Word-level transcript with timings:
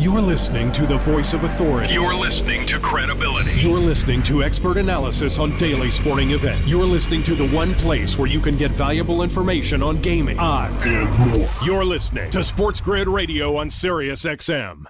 You're 0.00 0.22
listening 0.22 0.72
to 0.72 0.86
the 0.86 0.96
voice 0.96 1.34
of 1.34 1.44
authority. 1.44 1.92
You're 1.92 2.14
listening 2.14 2.64
to 2.68 2.80
credibility. 2.80 3.50
You're 3.60 3.78
listening 3.78 4.22
to 4.22 4.42
expert 4.42 4.78
analysis 4.78 5.38
on 5.38 5.58
daily 5.58 5.90
sporting 5.90 6.30
events. 6.30 6.72
You're 6.72 6.86
listening 6.86 7.22
to 7.24 7.34
the 7.34 7.46
one 7.48 7.74
place 7.74 8.16
where 8.16 8.26
you 8.26 8.40
can 8.40 8.56
get 8.56 8.70
valuable 8.70 9.22
information 9.22 9.82
on 9.82 10.00
gaming, 10.00 10.38
odds, 10.38 10.86
and 10.86 11.10
more. 11.18 11.46
You're 11.62 11.84
listening 11.84 12.30
to 12.30 12.42
Sports 12.42 12.80
Grid 12.80 13.08
Radio 13.08 13.56
on 13.58 13.68
Sirius 13.68 14.24
XM. 14.24 14.86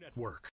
Network. 0.00 0.48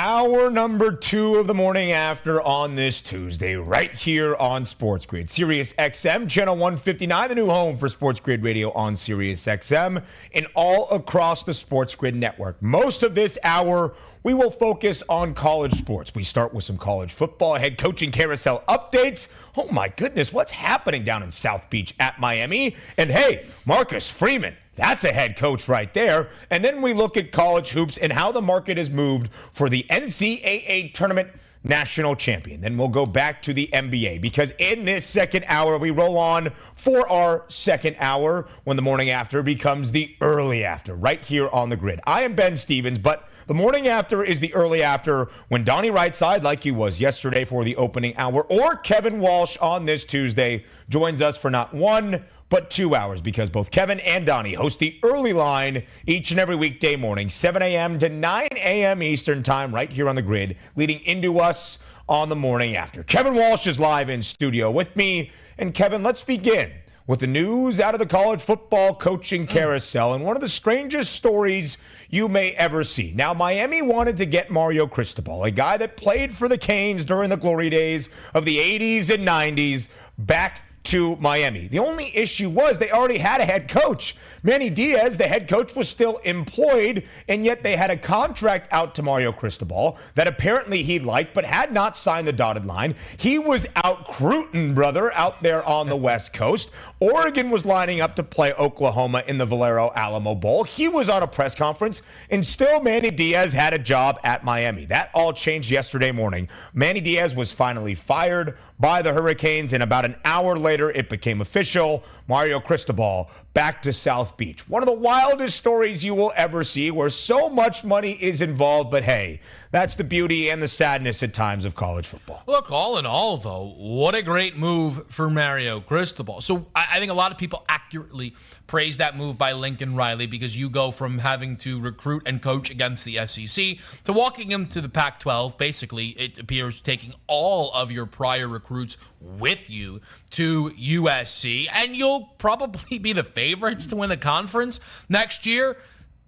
Hour 0.00 0.48
number 0.48 0.92
two 0.92 1.38
of 1.38 1.48
the 1.48 1.54
morning 1.54 1.90
after 1.90 2.40
on 2.40 2.76
this 2.76 3.02
Tuesday, 3.02 3.56
right 3.56 3.92
here 3.92 4.36
on 4.36 4.64
Sports 4.64 5.06
Grid. 5.06 5.28
Sirius 5.28 5.72
XM, 5.72 6.30
channel 6.30 6.54
159, 6.54 7.28
the 7.28 7.34
new 7.34 7.48
home 7.48 7.76
for 7.76 7.88
Sports 7.88 8.20
Grid 8.20 8.44
Radio 8.44 8.70
on 8.74 8.94
Sirius 8.94 9.44
XM, 9.44 10.04
and 10.32 10.46
all 10.54 10.88
across 10.92 11.42
the 11.42 11.52
Sports 11.52 11.96
Grid 11.96 12.14
network. 12.14 12.62
Most 12.62 13.02
of 13.02 13.16
this 13.16 13.40
hour, 13.42 13.92
we 14.22 14.34
will 14.34 14.52
focus 14.52 15.02
on 15.08 15.34
college 15.34 15.74
sports. 15.74 16.14
We 16.14 16.22
start 16.22 16.54
with 16.54 16.62
some 16.62 16.78
college 16.78 17.12
football, 17.12 17.56
head 17.56 17.76
coaching 17.76 18.12
carousel 18.12 18.62
updates. 18.68 19.26
Oh 19.56 19.66
my 19.72 19.88
goodness, 19.88 20.32
what's 20.32 20.52
happening 20.52 21.02
down 21.02 21.24
in 21.24 21.32
South 21.32 21.68
Beach 21.70 21.92
at 21.98 22.20
Miami? 22.20 22.76
And 22.96 23.10
hey, 23.10 23.46
Marcus 23.66 24.08
Freeman 24.08 24.54
that's 24.78 25.02
a 25.04 25.12
head 25.12 25.36
coach 25.36 25.68
right 25.68 25.92
there. 25.92 26.28
And 26.50 26.64
then 26.64 26.80
we 26.80 26.94
look 26.94 27.16
at 27.16 27.32
college 27.32 27.70
hoops 27.70 27.98
and 27.98 28.12
how 28.12 28.32
the 28.32 28.40
market 28.40 28.78
has 28.78 28.88
moved 28.88 29.28
for 29.52 29.68
the 29.68 29.84
NCAA 29.90 30.94
tournament 30.94 31.30
national 31.64 32.14
champion. 32.14 32.60
Then 32.60 32.78
we'll 32.78 32.88
go 32.88 33.04
back 33.04 33.42
to 33.42 33.52
the 33.52 33.68
NBA 33.72 34.20
because 34.20 34.52
in 34.58 34.84
this 34.84 35.04
second 35.04 35.44
hour, 35.48 35.76
we 35.78 35.90
roll 35.90 36.16
on 36.16 36.50
for 36.74 37.08
our 37.10 37.44
second 37.48 37.96
hour 37.98 38.46
when 38.64 38.76
the 38.76 38.82
morning 38.82 39.10
after 39.10 39.42
becomes 39.42 39.90
the 39.92 40.14
early 40.20 40.64
after 40.64 40.94
right 40.94 41.24
here 41.24 41.48
on 41.48 41.68
the 41.68 41.76
grid. 41.76 42.00
I 42.06 42.22
am 42.22 42.36
Ben 42.36 42.56
Stevens, 42.56 42.98
but 42.98 43.28
the 43.48 43.54
morning 43.54 43.88
after 43.88 44.22
is 44.22 44.40
the 44.40 44.54
early 44.54 44.82
after 44.82 45.28
when 45.48 45.64
Donnie 45.64 45.90
Rightside, 45.90 46.42
like 46.42 46.62
he 46.62 46.70
was 46.70 47.00
yesterday 47.00 47.44
for 47.44 47.64
the 47.64 47.76
opening 47.76 48.16
hour, 48.16 48.44
or 48.44 48.76
Kevin 48.76 49.18
Walsh 49.18 49.56
on 49.58 49.86
this 49.86 50.04
Tuesday 50.04 50.64
joins 50.88 51.20
us 51.20 51.36
for 51.36 51.50
not 51.50 51.74
one 51.74 52.24
but 52.48 52.70
two 52.70 52.94
hours 52.94 53.20
because 53.20 53.50
both 53.50 53.70
Kevin 53.70 54.00
and 54.00 54.26
Donnie 54.26 54.54
host 54.54 54.78
the 54.78 54.98
early 55.02 55.32
line 55.32 55.84
each 56.06 56.30
and 56.30 56.40
every 56.40 56.56
weekday 56.56 56.96
morning, 56.96 57.28
7 57.28 57.60
a.m. 57.62 57.98
to 57.98 58.08
9 58.08 58.48
a.m. 58.52 59.02
Eastern 59.02 59.42
Time, 59.42 59.74
right 59.74 59.90
here 59.90 60.08
on 60.08 60.16
the 60.16 60.22
grid, 60.22 60.56
leading 60.76 61.00
into 61.00 61.38
us 61.38 61.78
on 62.08 62.28
the 62.28 62.36
morning 62.36 62.74
after. 62.74 63.02
Kevin 63.02 63.34
Walsh 63.34 63.66
is 63.66 63.78
live 63.78 64.08
in 64.08 64.22
studio 64.22 64.70
with 64.70 64.96
me. 64.96 65.30
And 65.58 65.74
Kevin, 65.74 66.02
let's 66.02 66.22
begin 66.22 66.72
with 67.06 67.20
the 67.20 67.26
news 67.26 67.80
out 67.80 67.94
of 67.94 67.98
the 67.98 68.06
college 68.06 68.40
football 68.40 68.94
coaching 68.94 69.46
mm. 69.46 69.50
carousel 69.50 70.14
and 70.14 70.24
one 70.24 70.36
of 70.36 70.40
the 70.40 70.48
strangest 70.48 71.12
stories 71.12 71.78
you 72.08 72.28
may 72.28 72.52
ever 72.52 72.84
see. 72.84 73.12
Now, 73.14 73.34
Miami 73.34 73.82
wanted 73.82 74.16
to 74.18 74.26
get 74.26 74.50
Mario 74.50 74.86
Cristobal, 74.86 75.44
a 75.44 75.50
guy 75.50 75.76
that 75.78 75.96
played 75.96 76.34
for 76.34 76.48
the 76.48 76.58
Canes 76.58 77.04
during 77.04 77.30
the 77.30 77.36
glory 77.36 77.70
days 77.70 78.08
of 78.34 78.44
the 78.44 78.58
80s 78.58 79.12
and 79.12 79.26
90s, 79.26 79.88
back 80.18 80.62
to 80.88 81.16
Miami. 81.16 81.68
The 81.68 81.78
only 81.78 82.16
issue 82.16 82.48
was 82.48 82.78
they 82.78 82.90
already 82.90 83.18
had 83.18 83.42
a 83.42 83.44
head 83.44 83.68
coach. 83.68 84.16
Manny 84.42 84.70
Diaz, 84.70 85.18
the 85.18 85.26
head 85.26 85.46
coach, 85.46 85.74
was 85.74 85.88
still 85.88 86.16
employed, 86.18 87.04
and 87.28 87.44
yet 87.44 87.62
they 87.62 87.76
had 87.76 87.90
a 87.90 87.96
contract 87.96 88.68
out 88.72 88.94
to 88.94 89.02
Mario 89.02 89.30
Cristobal 89.30 89.98
that 90.14 90.26
apparently 90.26 90.82
he 90.82 90.98
liked, 90.98 91.34
but 91.34 91.44
had 91.44 91.72
not 91.74 91.96
signed 91.96 92.26
the 92.26 92.32
dotted 92.32 92.64
line. 92.64 92.94
He 93.18 93.38
was 93.38 93.66
out 93.76 94.06
Cruton, 94.06 94.74
brother, 94.74 95.12
out 95.12 95.40
there 95.40 95.62
on 95.64 95.90
the 95.90 95.96
West 95.96 96.32
Coast. 96.32 96.70
Oregon 97.00 97.50
was 97.50 97.66
lining 97.66 98.00
up 98.00 98.16
to 98.16 98.22
play 98.22 98.54
Oklahoma 98.54 99.22
in 99.26 99.36
the 99.36 99.46
Valero 99.46 99.92
Alamo 99.94 100.34
Bowl. 100.34 100.64
He 100.64 100.88
was 100.88 101.10
on 101.10 101.22
a 101.22 101.26
press 101.26 101.54
conference, 101.54 102.00
and 102.30 102.46
still 102.46 102.80
Manny 102.80 103.10
Diaz 103.10 103.52
had 103.52 103.74
a 103.74 103.78
job 103.78 104.18
at 104.24 104.42
Miami. 104.42 104.86
That 104.86 105.10
all 105.12 105.34
changed 105.34 105.70
yesterday 105.70 106.12
morning. 106.12 106.48
Manny 106.72 107.02
Diaz 107.02 107.34
was 107.34 107.52
finally 107.52 107.94
fired 107.94 108.56
by 108.80 109.02
the 109.02 109.12
Hurricanes, 109.12 109.72
and 109.72 109.82
about 109.82 110.04
an 110.04 110.16
hour 110.24 110.56
later, 110.56 110.90
it 110.90 111.08
became 111.08 111.40
official. 111.40 112.04
Mario 112.28 112.60
Cristobal 112.60 113.30
back 113.54 113.82
to 113.82 113.92
South 113.92 114.36
Beach. 114.36 114.68
One 114.68 114.82
of 114.82 114.86
the 114.86 114.92
wildest 114.92 115.56
stories 115.56 116.04
you 116.04 116.14
will 116.14 116.32
ever 116.36 116.62
see 116.62 116.90
where 116.90 117.10
so 117.10 117.48
much 117.48 117.82
money 117.82 118.12
is 118.12 118.40
involved, 118.42 118.90
but 118.90 119.02
hey, 119.02 119.40
that's 119.70 119.96
the 119.96 120.04
beauty 120.04 120.48
and 120.48 120.62
the 120.62 120.68
sadness 120.68 121.22
at 121.22 121.34
times 121.34 121.64
of 121.64 121.74
college 121.74 122.06
football. 122.06 122.42
Look, 122.46 122.70
all 122.70 122.98
in 122.98 123.06
all, 123.06 123.36
though, 123.36 123.74
what 123.76 124.14
a 124.14 124.22
great 124.22 124.56
move 124.56 125.10
for 125.10 125.28
Mario 125.28 125.80
Cristobal. 125.80 126.40
So 126.40 126.66
I, 126.74 126.98
think 126.98 127.10
a 127.10 127.14
lot 127.14 127.32
of 127.32 127.38
people 127.38 127.64
accurately 127.68 128.34
praise 128.66 128.98
that 128.98 129.16
move 129.16 129.36
by 129.36 129.52
Lincoln 129.52 129.96
Riley 129.96 130.26
because 130.26 130.58
you 130.58 130.70
go 130.70 130.90
from 130.90 131.18
having 131.18 131.56
to 131.58 131.80
recruit 131.80 132.22
and 132.26 132.40
coach 132.40 132.70
against 132.70 133.04
the 133.04 133.26
SEC 133.26 133.78
to 134.04 134.12
walking 134.12 134.50
him 134.50 134.66
to 134.68 134.80
the 134.80 134.88
Pac 134.88 135.18
12. 135.20 135.58
Basically, 135.58 136.08
it 136.10 136.38
appears 136.38 136.80
taking 136.80 137.14
all 137.26 137.72
of 137.72 137.90
your 137.90 138.06
prior 138.06 138.46
recruits 138.46 138.96
with 139.20 139.68
you 139.68 140.00
to 140.30 140.70
USC, 140.70 141.66
and 141.72 141.96
you'll 141.96 142.26
probably 142.38 142.98
be 142.98 143.12
the 143.12 143.24
favorites 143.24 143.86
to 143.88 143.96
win 143.96 144.10
the 144.10 144.16
conference 144.16 144.80
next 145.08 145.46
year 145.46 145.76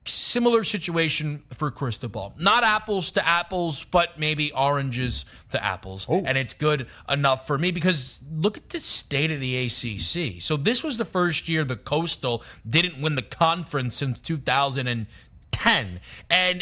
similar 0.05 0.65
situation 0.65 1.43
for 1.53 1.71
Cristobal. 1.71 2.35
Not 2.39 2.65
apples 2.65 3.11
to 3.13 3.27
apples, 3.27 3.85
but 3.85 4.19
maybe 4.19 4.53
oranges 4.53 5.25
to 5.51 5.63
apples. 5.63 6.07
Oh. 6.09 6.23
And 6.25 6.39
it's 6.39 6.55
good 6.55 6.87
enough 7.09 7.47
for 7.47 7.59
me 7.59 7.71
because 7.71 8.21
look 8.33 8.57
at 8.57 8.71
the 8.71 8.81
state 8.81 9.31
of 9.31 9.41
the 9.41 9.67
ACC. 9.67 10.41
So 10.41 10.57
this 10.57 10.83
was 10.83 10.99
the 10.99 11.05
first 11.05 11.49
year 11.49 11.65
the 11.65 11.77
Coastal 11.77 12.43
didn't 12.69 13.01
win 13.01 13.15
the 13.15 13.23
conference 13.23 13.95
since 13.95 14.21
2010. 14.21 14.91
And 14.91 15.07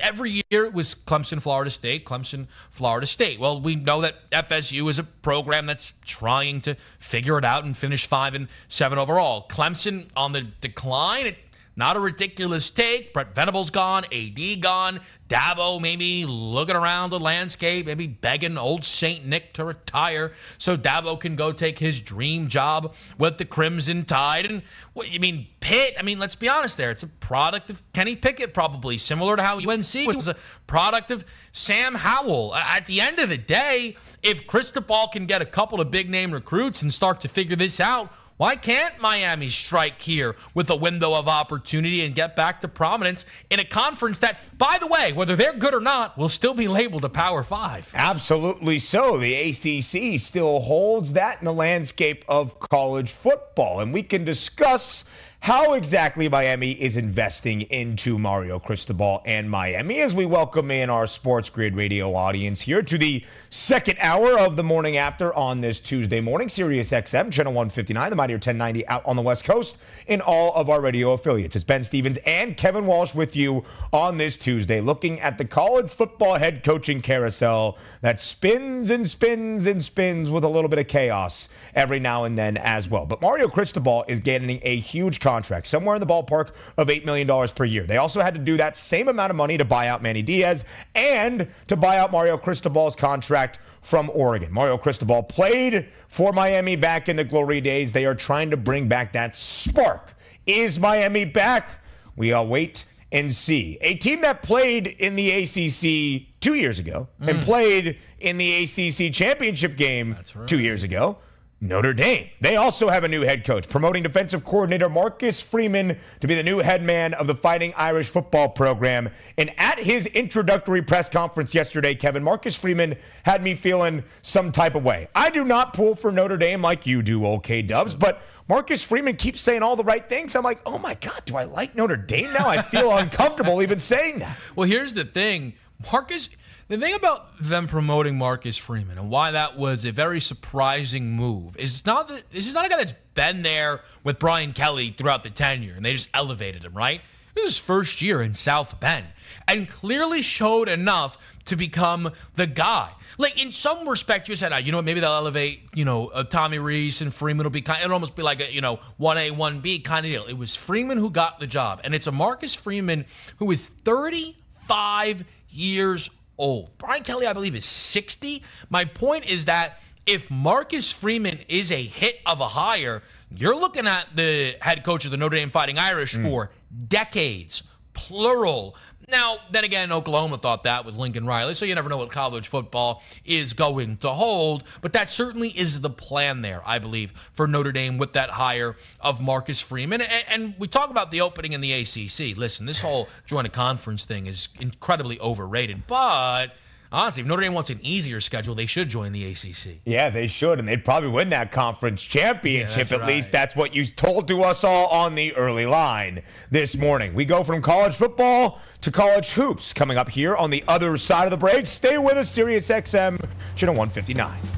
every 0.00 0.42
year 0.50 0.64
it 0.64 0.72
was 0.72 0.94
Clemson, 0.94 1.40
Florida 1.40 1.70
State, 1.70 2.04
Clemson, 2.04 2.46
Florida 2.70 3.06
State. 3.06 3.38
Well, 3.38 3.60
we 3.60 3.76
know 3.76 4.00
that 4.00 4.28
FSU 4.30 4.88
is 4.90 4.98
a 4.98 5.04
program 5.04 5.66
that's 5.66 5.94
trying 6.04 6.60
to 6.62 6.74
figure 6.98 7.38
it 7.38 7.44
out 7.44 7.64
and 7.64 7.76
finish 7.76 8.06
five 8.06 8.34
and 8.34 8.48
seven 8.68 8.98
overall. 8.98 9.46
Clemson 9.48 10.08
on 10.16 10.32
the 10.32 10.42
decline. 10.42 11.26
It 11.26 11.36
not 11.78 11.96
a 11.96 12.00
ridiculous 12.00 12.70
take. 12.70 13.12
Brent 13.12 13.36
Venables 13.36 13.70
gone, 13.70 14.04
AD 14.12 14.60
gone, 14.60 15.00
Dabo 15.28 15.80
maybe 15.80 16.26
looking 16.26 16.74
around 16.74 17.10
the 17.10 17.20
landscape, 17.20 17.86
maybe 17.86 18.08
begging 18.08 18.58
old 18.58 18.84
St. 18.84 19.24
Nick 19.24 19.52
to 19.52 19.64
retire 19.64 20.32
so 20.58 20.76
Dabo 20.76 21.18
can 21.18 21.36
go 21.36 21.52
take 21.52 21.78
his 21.78 22.00
dream 22.00 22.48
job 22.48 22.94
with 23.16 23.38
the 23.38 23.44
Crimson 23.44 24.04
Tide. 24.04 24.46
And 24.46 24.62
what 24.94 25.12
you 25.12 25.20
mean, 25.20 25.46
Pitt? 25.60 25.94
I 25.96 26.02
mean, 26.02 26.18
let's 26.18 26.34
be 26.34 26.48
honest 26.48 26.76
there. 26.76 26.90
It's 26.90 27.04
a 27.04 27.08
product 27.08 27.70
of 27.70 27.80
Kenny 27.92 28.16
Pickett, 28.16 28.52
probably 28.52 28.98
similar 28.98 29.36
to 29.36 29.42
how 29.42 29.58
UNC 29.58 30.06
was 30.06 30.26
a 30.26 30.36
product 30.66 31.12
of 31.12 31.24
Sam 31.52 31.94
Howell. 31.94 32.56
At 32.56 32.86
the 32.86 33.00
end 33.00 33.20
of 33.20 33.28
the 33.28 33.38
day, 33.38 33.96
if 34.22 34.48
Cristobal 34.48 35.08
can 35.08 35.26
get 35.26 35.42
a 35.42 35.46
couple 35.46 35.80
of 35.80 35.92
big 35.92 36.10
name 36.10 36.32
recruits 36.32 36.82
and 36.82 36.92
start 36.92 37.20
to 37.20 37.28
figure 37.28 37.56
this 37.56 37.78
out, 37.78 38.12
why 38.38 38.56
can't 38.56 38.98
Miami 39.00 39.48
strike 39.48 40.00
here 40.00 40.34
with 40.54 40.70
a 40.70 40.76
window 40.76 41.12
of 41.12 41.28
opportunity 41.28 42.04
and 42.04 42.14
get 42.14 42.34
back 42.34 42.60
to 42.60 42.68
prominence 42.68 43.26
in 43.50 43.60
a 43.60 43.64
conference 43.64 44.20
that, 44.20 44.40
by 44.56 44.78
the 44.80 44.86
way, 44.86 45.12
whether 45.12 45.36
they're 45.36 45.52
good 45.52 45.74
or 45.74 45.80
not, 45.80 46.16
will 46.16 46.28
still 46.28 46.54
be 46.54 46.68
labeled 46.68 47.04
a 47.04 47.08
Power 47.08 47.42
Five? 47.42 47.90
Absolutely 47.94 48.78
so. 48.78 49.18
The 49.18 49.34
ACC 49.34 50.20
still 50.20 50.60
holds 50.60 51.12
that 51.14 51.40
in 51.40 51.44
the 51.44 51.52
landscape 51.52 52.24
of 52.28 52.58
college 52.60 53.10
football. 53.10 53.80
And 53.80 53.92
we 53.92 54.02
can 54.02 54.24
discuss 54.24 55.04
how 55.40 55.72
exactly 55.74 56.28
Miami 56.28 56.72
is 56.72 56.96
investing 56.96 57.62
into 57.62 58.18
Mario 58.18 58.58
Cristobal 58.58 59.22
and 59.24 59.48
Miami 59.48 60.00
as 60.00 60.14
we 60.14 60.26
welcome 60.26 60.70
in 60.70 60.90
our 60.90 61.06
Sports 61.06 61.48
Grid 61.48 61.74
radio 61.74 62.14
audience 62.14 62.60
here 62.60 62.82
to 62.82 62.98
the 62.98 63.24
second 63.48 63.96
hour 64.00 64.38
of 64.38 64.56
the 64.56 64.62
morning 64.62 64.96
after 64.96 65.32
on 65.32 65.60
this 65.60 65.80
Tuesday 65.80 66.20
morning. 66.20 66.48
Sirius 66.48 66.90
XM, 66.90 67.32
channel 67.32 67.52
159, 67.52 68.10
the 68.10 68.16
Mighty 68.16 68.34
1090 68.34 68.86
out 68.88 69.06
on 69.06 69.16
the 69.16 69.22
West 69.22 69.44
Coast 69.44 69.78
in 70.06 70.20
all 70.20 70.52
of 70.54 70.68
our 70.68 70.80
radio 70.80 71.12
affiliates. 71.12 71.56
It's 71.56 71.64
Ben 71.64 71.84
Stevens 71.84 72.18
and 72.26 72.56
Kevin 72.56 72.84
Walsh 72.84 73.14
with 73.14 73.34
you 73.34 73.64
on 73.92 74.18
this 74.18 74.36
Tuesday, 74.36 74.80
looking 74.80 75.18
at 75.20 75.38
the 75.38 75.44
college 75.44 75.90
football 75.90 76.34
head 76.34 76.62
coaching 76.62 77.00
carousel 77.00 77.78
that 78.02 78.20
spins 78.20 78.90
and 78.90 79.08
spins 79.08 79.66
and 79.66 79.82
spins 79.82 80.28
with 80.28 80.44
a 80.44 80.48
little 80.48 80.68
bit 80.68 80.80
of 80.80 80.88
chaos 80.88 81.48
every 81.74 82.00
now 82.00 82.24
and 82.24 82.38
then 82.38 82.56
as 82.56 82.88
well. 82.88 83.06
But 83.06 83.20
Mario 83.20 83.48
Cristobal 83.48 84.04
is 84.08 84.20
getting 84.20 84.60
a 84.62 84.76
huge 84.76 85.20
contract, 85.20 85.66
somewhere 85.66 85.96
in 85.96 86.00
the 86.00 86.06
ballpark 86.06 86.50
of 86.76 86.88
$8 86.88 87.04
million 87.04 87.48
per 87.48 87.64
year. 87.64 87.84
They 87.84 87.96
also 87.96 88.20
had 88.20 88.34
to 88.34 88.40
do 88.40 88.56
that 88.56 88.76
same 88.76 89.08
amount 89.08 89.30
of 89.30 89.36
money 89.36 89.58
to 89.58 89.64
buy 89.64 89.88
out 89.88 90.02
Manny 90.02 90.22
Diaz 90.22 90.64
and 90.94 91.48
to 91.66 91.76
buy 91.76 91.98
out 91.98 92.12
Mario 92.12 92.36
Cristobal's 92.36 92.96
contract 92.96 93.58
from 93.80 94.10
Oregon. 94.14 94.52
Mario 94.52 94.76
Cristobal 94.76 95.22
played 95.22 95.88
for 96.08 96.32
Miami 96.32 96.76
back 96.76 97.08
in 97.08 97.16
the 97.16 97.24
glory 97.24 97.60
days. 97.60 97.92
They 97.92 98.06
are 98.06 98.14
trying 98.14 98.50
to 98.50 98.56
bring 98.56 98.88
back 98.88 99.12
that 99.12 99.36
spark. 99.36 100.14
Is 100.46 100.78
Miami 100.78 101.24
back? 101.24 101.68
We 102.16 102.32
all 102.32 102.46
wait 102.46 102.84
and 103.12 103.34
see. 103.34 103.78
A 103.80 103.94
team 103.94 104.20
that 104.22 104.42
played 104.42 104.86
in 104.86 105.16
the 105.16 105.30
ACC 105.30 106.40
two 106.40 106.54
years 106.54 106.78
ago 106.78 107.08
and 107.20 107.38
mm. 107.38 107.42
played 107.42 107.98
in 108.20 108.36
the 108.36 108.64
ACC 108.64 109.12
championship 109.12 109.76
game 109.76 110.16
two 110.46 110.60
years 110.60 110.82
ago. 110.82 111.18
Notre 111.60 111.92
Dame. 111.92 112.28
They 112.40 112.54
also 112.54 112.88
have 112.88 113.02
a 113.02 113.08
new 113.08 113.22
head 113.22 113.44
coach, 113.44 113.68
promoting 113.68 114.04
defensive 114.04 114.44
coordinator 114.44 114.88
Marcus 114.88 115.40
Freeman 115.40 115.98
to 116.20 116.26
be 116.28 116.36
the 116.36 116.42
new 116.44 116.58
head 116.58 116.84
man 116.84 117.14
of 117.14 117.26
the 117.26 117.34
Fighting 117.34 117.74
Irish 117.76 118.08
football 118.08 118.48
program. 118.48 119.10
And 119.36 119.52
at 119.58 119.80
his 119.80 120.06
introductory 120.06 120.82
press 120.82 121.08
conference 121.08 121.54
yesterday, 121.54 121.96
Kevin, 121.96 122.22
Marcus 122.22 122.54
Freeman 122.54 122.94
had 123.24 123.42
me 123.42 123.56
feeling 123.56 124.04
some 124.22 124.52
type 124.52 124.76
of 124.76 124.84
way. 124.84 125.08
I 125.16 125.30
do 125.30 125.44
not 125.44 125.74
pull 125.74 125.96
for 125.96 126.12
Notre 126.12 126.36
Dame 126.36 126.62
like 126.62 126.86
you 126.86 127.02
do, 127.02 127.26
OK 127.26 127.62
Dubs, 127.62 127.96
but 127.96 128.22
Marcus 128.48 128.84
Freeman 128.84 129.16
keeps 129.16 129.40
saying 129.40 129.64
all 129.64 129.74
the 129.74 129.82
right 129.82 130.08
things. 130.08 130.36
I'm 130.36 130.44
like, 130.44 130.60
oh 130.64 130.78
my 130.78 130.94
God, 130.94 131.22
do 131.24 131.36
I 131.36 131.44
like 131.44 131.74
Notre 131.74 131.96
Dame 131.96 132.32
now? 132.32 132.48
I 132.48 132.62
feel 132.62 132.92
uncomfortable 132.96 133.62
even 133.62 133.80
saying 133.80 134.20
that. 134.20 134.38
Well, 134.54 134.68
here's 134.68 134.94
the 134.94 135.04
thing 135.04 135.54
Marcus. 135.92 136.28
The 136.68 136.76
thing 136.76 136.92
about 136.92 137.38
them 137.40 137.66
promoting 137.66 138.18
Marcus 138.18 138.58
Freeman 138.58 138.98
and 138.98 139.08
why 139.08 139.30
that 139.30 139.56
was 139.56 139.86
a 139.86 139.90
very 139.90 140.20
surprising 140.20 141.12
move 141.12 141.56
is 141.56 141.86
not 141.86 142.08
that 142.08 142.30
this 142.30 142.46
is 142.46 142.52
not 142.52 142.66
a 142.66 142.68
guy 142.68 142.76
that's 142.76 142.92
been 143.14 143.40
there 143.40 143.80
with 144.04 144.18
Brian 144.18 144.52
Kelly 144.52 144.90
throughout 144.90 145.22
the 145.22 145.30
tenure 145.30 145.72
and 145.74 145.82
they 145.82 145.94
just 145.94 146.10
elevated 146.12 146.64
him, 146.64 146.74
right? 146.74 147.00
This 147.34 147.44
is 147.44 147.50
his 147.54 147.58
first 147.58 148.02
year 148.02 148.20
in 148.20 148.34
South 148.34 148.78
Bend 148.80 149.06
and 149.46 149.66
clearly 149.66 150.20
showed 150.20 150.68
enough 150.68 151.38
to 151.46 151.56
become 151.56 152.12
the 152.36 152.46
guy. 152.46 152.90
Like 153.16 153.42
in 153.42 153.50
some 153.50 153.88
respect, 153.88 154.28
you 154.28 154.36
said, 154.36 154.52
oh, 154.52 154.58
you 154.58 154.70
know 154.70 154.78
what, 154.78 154.84
maybe 154.84 155.00
they'll 155.00 155.12
elevate, 155.12 155.62
you 155.74 155.86
know, 155.86 156.08
uh, 156.08 156.22
Tommy 156.22 156.58
Rees 156.58 157.00
and 157.00 157.14
Freeman 157.14 157.44
will 157.44 157.50
be 157.50 157.62
kind. 157.62 157.80
It'll 157.82 157.94
almost 157.94 158.14
be 158.14 158.22
like 158.22 158.42
a, 158.42 158.52
you 158.52 158.60
know, 158.60 158.78
one 158.98 159.16
A, 159.16 159.30
one 159.30 159.60
B 159.60 159.78
kind 159.78 160.04
of 160.04 160.12
deal. 160.12 160.26
It 160.26 160.36
was 160.36 160.54
Freeman 160.54 160.98
who 160.98 161.08
got 161.08 161.40
the 161.40 161.46
job, 161.46 161.80
and 161.82 161.94
it's 161.94 162.06
a 162.06 162.12
Marcus 162.12 162.54
Freeman 162.54 163.06
who 163.38 163.50
is 163.50 163.70
35 163.70 165.24
years 165.48 166.10
old. 166.38 166.76
Brian 166.78 167.02
Kelly, 167.02 167.26
I 167.26 167.32
believe, 167.32 167.54
is 167.54 167.64
60. 167.64 168.42
My 168.70 168.84
point 168.84 169.28
is 169.28 169.46
that 169.46 169.80
if 170.06 170.30
Marcus 170.30 170.90
Freeman 170.90 171.40
is 171.48 171.70
a 171.70 171.84
hit 171.84 172.20
of 172.24 172.40
a 172.40 172.48
hire, 172.48 173.02
you're 173.30 173.56
looking 173.56 173.86
at 173.86 174.06
the 174.14 174.56
head 174.60 174.82
coach 174.84 175.04
of 175.04 175.10
the 175.10 175.16
Notre 175.16 175.36
Dame 175.36 175.50
Fighting 175.50 175.78
Irish 175.78 176.14
mm. 176.14 176.22
for 176.22 176.50
decades, 176.88 177.62
plural. 177.98 178.76
Now, 179.10 179.38
then 179.50 179.64
again, 179.64 179.90
Oklahoma 179.90 180.36
thought 180.36 180.64
that 180.64 180.84
with 180.84 180.96
Lincoln 180.96 181.26
Riley, 181.26 181.54
so 181.54 181.64
you 181.64 181.74
never 181.74 181.88
know 181.88 181.96
what 181.96 182.12
college 182.12 182.46
football 182.46 183.02
is 183.24 183.54
going 183.54 183.96
to 183.98 184.10
hold. 184.10 184.64
But 184.82 184.92
that 184.92 185.08
certainly 185.08 185.48
is 185.48 185.80
the 185.80 185.90
plan 185.90 186.42
there, 186.42 186.62
I 186.64 186.78
believe, 186.78 187.12
for 187.32 187.46
Notre 187.48 187.72
Dame 187.72 187.96
with 187.96 188.12
that 188.12 188.30
hire 188.30 188.76
of 189.00 189.20
Marcus 189.20 189.60
Freeman. 189.60 190.02
And, 190.02 190.24
and 190.28 190.54
we 190.58 190.68
talk 190.68 190.90
about 190.90 191.10
the 191.10 191.22
opening 191.22 191.52
in 191.52 191.60
the 191.60 191.72
ACC. 191.72 192.36
Listen, 192.36 192.66
this 192.66 192.82
whole 192.82 193.08
joint 193.26 193.46
a 193.46 193.50
conference 193.50 194.04
thing 194.04 194.26
is 194.26 194.48
incredibly 194.60 195.18
overrated, 195.20 195.86
but 195.86 196.52
honestly, 196.92 197.22
if 197.22 197.26
Notre 197.26 197.42
Dame 197.42 197.54
wants 197.54 197.70
an 197.70 197.78
easier 197.82 198.20
schedule, 198.20 198.54
they 198.54 198.66
should 198.66 198.88
join 198.88 199.12
the 199.12 199.30
ACC. 199.30 199.80
Yeah, 199.84 200.10
they 200.10 200.26
should, 200.26 200.58
and 200.58 200.66
they'd 200.68 200.84
probably 200.84 201.10
win 201.10 201.30
that 201.30 201.52
conference 201.52 202.02
championship. 202.02 202.90
Yeah, 202.90 202.96
At 202.98 203.06
least 203.06 203.32
that's 203.32 203.54
what 203.56 203.74
you 203.74 203.84
told 203.84 204.28
to 204.28 204.42
us 204.42 204.64
all 204.64 204.86
on 204.88 205.14
the 205.14 205.34
early 205.36 205.66
line 205.66 206.22
this 206.50 206.76
morning. 206.76 207.14
We 207.14 207.24
go 207.24 207.44
from 207.44 207.62
college 207.62 207.94
football 207.94 208.60
to 208.80 208.90
college 208.90 209.32
hoops 209.32 209.72
coming 209.72 209.96
up 209.96 210.08
here 210.08 210.36
on 210.36 210.50
the 210.50 210.64
other 210.68 210.96
side 210.96 211.24
of 211.24 211.30
the 211.30 211.36
break. 211.36 211.66
Stay 211.66 211.98
with 211.98 212.16
us, 212.16 212.30
Sirius 212.30 212.68
XM, 212.68 213.18
Channel 213.56 213.74
159. 213.74 214.57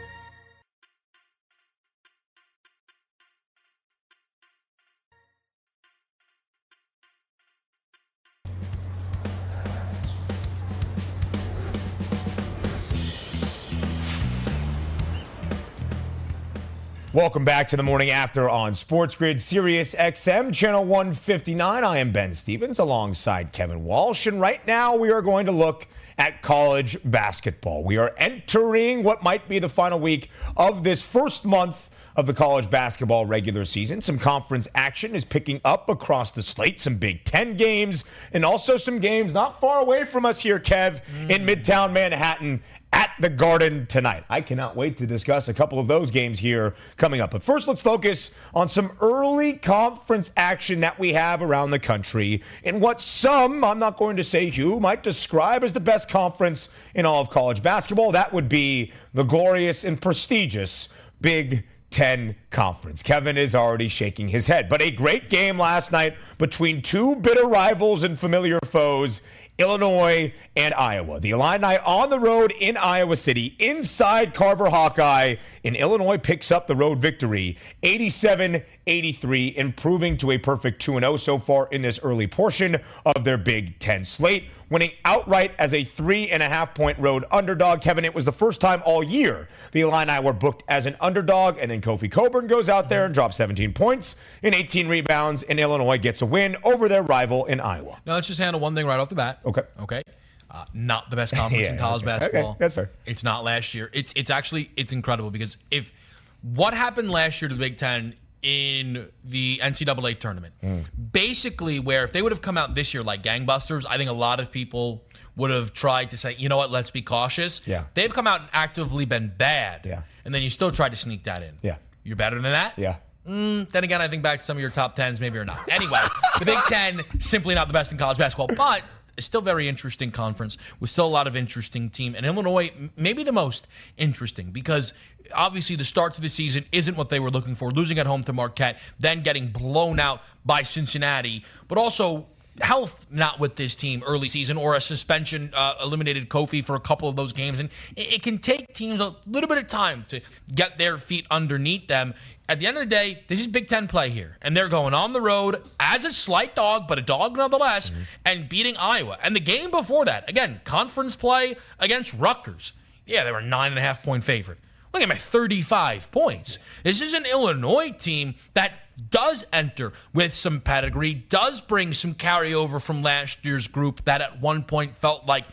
Welcome 17.13 17.43
back 17.43 17.67
to 17.67 17.75
the 17.75 17.83
morning 17.83 18.09
after 18.09 18.49
on 18.49 18.73
Sports 18.73 19.15
Grid 19.15 19.41
Sirius 19.41 19.93
XM, 19.95 20.53
Channel 20.53 20.85
159. 20.85 21.83
I 21.83 21.97
am 21.97 22.13
Ben 22.13 22.33
Stevens 22.33 22.79
alongside 22.79 23.51
Kevin 23.51 23.83
Walsh. 23.83 24.27
And 24.27 24.39
right 24.39 24.65
now 24.65 24.95
we 24.95 25.11
are 25.11 25.21
going 25.21 25.45
to 25.47 25.51
look 25.51 25.87
at 26.17 26.41
college 26.41 26.97
basketball. 27.03 27.83
We 27.83 27.97
are 27.97 28.13
entering 28.15 29.03
what 29.03 29.23
might 29.23 29.49
be 29.49 29.59
the 29.59 29.67
final 29.67 29.99
week 29.99 30.29
of 30.55 30.85
this 30.85 31.01
first 31.01 31.43
month 31.43 31.89
of 32.15 32.27
the 32.27 32.33
college 32.33 32.69
basketball 32.69 33.25
regular 33.25 33.65
season. 33.65 33.99
Some 34.01 34.17
conference 34.17 34.69
action 34.73 35.13
is 35.13 35.25
picking 35.25 35.59
up 35.65 35.89
across 35.89 36.31
the 36.31 36.41
slate, 36.41 36.79
some 36.79 36.95
Big 36.95 37.25
Ten 37.25 37.57
games, 37.57 38.05
and 38.31 38.45
also 38.45 38.77
some 38.77 38.99
games 38.99 39.33
not 39.33 39.59
far 39.59 39.81
away 39.81 40.05
from 40.05 40.25
us 40.25 40.41
here, 40.41 40.59
Kev, 40.59 41.01
in 41.29 41.45
mm. 41.45 41.55
Midtown 41.55 41.91
Manhattan 41.91 42.61
at 42.93 43.11
the 43.19 43.29
Garden 43.29 43.85
tonight. 43.87 44.25
I 44.29 44.41
cannot 44.41 44.75
wait 44.75 44.97
to 44.97 45.07
discuss 45.07 45.47
a 45.47 45.53
couple 45.53 45.79
of 45.79 45.87
those 45.87 46.11
games 46.11 46.39
here 46.39 46.75
coming 46.97 47.21
up. 47.21 47.31
But 47.31 47.43
first, 47.43 47.67
let's 47.67 47.81
focus 47.81 48.31
on 48.53 48.67
some 48.67 48.91
early 49.01 49.53
conference 49.53 50.31
action 50.35 50.81
that 50.81 50.99
we 50.99 51.13
have 51.13 51.41
around 51.41 51.71
the 51.71 51.79
country 51.79 52.41
in 52.63 52.79
what 52.79 52.99
some, 52.99 53.63
I'm 53.63 53.79
not 53.79 53.97
going 53.97 54.17
to 54.17 54.23
say 54.23 54.49
who, 54.49 54.79
might 54.79 55.03
describe 55.03 55.63
as 55.63 55.73
the 55.73 55.79
best 55.79 56.09
conference 56.09 56.69
in 56.93 57.05
all 57.05 57.21
of 57.21 57.29
college 57.29 57.63
basketball. 57.63 58.11
That 58.11 58.33
would 58.33 58.49
be 58.49 58.91
the 59.13 59.23
glorious 59.23 59.83
and 59.83 60.01
prestigious 60.01 60.89
Big 61.21 61.63
10 61.91 62.35
conference. 62.49 63.03
Kevin 63.03 63.37
is 63.37 63.53
already 63.53 63.89
shaking 63.89 64.29
his 64.29 64.47
head. 64.47 64.69
But 64.69 64.81
a 64.81 64.91
great 64.91 65.29
game 65.29 65.59
last 65.59 65.91
night 65.91 66.15
between 66.37 66.81
two 66.81 67.17
bitter 67.17 67.45
rivals 67.45 68.03
and 68.03 68.17
familiar 68.17 68.59
foes. 68.65 69.21
Illinois 69.61 70.33
and 70.55 70.73
Iowa. 70.73 71.19
The 71.19 71.31
Illini 71.31 71.77
on 71.85 72.09
the 72.09 72.19
road 72.19 72.51
in 72.59 72.77
Iowa 72.77 73.15
City, 73.15 73.55
inside 73.59 74.33
Carver 74.33 74.69
Hawkeye, 74.69 75.35
and 75.63 75.75
Illinois 75.75 76.17
picks 76.17 76.51
up 76.51 76.67
the 76.67 76.75
road 76.75 76.99
victory 76.99 77.57
87 77.83 78.63
83, 78.87 79.53
improving 79.55 80.17
to 80.17 80.31
a 80.31 80.37
perfect 80.37 80.81
2 80.81 80.99
0 80.99 81.17
so 81.17 81.37
far 81.37 81.67
in 81.71 81.81
this 81.81 81.99
early 82.03 82.27
portion 82.27 82.77
of 83.05 83.23
their 83.23 83.37
Big 83.37 83.77
Ten 83.79 84.03
slate, 84.03 84.45
winning 84.71 84.89
outright 85.05 85.51
as 85.59 85.71
a 85.75 85.83
three 85.83 86.29
and 86.29 86.41
a 86.41 86.49
half 86.49 86.73
point 86.73 86.97
road 86.97 87.25
underdog. 87.29 87.81
Kevin, 87.81 88.03
it 88.05 88.15
was 88.15 88.25
the 88.25 88.31
first 88.31 88.59
time 88.59 88.81
all 88.85 89.03
year 89.03 89.47
the 89.73 89.81
Illini 89.81 90.19
were 90.19 90.33
booked 90.33 90.63
as 90.67 90.87
an 90.87 90.95
underdog, 90.99 91.57
and 91.59 91.69
then 91.69 91.81
Kofi 91.81 92.09
Cockburn 92.11 92.47
goes 92.47 92.69
out 92.69 92.89
there 92.89 93.05
and 93.05 93.13
drops 93.13 93.37
17 93.37 93.73
points 93.73 94.15
and 94.41 94.55
18 94.55 94.87
rebounds, 94.87 95.43
and 95.43 95.59
Illinois 95.59 95.99
gets 95.99 96.23
a 96.23 96.25
win 96.25 96.55
over 96.63 96.87
their 96.89 97.03
rival 97.03 97.45
in 97.45 97.59
Iowa. 97.59 98.01
Now 98.07 98.15
let's 98.15 98.27
just 98.27 98.39
handle 98.39 98.59
one 98.59 98.73
thing 98.73 98.87
right 98.87 98.99
off 98.99 99.09
the 99.09 99.15
bat. 99.15 99.39
Okay. 99.45 99.61
Okay. 99.81 100.01
Uh, 100.49 100.65
not 100.73 101.09
the 101.09 101.15
best 101.15 101.35
conference 101.35 101.65
Yeah, 101.67 101.73
in 101.73 101.77
college 101.79 102.01
okay. 102.01 102.07
basketball. 102.11 102.49
Okay, 102.51 102.57
that's 102.59 102.73
fair. 102.73 102.89
It's 103.05 103.23
not 103.23 103.43
last 103.43 103.75
year. 103.75 103.89
It's 103.93 104.11
it's 104.15 104.29
actually 104.29 104.71
it's 104.75 104.91
incredible 104.93 105.29
because 105.31 105.57
if 105.69 105.93
what 106.41 106.73
happened 106.73 107.11
last 107.11 107.41
year 107.41 107.49
to 107.49 107.55
the 107.55 107.59
Big 107.59 107.77
Ten 107.77 108.15
in 108.41 109.09
the 109.23 109.59
NCAA 109.61 110.19
tournament, 110.19 110.53
Hmm. 110.61 110.79
basically 111.11 111.79
where 111.79 112.03
if 112.03 112.11
they 112.11 112.21
would 112.21 112.31
have 112.31 112.41
come 112.41 112.57
out 112.57 112.73
this 112.75 112.93
year 112.93 113.03
like 113.03 113.21
gangbusters, 113.23 113.85
I 113.89 113.97
think 113.97 114.09
a 114.09 114.13
lot 114.13 114.39
of 114.39 114.51
people 114.51 115.03
would 115.35 115.51
have 115.51 115.73
tried 115.73 116.09
to 116.11 116.17
say, 116.17 116.33
you 116.35 116.49
know 116.49 116.57
what, 116.57 116.71
let's 116.71 116.91
be 116.91 117.01
cautious. 117.01 117.61
Yeah. 117.65 117.85
They've 117.93 118.13
come 118.13 118.27
out 118.27 118.41
and 118.41 118.49
actively 118.53 119.05
been 119.05 119.31
bad. 119.37 119.81
Yeah. 119.85 120.01
And 120.25 120.33
then 120.33 120.41
you 120.41 120.49
still 120.49 120.71
tried 120.71 120.89
to 120.89 120.97
sneak 120.97 121.23
that 121.23 121.41
in. 121.43 121.55
Yeah. 121.61 121.75
You're 122.03 122.15
better 122.15 122.39
than 122.39 122.51
that? 122.51 122.73
Yeah. 122.77 122.95
Then 123.23 123.67
again, 123.83 124.01
I 124.01 124.07
think 124.07 124.23
back 124.23 124.39
to 124.39 124.45
some 124.45 124.57
of 124.57 124.61
your 124.61 124.71
top 124.71 124.95
tens, 124.95 125.21
maybe 125.21 125.37
or 125.37 125.45
not. 125.45 125.59
Anyway, 125.69 125.99
the 126.39 126.45
Big 126.45 126.57
Ten 126.67 127.01
simply 127.19 127.53
not 127.53 127.67
the 127.67 127.73
best 127.73 127.91
in 127.91 127.97
college 127.99 128.17
basketball, 128.17 128.47
but 128.57 128.81
it's 129.17 129.25
still 129.25 129.41
very 129.41 129.67
interesting 129.67 130.11
conference 130.11 130.57
with 130.79 130.89
still 130.89 131.05
a 131.05 131.07
lot 131.07 131.27
of 131.27 131.35
interesting 131.35 131.89
team. 131.89 132.15
And 132.15 132.25
Illinois, 132.25 132.71
maybe 132.95 133.23
the 133.23 133.31
most 133.31 133.67
interesting 133.97 134.51
because 134.51 134.93
obviously 135.33 135.75
the 135.75 135.83
start 135.83 136.13
to 136.13 136.21
the 136.21 136.29
season 136.29 136.65
isn't 136.71 136.95
what 136.95 137.09
they 137.09 137.19
were 137.19 137.31
looking 137.31 137.55
for, 137.55 137.71
losing 137.71 137.99
at 137.99 138.05
home 138.05 138.23
to 138.23 138.33
Marquette, 138.33 138.79
then 138.99 139.21
getting 139.21 139.49
blown 139.49 139.99
out 139.99 140.21
by 140.45 140.61
Cincinnati, 140.61 141.43
but 141.67 141.77
also 141.77 142.27
health 142.59 143.07
not 143.09 143.39
with 143.39 143.55
this 143.55 143.75
team 143.75 144.03
early 144.05 144.27
season 144.27 144.57
or 144.57 144.75
a 144.75 144.81
suspension 144.81 145.51
uh, 145.53 145.75
eliminated 145.81 146.29
Kofi 146.29 146.63
for 146.63 146.75
a 146.75 146.79
couple 146.79 147.07
of 147.07 147.15
those 147.15 147.33
games. 147.33 147.59
And 147.59 147.69
it, 147.95 148.13
it 148.13 148.23
can 148.23 148.39
take 148.39 148.73
teams 148.73 148.99
a 148.99 149.15
little 149.25 149.47
bit 149.47 149.57
of 149.57 149.67
time 149.67 150.05
to 150.09 150.21
get 150.53 150.77
their 150.77 150.97
feet 150.97 151.25
underneath 151.31 151.87
them 151.87 152.13
at 152.51 152.59
the 152.59 152.67
end 152.67 152.75
of 152.75 152.81
the 152.81 152.89
day 152.93 153.23
this 153.27 153.39
is 153.39 153.47
Big 153.47 153.67
10 153.67 153.87
play 153.87 154.09
here 154.09 154.37
and 154.41 154.55
they're 154.55 154.67
going 154.67 154.93
on 154.93 155.13
the 155.13 155.21
road 155.21 155.63
as 155.79 156.03
a 156.03 156.11
slight 156.11 156.53
dog 156.53 156.85
but 156.85 156.99
a 156.99 157.01
dog 157.01 157.37
nonetheless 157.37 157.89
mm-hmm. 157.89 158.01
and 158.25 158.49
beating 158.49 158.75
Iowa. 158.77 159.17
And 159.23 159.33
the 159.33 159.39
game 159.39 159.71
before 159.71 160.03
that 160.05 160.29
again 160.29 160.59
conference 160.65 161.15
play 161.15 161.55
against 161.79 162.13
Rutgers. 162.13 162.73
Yeah 163.05 163.23
they 163.23 163.31
were 163.31 163.41
nine 163.41 163.71
and 163.71 163.79
a 163.79 163.81
half 163.81 164.03
point 164.03 164.25
favorite. 164.25 164.57
Look 164.93 165.01
at 165.01 165.07
my 165.07 165.15
35 165.15 166.11
points. 166.11 166.57
This 166.83 166.99
is 166.99 167.13
an 167.13 167.25
Illinois 167.25 167.91
team 167.91 168.35
that 168.53 168.73
does 169.09 169.45
enter 169.53 169.93
with 170.13 170.33
some 170.33 170.59
pedigree, 170.59 171.13
does 171.13 171.61
bring 171.61 171.93
some 171.93 172.13
carryover 172.13 172.81
from 172.81 173.01
last 173.01 173.45
year's 173.45 173.69
group 173.69 174.03
that 174.03 174.19
at 174.19 174.41
one 174.41 174.63
point 174.63 174.97
felt 174.97 175.25
like 175.25 175.45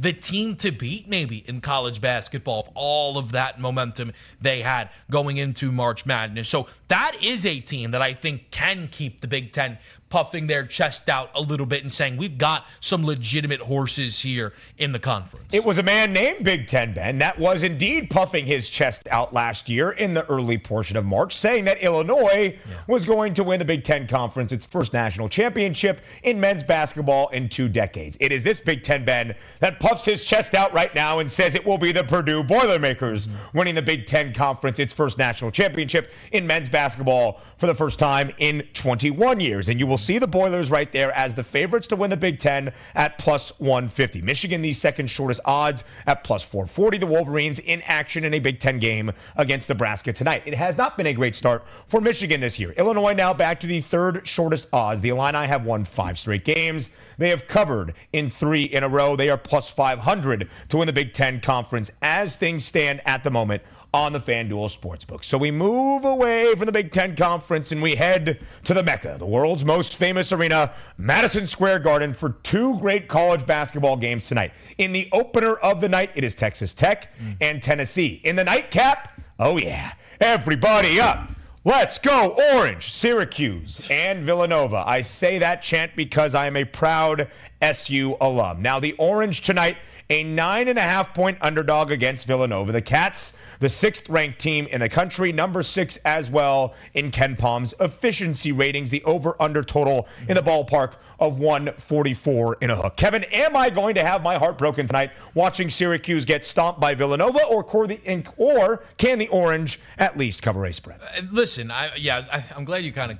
the 0.00 0.12
team 0.12 0.56
to 0.56 0.70
beat 0.72 1.08
maybe 1.08 1.44
in 1.46 1.60
college 1.60 2.00
basketball 2.00 2.72
all 2.74 3.18
of 3.18 3.32
that 3.32 3.60
momentum 3.60 4.12
they 4.40 4.62
had 4.62 4.88
going 5.10 5.36
into 5.36 5.70
March 5.70 6.06
Madness. 6.06 6.48
So 6.48 6.66
that 6.88 7.16
is 7.22 7.44
a 7.44 7.60
team 7.60 7.90
that 7.90 8.00
I 8.00 8.14
think 8.14 8.50
can 8.50 8.88
keep 8.90 9.20
the 9.20 9.28
Big 9.28 9.52
Ten 9.52 9.78
puffing 10.10 10.48
their 10.48 10.64
chest 10.64 11.08
out 11.08 11.30
a 11.34 11.40
little 11.40 11.66
bit 11.66 11.82
and 11.82 11.90
saying, 11.90 12.16
we've 12.16 12.36
got 12.36 12.66
some 12.80 13.06
legitimate 13.06 13.60
horses 13.60 14.20
here 14.20 14.52
in 14.76 14.92
the 14.92 14.98
conference. 14.98 15.54
It 15.54 15.64
was 15.64 15.78
a 15.78 15.82
man 15.82 16.12
named 16.12 16.44
Big 16.44 16.66
Ten 16.66 16.92
Ben 16.92 17.18
that 17.18 17.38
was 17.38 17.62
indeed 17.62 18.10
puffing 18.10 18.44
his 18.44 18.68
chest 18.68 19.06
out 19.10 19.32
last 19.32 19.68
year 19.68 19.92
in 19.92 20.14
the 20.14 20.26
early 20.26 20.58
portion 20.58 20.96
of 20.96 21.06
March, 21.06 21.34
saying 21.34 21.64
that 21.64 21.80
Illinois 21.80 22.58
yeah. 22.68 22.76
was 22.88 23.04
going 23.04 23.34
to 23.34 23.44
win 23.44 23.60
the 23.60 23.64
Big 23.64 23.84
Ten 23.84 24.06
Conference, 24.06 24.50
its 24.52 24.66
first 24.66 24.92
national 24.92 25.28
championship 25.28 26.00
in 26.24 26.40
men's 26.40 26.64
basketball 26.64 27.28
in 27.28 27.48
two 27.48 27.68
decades. 27.68 28.16
It 28.20 28.32
is 28.32 28.42
this 28.42 28.58
Big 28.58 28.82
Ten 28.82 29.04
Ben 29.04 29.34
that 29.60 29.78
puffs 29.78 30.04
his 30.04 30.24
chest 30.24 30.54
out 30.54 30.72
right 30.74 30.94
now 30.94 31.20
and 31.20 31.30
says 31.30 31.54
it 31.54 31.64
will 31.64 31.78
be 31.78 31.92
the 31.92 32.02
Purdue 32.02 32.42
Boilermakers 32.42 33.28
mm-hmm. 33.28 33.58
winning 33.58 33.76
the 33.76 33.82
Big 33.82 34.06
Ten 34.06 34.34
Conference, 34.34 34.80
its 34.80 34.92
first 34.92 35.18
national 35.18 35.52
championship 35.52 36.10
in 36.32 36.46
men's 36.46 36.68
basketball 36.68 37.40
for 37.58 37.66
the 37.66 37.74
first 37.74 38.00
time 38.00 38.32
in 38.38 38.66
21 38.72 39.38
years. 39.38 39.68
And 39.68 39.78
you 39.78 39.86
will 39.86 39.99
see 40.00 40.18
the 40.18 40.26
Boilers 40.26 40.70
right 40.70 40.90
there 40.92 41.12
as 41.12 41.34
the 41.34 41.44
favorites 41.44 41.86
to 41.88 41.96
win 41.96 42.10
the 42.10 42.16
Big 42.16 42.38
Ten 42.38 42.72
at 42.94 43.18
plus 43.18 43.58
150. 43.60 44.22
Michigan, 44.22 44.62
the 44.62 44.72
second 44.72 45.08
shortest 45.08 45.40
odds 45.44 45.84
at 46.06 46.24
plus 46.24 46.42
440. 46.42 46.98
The 46.98 47.06
Wolverines 47.06 47.58
in 47.58 47.82
action 47.82 48.24
in 48.24 48.34
a 48.34 48.40
Big 48.40 48.58
Ten 48.58 48.78
game 48.78 49.12
against 49.36 49.68
Nebraska 49.68 50.12
tonight. 50.12 50.42
It 50.46 50.54
has 50.54 50.76
not 50.76 50.96
been 50.96 51.06
a 51.06 51.12
great 51.12 51.36
start 51.36 51.64
for 51.86 52.00
Michigan 52.00 52.40
this 52.40 52.58
year. 52.58 52.72
Illinois 52.72 53.14
now 53.14 53.34
back 53.34 53.60
to 53.60 53.66
the 53.66 53.80
third 53.80 54.26
shortest 54.26 54.68
odds. 54.72 55.00
The 55.00 55.10
Illini 55.10 55.46
have 55.46 55.64
won 55.64 55.84
five 55.84 56.18
straight 56.18 56.44
games. 56.44 56.90
They 57.18 57.28
have 57.30 57.46
covered 57.46 57.94
in 58.12 58.30
three 58.30 58.64
in 58.64 58.82
a 58.82 58.88
row. 58.88 59.16
They 59.16 59.30
are 59.30 59.36
plus 59.36 59.70
500 59.70 60.48
to 60.70 60.76
win 60.76 60.86
the 60.86 60.92
Big 60.92 61.12
Ten 61.12 61.40
Conference 61.40 61.90
as 62.00 62.36
things 62.36 62.64
stand 62.64 63.00
at 63.04 63.24
the 63.24 63.30
moment 63.30 63.62
on 63.92 64.12
the 64.12 64.20
FanDuel 64.20 64.76
Sportsbook. 64.76 65.24
So 65.24 65.36
we 65.36 65.50
move 65.50 66.04
away 66.04 66.54
from 66.54 66.66
the 66.66 66.72
Big 66.72 66.92
Ten 66.92 67.16
Conference 67.16 67.72
and 67.72 67.82
we 67.82 67.96
head 67.96 68.40
to 68.64 68.74
the 68.74 68.82
Mecca, 68.82 69.16
the 69.18 69.26
world's 69.26 69.64
most 69.64 69.96
famous 69.96 70.32
arena, 70.32 70.72
Madison 70.96 71.46
Square 71.46 71.80
Garden, 71.80 72.14
for 72.14 72.30
two 72.42 72.78
great 72.78 73.08
college 73.08 73.46
basketball 73.46 73.96
games 73.96 74.28
tonight. 74.28 74.52
In 74.78 74.92
the 74.92 75.08
opener 75.12 75.54
of 75.54 75.80
the 75.80 75.88
night, 75.88 76.10
it 76.14 76.24
is 76.24 76.34
Texas 76.34 76.74
Tech 76.74 77.16
mm. 77.18 77.36
and 77.40 77.62
Tennessee. 77.62 78.20
In 78.24 78.36
the 78.36 78.44
nightcap, 78.44 79.20
oh 79.38 79.58
yeah, 79.58 79.92
everybody 80.20 81.00
up. 81.00 81.30
Let's 81.62 81.98
go, 81.98 82.34
Orange, 82.54 82.90
Syracuse, 82.90 83.86
and 83.90 84.24
Villanova. 84.24 84.82
I 84.86 85.02
say 85.02 85.38
that 85.40 85.60
chant 85.60 85.94
because 85.94 86.34
I 86.34 86.46
am 86.46 86.56
a 86.56 86.64
proud 86.64 87.28
SU 87.60 88.16
alum. 88.18 88.62
Now, 88.62 88.80
the 88.80 88.94
Orange 88.94 89.42
tonight, 89.42 89.76
a 90.10 90.24
nine 90.24 90.68
and 90.68 90.78
a 90.78 90.82
half 90.82 91.14
point 91.14 91.38
underdog 91.40 91.90
against 91.90 92.26
Villanova. 92.26 92.72
The 92.72 92.82
Cats 92.82 93.32
the 93.60 93.68
sixth 93.68 94.08
ranked 94.08 94.38
team 94.38 94.66
in 94.66 94.80
the 94.80 94.88
country, 94.88 95.32
number 95.32 95.62
six 95.62 95.98
as 95.98 96.30
well 96.30 96.74
in 96.94 97.10
KenPom's 97.10 97.74
efficiency 97.78 98.52
ratings, 98.52 98.90
the 98.90 99.04
over 99.04 99.40
under 99.40 99.62
total 99.62 100.08
in 100.28 100.34
the 100.34 100.42
ballpark 100.42 100.94
of 101.20 101.38
144 101.38 102.56
in 102.62 102.70
a 102.70 102.76
hook. 102.76 102.96
Kevin, 102.96 103.22
am 103.24 103.54
I 103.54 103.68
going 103.68 103.94
to 103.96 104.02
have 104.02 104.22
my 104.22 104.38
heart 104.38 104.56
broken 104.56 104.86
tonight 104.86 105.12
watching 105.34 105.68
Syracuse 105.68 106.24
get 106.24 106.44
stomped 106.46 106.80
by 106.80 106.94
Villanova, 106.94 107.44
or, 107.44 107.62
Corey 107.62 107.98
Inc? 108.06 108.32
or 108.38 108.82
can 108.96 109.18
the 109.18 109.28
Orange 109.28 109.78
at 109.98 110.16
least 110.16 110.42
cover 110.42 110.64
a 110.64 110.72
spread? 110.72 111.00
Uh, 111.02 111.20
listen, 111.30 111.70
I, 111.70 111.90
yeah, 111.96 112.24
I, 112.32 112.42
I'm 112.56 112.64
glad 112.64 112.84
you 112.84 112.92
kind 112.92 113.12
of 113.12 113.18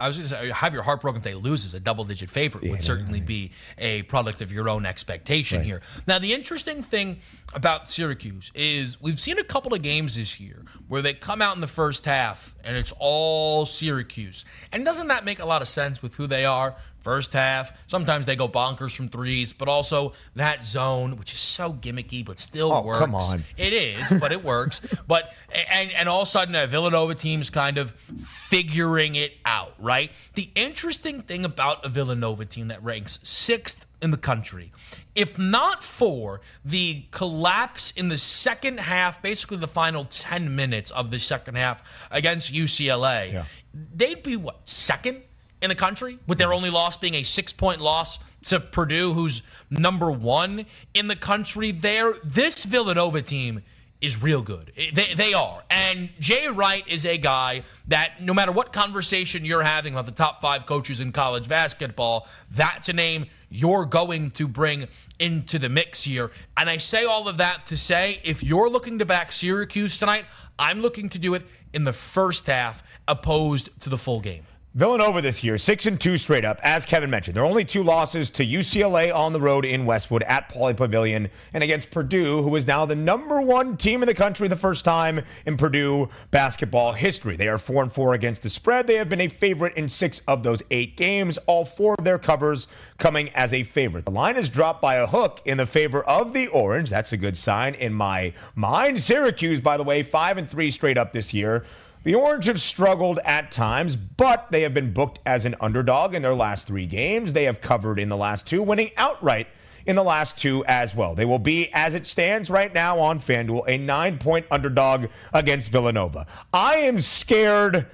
I 0.00 0.08
was 0.08 0.16
going 0.16 0.28
to 0.28 0.34
say, 0.34 0.50
uh, 0.50 0.54
have 0.54 0.74
your 0.74 0.82
heart 0.82 1.00
broken 1.00 1.18
if 1.18 1.24
they 1.24 1.34
lose 1.34 1.64
as 1.64 1.74
a 1.74 1.80
double 1.80 2.04
digit 2.04 2.30
favorite 2.30 2.64
yeah, 2.64 2.72
would 2.72 2.82
certainly 2.82 3.20
be 3.20 3.52
a 3.78 4.02
product 4.02 4.40
of 4.40 4.52
your 4.52 4.68
own 4.68 4.86
expectation 4.86 5.58
right. 5.58 5.66
here. 5.66 5.82
Now, 6.06 6.18
the 6.18 6.32
interesting 6.32 6.82
thing 6.82 7.18
about 7.54 7.88
Syracuse 7.88 8.50
is 8.54 9.00
we've 9.00 9.20
seen 9.20 9.38
a 9.38 9.44
couple 9.44 9.74
of 9.74 9.82
games 9.82 10.16
this 10.16 10.40
year 10.40 10.64
where 10.88 11.02
they 11.02 11.14
come 11.14 11.40
out 11.40 11.54
in 11.54 11.60
the 11.60 11.66
first 11.66 12.04
half 12.04 12.54
and 12.64 12.76
it's 12.76 12.92
all 12.98 13.66
Syracuse. 13.66 14.44
And 14.72 14.84
doesn't 14.84 15.08
that 15.08 15.24
make 15.24 15.38
a 15.38 15.46
lot 15.46 15.62
of 15.62 15.68
sense 15.68 16.02
with 16.02 16.14
who 16.14 16.26
they 16.26 16.44
are? 16.44 16.74
First 17.08 17.32
half, 17.32 17.72
sometimes 17.86 18.26
they 18.26 18.36
go 18.36 18.46
bonkers 18.46 18.94
from 18.94 19.08
threes, 19.08 19.54
but 19.54 19.66
also 19.66 20.12
that 20.34 20.66
zone, 20.66 21.16
which 21.16 21.32
is 21.32 21.38
so 21.38 21.72
gimmicky, 21.72 22.22
but 22.22 22.38
still 22.38 22.70
oh, 22.70 22.82
works. 22.82 22.98
Come 22.98 23.14
on. 23.14 23.44
It 23.56 23.72
is, 23.72 24.20
but 24.20 24.30
it 24.30 24.44
works. 24.44 24.82
but 25.08 25.32
and 25.72 25.90
and 25.92 26.06
all 26.06 26.20
of 26.20 26.28
a 26.28 26.30
sudden, 26.30 26.54
a 26.54 26.66
Villanova 26.66 27.14
team's 27.14 27.48
kind 27.48 27.78
of 27.78 27.92
figuring 27.92 29.14
it 29.14 29.32
out, 29.46 29.72
right? 29.78 30.12
The 30.34 30.50
interesting 30.54 31.22
thing 31.22 31.46
about 31.46 31.82
a 31.82 31.88
Villanova 31.88 32.44
team 32.44 32.68
that 32.68 32.84
ranks 32.84 33.20
sixth 33.22 33.86
in 34.02 34.10
the 34.10 34.18
country. 34.18 34.70
If 35.14 35.38
not 35.38 35.82
for 35.82 36.42
the 36.62 37.04
collapse 37.10 37.90
in 37.92 38.08
the 38.08 38.18
second 38.18 38.80
half, 38.80 39.22
basically 39.22 39.56
the 39.56 39.66
final 39.66 40.04
10 40.04 40.54
minutes 40.54 40.90
of 40.90 41.10
the 41.10 41.18
second 41.18 41.54
half 41.54 42.06
against 42.10 42.52
UCLA, 42.52 43.32
yeah. 43.32 43.44
they'd 43.72 44.22
be 44.22 44.36
what, 44.36 44.68
second 44.68 45.22
in 45.60 45.68
the 45.68 45.74
country, 45.74 46.18
with 46.26 46.38
their 46.38 46.52
only 46.52 46.70
loss 46.70 46.96
being 46.96 47.14
a 47.14 47.22
six 47.22 47.52
point 47.52 47.80
loss 47.80 48.18
to 48.44 48.60
Purdue, 48.60 49.12
who's 49.12 49.42
number 49.70 50.10
one 50.10 50.66
in 50.94 51.08
the 51.08 51.16
country 51.16 51.72
there. 51.72 52.14
This 52.24 52.64
Villanova 52.64 53.22
team 53.22 53.62
is 54.00 54.22
real 54.22 54.42
good. 54.42 54.72
They, 54.76 55.12
they 55.14 55.34
are. 55.34 55.64
And 55.70 56.10
Jay 56.20 56.46
Wright 56.48 56.86
is 56.86 57.04
a 57.04 57.18
guy 57.18 57.62
that 57.88 58.22
no 58.22 58.32
matter 58.32 58.52
what 58.52 58.72
conversation 58.72 59.44
you're 59.44 59.62
having 59.62 59.94
about 59.94 60.06
the 60.06 60.12
top 60.12 60.40
five 60.40 60.66
coaches 60.66 61.00
in 61.00 61.10
college 61.10 61.48
basketball, 61.48 62.28
that's 62.50 62.88
a 62.88 62.92
name 62.92 63.26
you're 63.50 63.84
going 63.84 64.30
to 64.32 64.46
bring 64.46 64.86
into 65.18 65.58
the 65.58 65.68
mix 65.68 66.04
here. 66.04 66.30
And 66.56 66.70
I 66.70 66.76
say 66.76 67.04
all 67.04 67.26
of 67.26 67.38
that 67.38 67.66
to 67.66 67.76
say 67.76 68.20
if 68.22 68.44
you're 68.44 68.70
looking 68.70 69.00
to 69.00 69.04
back 69.04 69.32
Syracuse 69.32 69.98
tonight, 69.98 70.26
I'm 70.58 70.80
looking 70.80 71.08
to 71.10 71.18
do 71.18 71.34
it 71.34 71.42
in 71.72 71.82
the 71.82 71.92
first 71.92 72.46
half 72.46 72.84
opposed 73.08 73.80
to 73.80 73.90
the 73.90 73.98
full 73.98 74.20
game. 74.20 74.44
Villanova 74.74 75.22
this 75.22 75.42
year, 75.42 75.56
six 75.56 75.86
and 75.86 75.98
two 75.98 76.18
straight 76.18 76.44
up, 76.44 76.60
as 76.62 76.84
Kevin 76.84 77.08
mentioned. 77.08 77.34
There 77.34 77.42
are 77.42 77.46
only 77.46 77.64
two 77.64 77.82
losses 77.82 78.28
to 78.30 78.44
UCLA 78.44 79.12
on 79.12 79.32
the 79.32 79.40
road 79.40 79.64
in 79.64 79.86
Westwood 79.86 80.22
at 80.24 80.50
Pauley 80.50 80.76
Pavilion 80.76 81.30
and 81.54 81.64
against 81.64 81.90
Purdue, 81.90 82.42
who 82.42 82.54
is 82.54 82.66
now 82.66 82.84
the 82.84 82.94
number 82.94 83.40
one 83.40 83.78
team 83.78 84.02
in 84.02 84.06
the 84.06 84.14
country 84.14 84.46
the 84.46 84.56
first 84.56 84.84
time 84.84 85.22
in 85.46 85.56
Purdue 85.56 86.10
basketball 86.30 86.92
history. 86.92 87.34
They 87.34 87.48
are 87.48 87.56
four 87.56 87.82
and 87.82 87.90
four 87.90 88.12
against 88.12 88.42
the 88.42 88.50
spread. 88.50 88.86
They 88.86 88.96
have 88.96 89.08
been 89.08 89.22
a 89.22 89.28
favorite 89.28 89.74
in 89.74 89.88
six 89.88 90.20
of 90.28 90.42
those 90.42 90.62
eight 90.70 90.98
games, 90.98 91.38
all 91.46 91.64
four 91.64 91.94
of 91.98 92.04
their 92.04 92.18
covers 92.18 92.68
coming 92.98 93.30
as 93.30 93.54
a 93.54 93.62
favorite. 93.62 94.04
The 94.04 94.10
line 94.10 94.36
is 94.36 94.50
dropped 94.50 94.82
by 94.82 94.96
a 94.96 95.06
hook 95.06 95.40
in 95.46 95.56
the 95.56 95.66
favor 95.66 96.04
of 96.04 96.34
the 96.34 96.46
Orange. 96.48 96.90
That's 96.90 97.12
a 97.12 97.16
good 97.16 97.38
sign 97.38 97.74
in 97.74 97.94
my 97.94 98.34
mind. 98.54 99.00
Syracuse, 99.00 99.62
by 99.62 99.78
the 99.78 99.82
way, 99.82 100.02
five 100.02 100.36
and 100.36 100.48
three 100.48 100.70
straight 100.70 100.98
up 100.98 101.14
this 101.14 101.32
year. 101.32 101.64
The 102.04 102.14
Orange 102.14 102.46
have 102.46 102.60
struggled 102.60 103.18
at 103.24 103.50
times, 103.50 103.96
but 103.96 104.50
they 104.50 104.62
have 104.62 104.72
been 104.72 104.92
booked 104.92 105.18
as 105.26 105.44
an 105.44 105.56
underdog 105.60 106.14
in 106.14 106.22
their 106.22 106.34
last 106.34 106.66
three 106.66 106.86
games. 106.86 107.32
They 107.32 107.44
have 107.44 107.60
covered 107.60 107.98
in 107.98 108.08
the 108.08 108.16
last 108.16 108.46
two, 108.46 108.62
winning 108.62 108.90
outright 108.96 109.48
in 109.84 109.96
the 109.96 110.04
last 110.04 110.38
two 110.38 110.64
as 110.66 110.94
well. 110.94 111.14
They 111.14 111.24
will 111.24 111.38
be, 111.38 111.70
as 111.72 111.94
it 111.94 112.06
stands 112.06 112.50
right 112.50 112.72
now 112.72 112.98
on 113.00 113.18
FanDuel, 113.18 113.64
a 113.66 113.78
nine 113.78 114.18
point 114.18 114.46
underdog 114.50 115.06
against 115.32 115.72
Villanova. 115.72 116.26
I 116.52 116.76
am 116.76 117.00
scared 117.00 117.86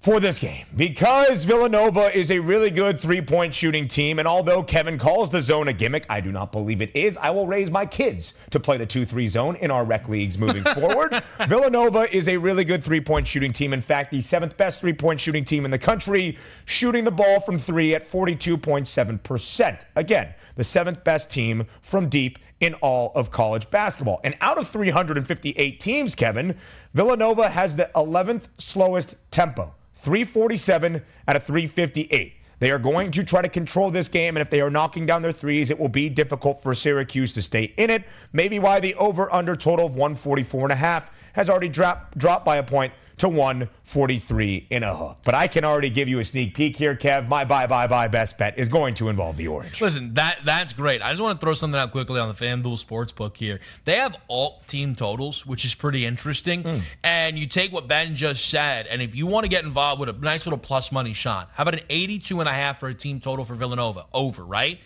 for 0.00 0.20
this 0.20 0.38
game 0.38 0.64
because 0.76 1.44
Villanova 1.44 2.16
is 2.16 2.30
a 2.30 2.38
really 2.38 2.70
good 2.70 3.00
three 3.00 3.20
point 3.20 3.52
shooting 3.52 3.88
team. 3.88 4.18
And 4.18 4.28
although 4.28 4.62
Kevin 4.62 4.96
calls 4.96 5.30
the 5.30 5.42
zone 5.42 5.68
a 5.68 5.72
gimmick, 5.72 6.06
I 6.08 6.20
do 6.20 6.30
not 6.30 6.52
believe 6.52 6.80
it 6.80 6.90
is. 6.94 7.16
I 7.16 7.30
will 7.30 7.46
raise 7.46 7.70
my 7.70 7.84
kids 7.84 8.34
to 8.50 8.60
play 8.60 8.76
the 8.76 8.86
2 8.86 9.04
3 9.04 9.28
zone 9.28 9.56
in 9.56 9.70
our 9.70 9.84
rec 9.84 10.08
leagues 10.08 10.38
moving 10.38 10.64
forward. 10.74 11.20
Villanova 11.48 12.14
is 12.14 12.28
a 12.28 12.36
really 12.36 12.64
good 12.64 12.82
three 12.82 13.00
point 13.00 13.26
shooting 13.26 13.52
team. 13.52 13.72
In 13.72 13.80
fact, 13.80 14.12
the 14.12 14.20
seventh 14.20 14.56
best 14.56 14.80
three 14.80 14.92
point 14.92 15.20
shooting 15.20 15.44
team 15.44 15.64
in 15.64 15.70
the 15.70 15.78
country, 15.78 16.38
shooting 16.64 17.04
the 17.04 17.10
ball 17.10 17.40
from 17.40 17.58
three 17.58 17.94
at 17.94 18.06
42.7%. 18.06 19.80
Again, 19.96 20.34
the 20.54 20.64
seventh 20.64 21.02
best 21.02 21.30
team 21.30 21.66
from 21.82 22.08
deep 22.08 22.38
in 22.60 22.74
all 22.74 23.12
of 23.14 23.30
college 23.30 23.70
basketball. 23.70 24.20
And 24.24 24.36
out 24.40 24.58
of 24.58 24.68
358 24.68 25.80
teams, 25.80 26.14
Kevin, 26.14 26.56
Villanova 26.94 27.48
has 27.48 27.76
the 27.76 27.90
11th 27.94 28.48
slowest 28.58 29.14
tempo. 29.30 29.74
347 29.94 31.02
out 31.26 31.36
of 31.36 31.44
358. 31.44 32.34
They 32.60 32.70
are 32.72 32.78
going 32.78 33.12
to 33.12 33.22
try 33.22 33.42
to 33.42 33.48
control 33.48 33.90
this 33.90 34.08
game, 34.08 34.36
and 34.36 34.42
if 34.42 34.50
they 34.50 34.60
are 34.60 34.70
knocking 34.70 35.06
down 35.06 35.22
their 35.22 35.32
threes, 35.32 35.70
it 35.70 35.78
will 35.78 35.88
be 35.88 36.08
difficult 36.08 36.60
for 36.60 36.74
Syracuse 36.74 37.32
to 37.34 37.42
stay 37.42 37.72
in 37.76 37.88
it. 37.88 38.04
Maybe 38.32 38.58
why 38.58 38.80
the 38.80 38.94
over 38.96 39.32
under 39.32 39.54
total 39.54 39.86
of 39.86 39.94
144 39.94 40.64
and 40.64 40.72
a 40.72 40.76
half 40.76 41.10
has 41.34 41.48
already 41.48 41.68
dropped 41.68 42.18
dropped 42.18 42.44
by 42.44 42.56
a 42.56 42.62
point 42.64 42.92
to 43.18 43.28
143 43.28 44.66
in 44.70 44.82
a 44.82 44.94
hook. 44.94 45.18
But 45.24 45.34
I 45.34 45.46
can 45.46 45.64
already 45.64 45.90
give 45.90 46.08
you 46.08 46.18
a 46.18 46.24
sneak 46.24 46.54
peek 46.54 46.76
here, 46.76 46.94
Kev. 46.94 47.28
My 47.28 47.44
bye 47.44 47.66
bye 47.66 47.86
bye 47.86 48.08
best 48.08 48.38
bet 48.38 48.58
is 48.58 48.68
going 48.68 48.94
to 48.94 49.08
involve 49.08 49.36
the 49.36 49.48
orange. 49.48 49.80
Listen, 49.80 50.14
that 50.14 50.40
that's 50.44 50.72
great. 50.72 51.02
I 51.02 51.10
just 51.10 51.22
want 51.22 51.40
to 51.40 51.44
throw 51.44 51.54
something 51.54 51.78
out 51.78 51.92
quickly 51.92 52.20
on 52.20 52.28
the 52.28 52.34
FanDuel 52.34 52.84
Sportsbook 52.84 53.36
here. 53.36 53.60
They 53.84 53.96
have 53.96 54.16
alt 54.28 54.66
team 54.66 54.94
totals, 54.94 55.44
which 55.46 55.64
is 55.64 55.74
pretty 55.74 56.04
interesting. 56.04 56.62
Mm. 56.62 56.82
And 57.02 57.38
you 57.38 57.46
take 57.46 57.72
what 57.72 57.88
Ben 57.88 58.14
just 58.14 58.48
said, 58.48 58.86
and 58.86 59.02
if 59.02 59.14
you 59.14 59.26
want 59.26 59.44
to 59.44 59.48
get 59.48 59.64
involved 59.64 60.00
with 60.00 60.08
a 60.08 60.12
nice 60.12 60.46
little 60.46 60.58
plus 60.58 60.92
money 60.92 61.12
shot, 61.12 61.50
how 61.54 61.62
about 61.62 61.74
an 61.74 61.86
82 61.88 62.40
and 62.40 62.48
a 62.48 62.52
half 62.52 62.80
for 62.80 62.88
a 62.88 62.94
team 62.94 63.20
total 63.20 63.44
for 63.44 63.54
Villanova? 63.54 64.06
Over, 64.12 64.44
right? 64.44 64.78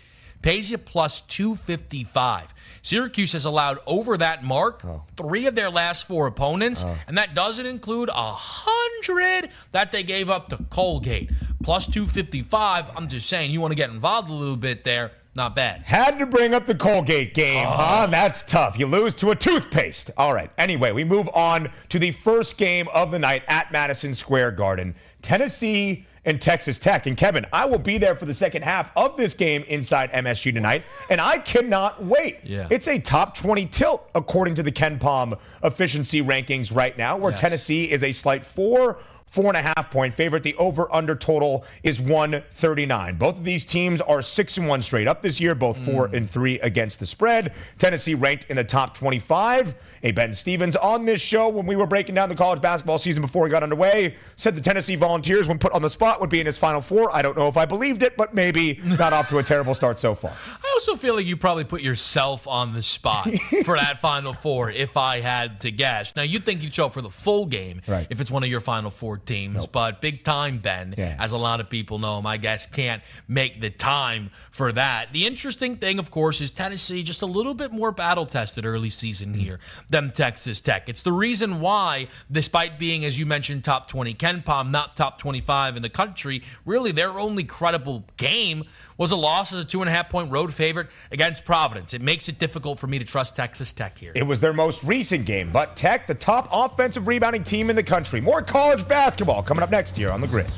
Pays 0.43 0.69
you 0.69 0.77
plus 0.77 1.21
255. 1.21 2.53
Syracuse 2.81 3.31
has 3.31 3.45
allowed 3.45 3.79
over 3.87 4.17
that 4.17 4.43
mark 4.43 4.83
oh. 4.83 5.03
three 5.15 5.47
of 5.47 5.55
their 5.55 5.69
last 5.69 6.05
four 6.05 6.27
opponents, 6.27 6.83
oh. 6.85 6.95
and 7.07 7.17
that 7.17 7.33
doesn't 7.33 7.65
include 7.65 8.09
a 8.09 8.33
hundred 8.33 9.49
that 9.71 9.93
they 9.93 10.03
gave 10.03 10.29
up 10.29 10.49
to 10.49 10.57
Colgate. 10.69 11.31
Plus 11.63 11.87
255. 11.87 12.85
I'm 12.95 13.07
just 13.07 13.27
saying, 13.27 13.51
you 13.51 13.61
want 13.61 13.71
to 13.71 13.75
get 13.75 13.89
involved 13.89 14.29
a 14.29 14.33
little 14.33 14.57
bit 14.57 14.83
there. 14.83 15.13
Not 15.33 15.55
bad. 15.55 15.81
Had 15.83 16.19
to 16.19 16.25
bring 16.25 16.53
up 16.53 16.67
the 16.67 16.75
Colgate 16.75 17.33
game, 17.33 17.65
oh. 17.65 17.71
huh? 17.71 18.07
That's 18.07 18.43
tough. 18.43 18.77
You 18.77 18.85
lose 18.85 19.13
to 19.15 19.31
a 19.31 19.35
toothpaste. 19.35 20.11
All 20.17 20.33
right. 20.33 20.51
Anyway, 20.57 20.91
we 20.91 21.05
move 21.05 21.29
on 21.33 21.71
to 21.87 21.97
the 21.97 22.11
first 22.11 22.57
game 22.57 22.89
of 22.93 23.11
the 23.11 23.17
night 23.17 23.43
at 23.47 23.71
Madison 23.71 24.13
Square 24.13 24.51
Garden. 24.51 24.93
Tennessee 25.21 26.05
and 26.25 26.41
Texas 26.41 26.79
Tech. 26.79 27.05
And 27.05 27.17
Kevin, 27.17 27.45
I 27.51 27.65
will 27.65 27.79
be 27.79 27.97
there 27.97 28.15
for 28.15 28.25
the 28.25 28.33
second 28.33 28.63
half 28.63 28.91
of 28.95 29.17
this 29.17 29.33
game 29.33 29.63
inside 29.67 30.11
MSG 30.11 30.53
tonight, 30.53 30.83
and 31.09 31.19
I 31.19 31.39
cannot 31.39 32.03
wait. 32.03 32.39
Yeah. 32.43 32.67
It's 32.69 32.87
a 32.87 32.99
top 32.99 33.35
20 33.35 33.65
tilt 33.67 34.09
according 34.15 34.55
to 34.55 34.63
the 34.63 34.71
KenPom 34.71 35.37
efficiency 35.63 36.21
rankings 36.21 36.75
right 36.75 36.97
now, 36.97 37.17
where 37.17 37.31
yes. 37.31 37.41
Tennessee 37.41 37.91
is 37.91 38.03
a 38.03 38.13
slight 38.13 38.45
four 38.45 38.97
four 39.33 39.47
and 39.47 39.57
a 39.57 39.61
half 39.63 39.89
point 39.89 40.13
favorite. 40.13 40.43
The 40.43 40.55
over 40.57 40.93
under 40.93 41.15
total 41.15 41.65
is 41.81 41.99
139. 41.99 43.17
Both 43.17 43.37
of 43.37 43.43
these 43.43 43.65
teams 43.65 43.99
are 43.99 44.21
six 44.21 44.57
and 44.59 44.67
one 44.67 44.83
straight 44.83 45.07
up 45.07 45.23
this 45.23 45.41
year, 45.41 45.55
both 45.55 45.75
four 45.83 46.07
mm. 46.07 46.13
and 46.13 46.29
three 46.29 46.59
against 46.59 46.99
the 46.99 47.07
spread. 47.07 47.51
Tennessee 47.79 48.13
ranked 48.13 48.45
in 48.49 48.57
the 48.57 48.63
top 48.63 48.95
25. 48.95 49.73
A 50.03 50.11
Ben 50.11 50.35
Stevens 50.35 50.75
on 50.75 51.05
this 51.05 51.19
show 51.19 51.49
when 51.49 51.65
we 51.65 51.75
were 51.75 51.87
breaking 51.87 52.13
down 52.13 52.29
the 52.29 52.35
college 52.35 52.61
basketball 52.61 52.99
season 52.99 53.21
before 53.21 53.43
we 53.43 53.49
got 53.49 53.63
underway 53.63 54.15
said 54.35 54.53
the 54.53 54.61
Tennessee 54.61 54.95
Volunteers, 54.95 55.47
when 55.47 55.57
put 55.57 55.71
on 55.71 55.81
the 55.81 55.89
spot, 55.89 56.21
would 56.21 56.29
be 56.29 56.39
in 56.39 56.45
his 56.45 56.57
final 56.57 56.81
four. 56.81 57.13
I 57.15 57.23
don't 57.23 57.35
know 57.35 57.47
if 57.47 57.57
I 57.57 57.65
believed 57.65 58.03
it, 58.03 58.15
but 58.15 58.35
maybe 58.35 58.79
not 58.99 59.13
off 59.13 59.29
to 59.29 59.39
a 59.39 59.43
terrible 59.43 59.73
start 59.73 59.97
so 59.97 60.13
far. 60.13 60.33
I 60.73 60.77
also 60.77 60.95
feel 60.95 61.13
like 61.13 61.27
you 61.27 61.37
probably 61.37 61.65
put 61.65 61.83
yourself 61.83 62.47
on 62.47 62.73
the 62.73 62.81
spot 62.81 63.29
for 63.63 63.77
that 63.77 63.99
final 63.99 64.33
four 64.33 64.71
if 64.71 64.97
I 64.97 65.19
had 65.19 65.61
to 65.61 65.71
guess. 65.71 66.15
Now, 66.15 66.23
you'd 66.23 66.47
think 66.47 66.63
you'd 66.63 66.73
show 66.73 66.87
up 66.87 66.93
for 66.93 67.03
the 67.03 67.11
full 67.11 67.45
game 67.45 67.83
right. 67.87 68.07
if 68.09 68.19
it's 68.19 68.31
one 68.31 68.43
of 68.43 68.49
your 68.49 68.59
final 68.59 68.89
four 68.89 69.19
teams, 69.19 69.55
nope. 69.55 69.71
but 69.71 70.01
big 70.01 70.23
time 70.23 70.57
Ben, 70.57 70.95
yeah. 70.97 71.15
as 71.19 71.31
a 71.31 71.37
lot 71.37 71.59
of 71.59 71.69
people 71.69 71.99
know 71.99 72.17
him, 72.17 72.25
I 72.25 72.37
guess 72.37 72.65
can't 72.65 73.03
make 73.27 73.61
the 73.61 73.69
time 73.69 74.31
for 74.49 74.71
that. 74.71 75.11
The 75.11 75.27
interesting 75.27 75.77
thing, 75.77 75.99
of 75.99 76.09
course, 76.09 76.41
is 76.41 76.49
Tennessee 76.49 77.03
just 77.03 77.21
a 77.21 77.27
little 77.27 77.53
bit 77.53 77.71
more 77.71 77.91
battle 77.91 78.25
tested 78.25 78.65
early 78.65 78.89
season 78.89 79.35
mm. 79.35 79.37
here 79.37 79.59
than 79.91 80.11
Texas 80.11 80.59
Tech. 80.59 80.89
It's 80.89 81.03
the 81.03 81.11
reason 81.11 81.59
why, 81.59 82.07
despite 82.31 82.79
being, 82.79 83.05
as 83.05 83.19
you 83.19 83.27
mentioned, 83.27 83.63
top 83.63 83.87
20 83.87 84.15
KenPom, 84.15 84.71
not 84.71 84.95
top 84.95 85.19
25 85.19 85.75
in 85.75 85.83
the 85.83 85.89
country, 85.89 86.41
really 86.65 86.91
their 86.91 87.19
only 87.19 87.43
credible 87.43 88.05
game 88.17 88.63
was 88.97 89.11
a 89.11 89.15
loss 89.15 89.53
as 89.53 89.59
a 89.59 89.65
two 89.65 89.81
and 89.81 89.89
a 89.89 89.91
half 89.91 90.09
point 90.09 90.31
road 90.31 90.53
favorite 90.53 90.87
against 91.11 91.45
Providence. 91.45 91.93
It 91.93 92.01
makes 92.01 92.29
it 92.29 92.39
difficult 92.39 92.79
for 92.79 92.87
me 92.87 92.99
to 92.99 93.05
trust 93.05 93.35
Texas 93.35 93.73
Tech 93.73 93.97
here. 93.97 94.11
It 94.15 94.23
was 94.23 94.39
their 94.39 94.53
most 94.53 94.83
recent 94.83 95.25
game, 95.25 95.51
but 95.51 95.75
Tech, 95.75 96.07
the 96.07 96.15
top 96.15 96.49
offensive 96.51 97.07
rebounding 97.07 97.43
team 97.43 97.69
in 97.69 97.75
the 97.75 97.83
country. 97.83 98.21
More 98.21 98.41
college 98.41 98.87
basketball 98.87 99.43
coming 99.43 99.63
up 99.63 99.71
next 99.71 99.97
year 99.97 100.11
on 100.11 100.21
the 100.21 100.27
grid. 100.27 100.51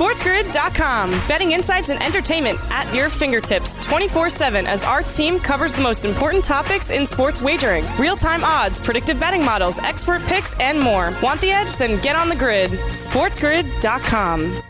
SportsGrid.com. 0.00 1.10
Betting 1.28 1.52
insights 1.52 1.90
and 1.90 2.02
entertainment 2.02 2.58
at 2.70 2.94
your 2.94 3.10
fingertips 3.10 3.76
24 3.84 4.30
7 4.30 4.66
as 4.66 4.82
our 4.84 5.02
team 5.02 5.38
covers 5.38 5.74
the 5.74 5.82
most 5.82 6.04
important 6.04 6.44
topics 6.44 6.90
in 6.90 7.04
sports 7.04 7.42
wagering 7.42 7.84
real 7.98 8.16
time 8.16 8.42
odds, 8.42 8.78
predictive 8.78 9.20
betting 9.20 9.44
models, 9.44 9.78
expert 9.80 10.22
picks, 10.22 10.54
and 10.60 10.80
more. 10.80 11.12
Want 11.22 11.40
the 11.40 11.50
edge? 11.50 11.76
Then 11.76 12.00
get 12.02 12.16
on 12.16 12.28
the 12.28 12.36
grid. 12.36 12.70
SportsGrid.com. 12.70 14.62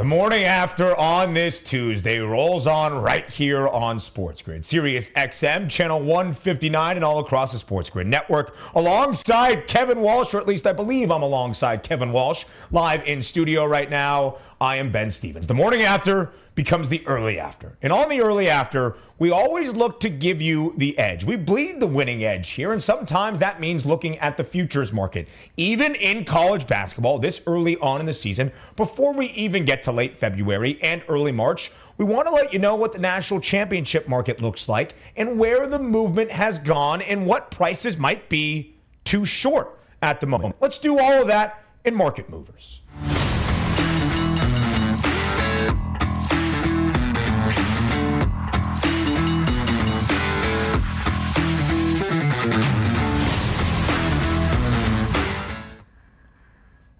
The 0.00 0.06
morning 0.06 0.44
after 0.44 0.96
on 0.96 1.34
this 1.34 1.60
Tuesday 1.60 2.20
rolls 2.20 2.66
on 2.66 2.94
right 3.02 3.28
here 3.28 3.68
on 3.68 4.00
Sports 4.00 4.40
Grid, 4.40 4.64
Sirius 4.64 5.10
XM, 5.10 5.68
channel 5.68 6.00
159, 6.00 6.96
and 6.96 7.04
all 7.04 7.18
across 7.18 7.52
the 7.52 7.58
Sports 7.58 7.90
Grid 7.90 8.06
network. 8.06 8.56
Alongside 8.74 9.66
Kevin 9.66 10.00
Walsh, 10.00 10.32
or 10.32 10.40
at 10.40 10.46
least 10.46 10.66
I 10.66 10.72
believe 10.72 11.10
I'm 11.10 11.20
alongside 11.20 11.82
Kevin 11.82 12.12
Walsh, 12.12 12.46
live 12.70 13.06
in 13.06 13.20
studio 13.20 13.66
right 13.66 13.90
now. 13.90 14.38
I 14.60 14.76
am 14.76 14.92
Ben 14.92 15.10
Stevens. 15.10 15.46
The 15.46 15.54
morning 15.54 15.82
after 15.82 16.32
becomes 16.54 16.90
the 16.90 17.06
early 17.06 17.40
after. 17.40 17.78
And 17.80 17.94
on 17.94 18.10
the 18.10 18.20
early 18.20 18.50
after, 18.50 18.94
we 19.18 19.30
always 19.30 19.74
look 19.74 20.00
to 20.00 20.10
give 20.10 20.42
you 20.42 20.74
the 20.76 20.98
edge. 20.98 21.24
We 21.24 21.36
bleed 21.36 21.80
the 21.80 21.86
winning 21.86 22.22
edge 22.22 22.50
here, 22.50 22.70
and 22.70 22.82
sometimes 22.82 23.38
that 23.38 23.58
means 23.58 23.86
looking 23.86 24.18
at 24.18 24.36
the 24.36 24.44
futures 24.44 24.92
market. 24.92 25.28
Even 25.56 25.94
in 25.94 26.26
college 26.26 26.66
basketball, 26.66 27.18
this 27.18 27.40
early 27.46 27.78
on 27.78 28.00
in 28.00 28.06
the 28.06 28.12
season, 28.12 28.52
before 28.76 29.14
we 29.14 29.28
even 29.28 29.64
get 29.64 29.82
to 29.84 29.92
late 29.92 30.18
February 30.18 30.78
and 30.82 31.02
early 31.08 31.32
March, 31.32 31.72
we 31.96 32.04
want 32.04 32.26
to 32.26 32.32
let 32.32 32.52
you 32.52 32.58
know 32.58 32.76
what 32.76 32.92
the 32.92 32.98
national 32.98 33.40
championship 33.40 34.08
market 34.08 34.42
looks 34.42 34.68
like 34.68 34.94
and 35.16 35.38
where 35.38 35.66
the 35.66 35.78
movement 35.78 36.30
has 36.30 36.58
gone 36.58 37.00
and 37.00 37.26
what 37.26 37.50
prices 37.50 37.96
might 37.96 38.28
be 38.28 38.74
too 39.04 39.24
short 39.24 39.78
at 40.02 40.20
the 40.20 40.26
moment. 40.26 40.56
Let's 40.60 40.78
do 40.78 40.98
all 40.98 41.22
of 41.22 41.28
that 41.28 41.64
in 41.84 41.94
Market 41.94 42.28
Movers. 42.28 42.79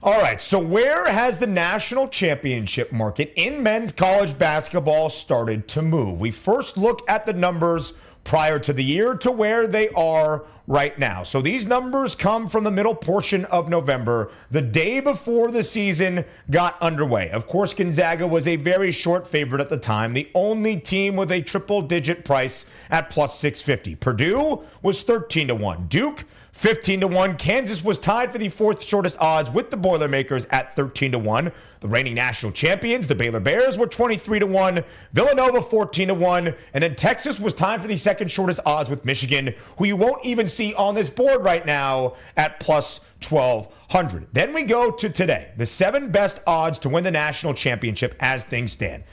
All 0.03 0.19
right, 0.19 0.41
so 0.41 0.59
where 0.59 1.13
has 1.13 1.39
the 1.39 1.47
national 1.47 2.09
championship 2.09 2.91
market 2.91 3.35
in 3.37 3.63
men's 3.63 3.93
college 3.93 4.39
basketball 4.39 5.11
started 5.11 5.69
to 5.69 5.83
move? 5.83 6.19
We 6.19 6.31
first 6.31 6.79
look 6.79 7.03
at 7.07 7.27
the 7.27 7.35
numbers 7.35 7.93
prior 8.25 8.59
to 8.61 8.73
the 8.73 8.83
year 8.83 9.15
to 9.17 9.31
where 9.31 9.67
they 9.67 9.91
are 9.91 10.47
right 10.67 10.99
now. 10.99 11.23
So 11.23 11.43
these 11.43 11.67
numbers 11.67 12.15
come 12.15 12.49
from 12.49 12.65
the 12.65 12.71
middle 12.71 12.95
portion 12.95 13.45
of 13.47 13.69
November, 13.69 14.31
the 14.51 14.63
day 14.63 15.01
before 15.01 15.51
the 15.51 15.63
season 15.63 16.25
got 16.51 16.81
underway. 16.81 17.29
Of 17.29 17.47
course, 17.47 17.75
Gonzaga 17.75 18.27
was 18.27 18.49
a 18.49 18.57
very 18.57 18.93
short 18.93 19.27
favorite 19.27 19.61
at 19.61 19.69
the 19.69 19.77
time, 19.77 20.15
the 20.15 20.31
only 20.35 20.79
team 20.79 21.15
with 21.15 21.31
a 21.31 21.43
triple 21.43 21.83
digit 21.83 22.25
price 22.25 22.65
at 22.89 23.11
plus 23.11 23.39
650. 23.39 23.97
Purdue 23.97 24.63
was 24.81 25.03
13 25.03 25.49
to 25.49 25.55
1. 25.55 25.89
Duke 25.89 26.25
15 26.61 27.01
to 27.01 27.09
1. 27.09 27.38
Kansas 27.38 27.83
was 27.83 27.99
tied 27.99 28.31
for 28.31 28.37
the 28.37 28.51
fourth 28.51 28.85
shortest 28.85 29.16
odds 29.18 29.51
with 29.51 29.70
the 29.70 29.79
Boilermakers 29.79 30.44
at 30.51 30.77
13 30.77 31.12
to 31.12 31.18
1. 31.18 31.51
The 31.81 31.88
reigning 31.88 32.14
national 32.14 32.53
champions, 32.53 33.09
the 33.09 33.14
Baylor 33.14 33.40
Bears, 33.40 33.79
were 33.79 33.87
23 33.87 34.40
to 34.40 34.46
1. 34.46 34.85
Villanova 35.14 35.62
14 35.62 36.09
to 36.09 36.14
1. 36.14 36.55
And 36.75 36.85
then 36.85 36.96
Texas 36.96 37.40
was 37.40 37.55
tied 37.55 37.81
for 37.81 37.88
the 37.88 37.96
second 37.96 38.31
shortest 38.31 38.61
odds 38.66 38.90
with 38.90 39.07
Michigan, 39.07 39.55
who 39.79 39.87
you 39.87 39.96
won't 39.96 40.23
even 40.23 40.49
see 40.49 40.75
on 40.75 40.94
this 40.94 41.09
board 41.09 41.42
right 41.42 41.64
now 41.64 42.16
at 42.37 42.61
plus 42.61 43.01
1200. 43.27 44.27
Then 44.35 44.53
we 44.53 44.64
go 44.64 44.90
to 44.90 45.09
today, 45.09 45.53
the 45.57 45.64
seven 45.64 46.11
best 46.11 46.40
odds 46.46 46.79
to 46.81 46.90
win 46.90 47.05
the 47.05 47.11
national 47.11 47.55
championship 47.55 48.14
as 48.20 48.44
things 48.44 48.73
stand. 48.73 49.05